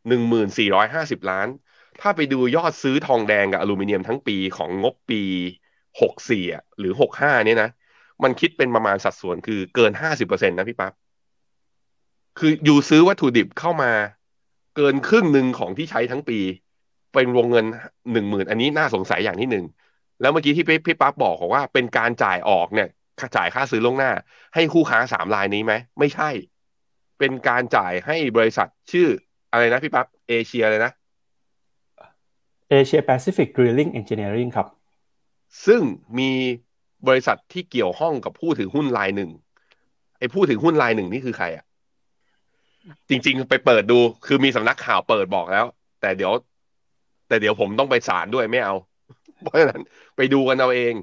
[0.08, 1.48] หนึ่งหมื่นสี่ร้อยห้าสิบล้าน
[2.00, 5.22] ถ้าไปดูยอดซื้อทองแดงกับอลูมิเนียมทั้งปีของงบปี
[6.00, 6.44] หกสี่
[6.78, 7.70] หรือหกห้าเนี่ยนะ
[8.22, 10.92] มันคิดเป็นประมาณสัดส่วนคือเกินห้าสิบเปอร์เซ็นต์นะพี่ปั๊บ
[12.38, 13.92] คืออยู่ซื้อวัตถุดิบเข้ามา
[14.76, 16.38] เกินครึ่งหนึ่งของที่ใช้ทั้งปี
[17.12, 17.66] เป็นวงเงิน
[18.12, 19.64] หนึ่งหมื่นอันนี้น่าสงสัยอย่างที่หนึ่ง
[20.20, 22.88] แล้วเมื่อกี้ที่พี่ปั๊บบอกว่าเป็นการจ่ายออกเนี่ย
[23.36, 24.10] จ่ายค่าซื้อล่วงหน้า
[24.54, 26.30] ให้คู่ค้าสามรายนี้ไหมไม่ใช่
[27.18, 29.08] เป็นการจ่ายให้บริษัทชื่อ
[29.56, 30.92] อะไรนะพี่ปั๊บเอเชียเลยนะ
[32.78, 34.66] Asia Pacific Drilling Engineering ครับ
[35.66, 35.82] ซึ่ง
[36.18, 36.30] มี
[37.08, 39.30] บริษัทที่เกี่ยวข้องกับผู้ถือหุ้นรายหนึ่ง
[40.18, 41.64] ไอ้ผู้ถือหุ้นรายหนึ่งนี่คือใครอะ
[43.08, 45.64] จริง ๆ ไปเปิดดูคือมีสำนักข่าวเปิดบอกแล้ว
[46.00, 46.32] แต่เดี๋ยว
[47.28, 48.74] แต่เดี๋ยวผมต้องไปศาลด้วยไม่เอา
[49.42, 49.82] เพราะฉะนั้น
[50.16, 50.94] ไปดูกันเอาเอง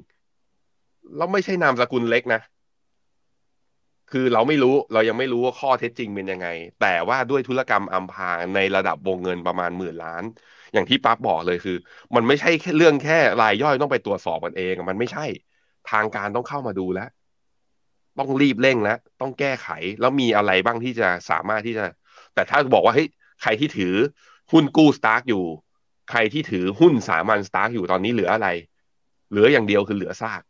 [1.17, 2.41] แล้วไม่ใช่นามสกุลเล็กนะ
[4.13, 6.47] คือเราไม่รู้เรายังไม่รู้ว่าข้อเท็จจริงเป็นยังไง
[6.81, 10.23] แต่ว่าด้วยธุรกรรมอัมพางในระดับวงเงินประมาณหมื่นล้าน
[10.73, 11.77] อย่างที่ปั๊บบอกเลยคือ
[12.15, 15.25] มันไม่ใช่แค่เรื่องแค่รายย่อยต้องไปตรวจสอบกันเอง มันไม่ใช่
[15.91, 17.09] ทางการต้องเข้ามาดูแล้ว
[18.19, 19.67] ต้องรีบเร่งแล้ว ต้องแก้ไข
[19.99, 21.85] แล้วมีอะไรบ้างที่จะสามารถที่จะ
[22.33, 23.07] แต่ถ้าบอกว่าเฮ้ย
[23.41, 23.93] ใครที่ถือ
[24.51, 25.43] หุ้นกู้สตาร์กอยู่
[26.09, 28.47] ใครที่ถือหุ้นสามัญสตาร์กอยู่ตอนนี้เหลืออะไร
[29.31, 30.41] เหลืออย่างเดียวคือเหลือซาก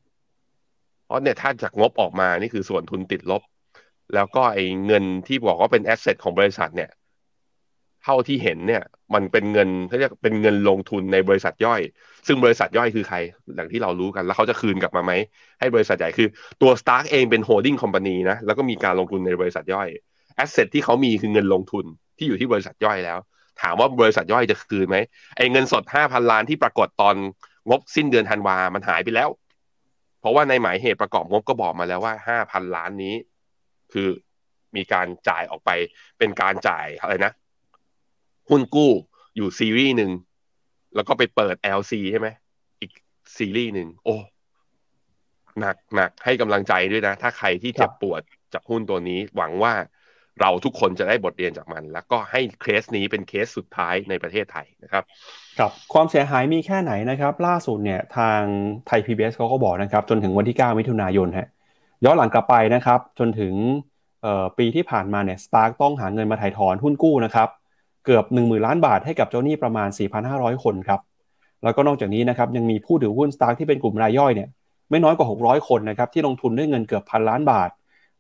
[1.06, 3.42] เพราะเนี่ยถ้าจากงบออกมานี่คือส่วนทุนติดลบ
[4.16, 6.90] แล้วก็ไอ้เงินที่บอกว่าเป็น asset ของบริษัทเนี่ย
[8.04, 8.84] เท่าที่เห็นเนี่ย
[9.14, 11.82] มันเป็นเงินเขาเรียกเป็นเงินลงทุนในบริษัทย่อย
[12.28, 13.18] ซึ่งบริษัทย่อยคือใคร
[13.56, 15.12] อย่างที่เรารู้กัน แล้วเขาจะคืนกลับมาไหม
[15.60, 16.28] ให้บริษัทใหญ่คือ
[16.62, 19.90] ตัว Stark เองเป็น holding company นะแล้วก็มีการลงทุนในบริษัทย่อย
[20.36, 21.86] asset ที่เขามีคือเงินลงทุน
[22.18, 23.18] ที่อยู่ที่บริษัทย่อยแล้ว
[23.62, 24.98] ถามว่าบริษัทย่อยจะคืนไหม
[25.38, 27.16] ไอ้เงินสดห้าพันล้านที่ปรากฏตอน
[27.70, 29.30] งบสิ้นเดือนธันวามันหายไปแล้ว
[30.20, 33.16] เพราะว่าในหมายเหตุประกอบงบก็บอกมาแล้วว่าห้าพันล้านนี้
[33.94, 34.08] คือ
[34.76, 35.70] มีการจ่ายออกไป
[36.20, 37.34] เป็นการจ่ายอะไรนะ
[38.50, 38.92] หุ้นกู้
[39.36, 40.12] อยู่ซีรีส์หนึ่ง
[40.96, 42.28] แล้วก็ไปเปิด LC ใช่ไหม
[42.82, 42.92] อีก
[43.38, 44.16] ซีรีส์หนึ่งโอ้
[45.60, 48.22] หนักหนักให้กำลังใจด้วยนะ ถ้าใครที่เจ็บปวด
[48.54, 49.74] จากหุ้นตัวนี้ หวังว่า
[50.42, 55.04] เราทุกคนจะได้บทเรียนจากมัน แล้วก็ให้เคสนี้เป็นเคสสุดท้ายในประเทศไทยนะครับ
[55.60, 58.42] ครับความเสียหายมีแค่ไหนนะครับ ล่าสุดเนี่ยทาง
[58.88, 61.48] ไทย PBS เขาก็บอกนะครับ จนถึงวันที่ 9 มิถุนายนฮะ
[62.06, 63.54] ย้อนหลังกลับไปนะครับ จนถึง
[64.58, 67.50] ปีที่ผ่านมาเนี่ยสตาร์กต้องหาเงินมาถ่ายถอนหุ้นกู้นะครับ
[68.06, 69.90] เกือบ 1 0,000 ล้านบาทให้กับเจ้าหนี้ประมาณ
[70.26, 71.00] 4,500 คนครับ
[71.64, 74.50] แล้วก็นอกจากนี้นะครับยังมีผู้ถือหุ้นสตาร์กที่เป็นกลุ่มรายย่อยเนี่ย
[74.90, 77.70] ไม่น้อยกว่า 600 คนนะครับที่ลงทุนด้วยเงินเกือบพันล้านบาท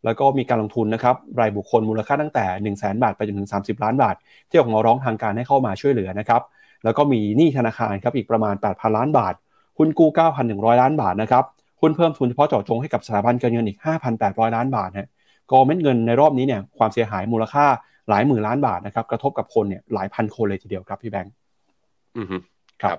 [0.05, 4.15] แล้วก็มีการลงทุนนะครับรายบุคคลมูลค่าตั้งแต่ 1 0 0 0 0แบาทไปจนถึง 30 ล้านบาท
[4.49, 6.41] ที่ออกมาร้องทางการให้เข้ามาช่วยเหลือนะครับ
[6.83, 9.33] แล้วก็มีหนี้ธนาคารครับอีกประมาณ 8,000 ล้านบาท
[9.77, 10.09] หุ้นกู้
[10.45, 11.43] 9,100 ล้านบาทนะครับ
[11.83, 13.77] หุ้นเพิ่มทุนเฉพาะเจาะจงให้กับสถาบันการเงินอีก
[14.15, 15.09] 5,800 ล้านบาทนะ
[15.51, 17.65] ก็เม็ดเงินในรอบนี้เนี่ยความเสียหายมูลค่า
[18.09, 21.33] หลายหมื่นล้านบาทนะครับกระทบกับคนเนี่ยหลายพันคนเลยทีเดียวครับพี่แบงค์
[22.17, 22.37] อือฮึ
[22.81, 22.97] ครับ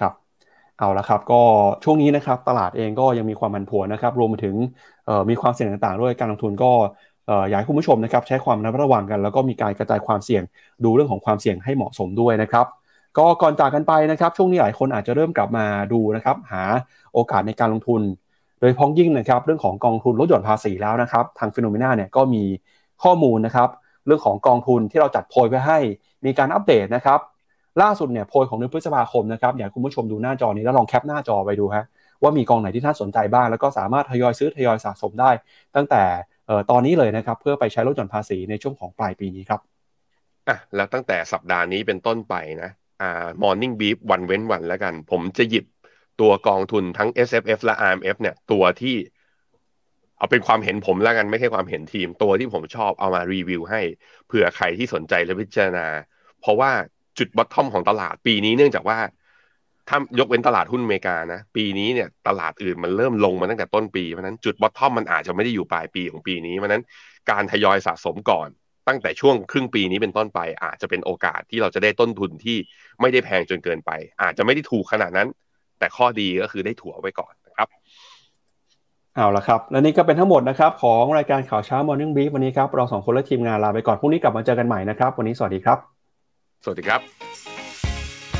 [0.00, 0.12] ครับ
[0.78, 1.40] เอาละครับ ก็
[1.84, 4.56] ช่วงนี้นะครับ ตลาดเองก็ยังมีความผันผวนนะครับ รวมไปถึง
[5.30, 6.70] มีความเสี่ยงต่างๆ ด้วยการลงทุนก็
[7.48, 10.42] อยากให้คุณผู้ชมนะครับ ใช้ความระมัดระวังกัน แล้วก็มีการกระจายความเสี่ยง
[10.84, 12.66] ดูเรื่องของความเสี่ยงให้เหมาะสมด้วยนะครับ
[13.18, 16.62] ก็ก่อนจากกันไปนะครับช่วงนี้หลายคนอาจจะเริ่มกลับมาดูนะครับหา
[17.14, 18.02] โอกาสในการลงทุน
[18.60, 22.42] โดยเฉพาะอย่างยิ่งนะครับเรื่องของกองทุนลดหย่อนภาษีแล้วนะครับทาง Finnomena เนี่ยก็มี
[23.02, 23.68] ข้อมูลนะครับ
[24.06, 25.78] เรื่องของกองทุนที่เราจัดโพยไว้ให้
[26.24, 27.20] มีการอัปเดตนะครับ
[27.82, 31.84] ล่าสุดเนี่ยโพยของเดือนพฤษภาคมนะครับอยากคุณผู้ชมดูหน้าจอนี้แล้วลอง cap หน้าจอไปดูฮะ
[32.22, 35.30] ว่ามีกองไหนที่ท่านสนใจบ้าง แล้วก็สามารถทยอยซื้อทยอยสะสมได้
[35.76, 36.02] ตั้งแต่
[36.70, 39.60] ตอนนี้เลยนะครับเพื่อไปใช้ลดหย่อนภาษีในช่วงของปลายปีนี้ครับ
[40.48, 42.70] อะแล้วตั้งแต่สัปดาห์นี้เป็นต้นไปนะ
[43.00, 45.64] อ่า morning beef วันเว้นวันแล้วกัน ผมจะหยิบ
[46.20, 48.96] ตัวกองทุนทั้ง S F F และ R M F เนี่ย ตัวที่
[50.16, 53.80] เอาเป็นความเห็นผมแล้วกันไม่ใช่ความเห็นทีม ตัวที่ผมชอบเอามารีวิวให้
[54.26, 55.86] เผื่อใครที่สนใจและพิจารณา
[56.40, 56.70] เพราะว่า
[57.18, 58.98] จุดบอททอมของตลาดปีนี้เนื่องจากว่า
[59.88, 66.82] ถ้ายกเว้นตลาดหุ้นอเมริกานะ ปีนี้เนี่ยตลาดอื่นมันเริ่มลงมาตั้งแต่ต้นปี เพราะนั้นจุดบอททอมมันอาจจะไม่ได้อยู่ปลายปีของปีนี้ เพราะนั้น
[67.30, 68.48] การทยอยสะสมก่อน
[68.90, 72.56] ตั้งแต่ช่วงครึ่งปีนี้เป็นต้นไปอาจจะเป็นโอกาสที่เราจะได้ต้นทุนที่
[73.00, 73.90] ไม่ได้แพงจนเกินไป
[74.22, 75.28] อาจจะไม่ได้ถูกขนาดนั้น
[75.78, 77.68] แต่ข้อดีก็คือได้ถั่วไว้ก่อนนะครับ
[79.16, 85.78] เอาละครับ และนี่ก็เป็นทั้งหมดนะครับของรายการข่าวเช้า Morning Brief วันนี้ครับเราสองคนและทีมงานลาไปก่อนพรุ่งนี้กลับมาเจอกันใหม่นะครับ วันนี้สวัสดีครับ
[86.64, 87.00] สวัสดีครับ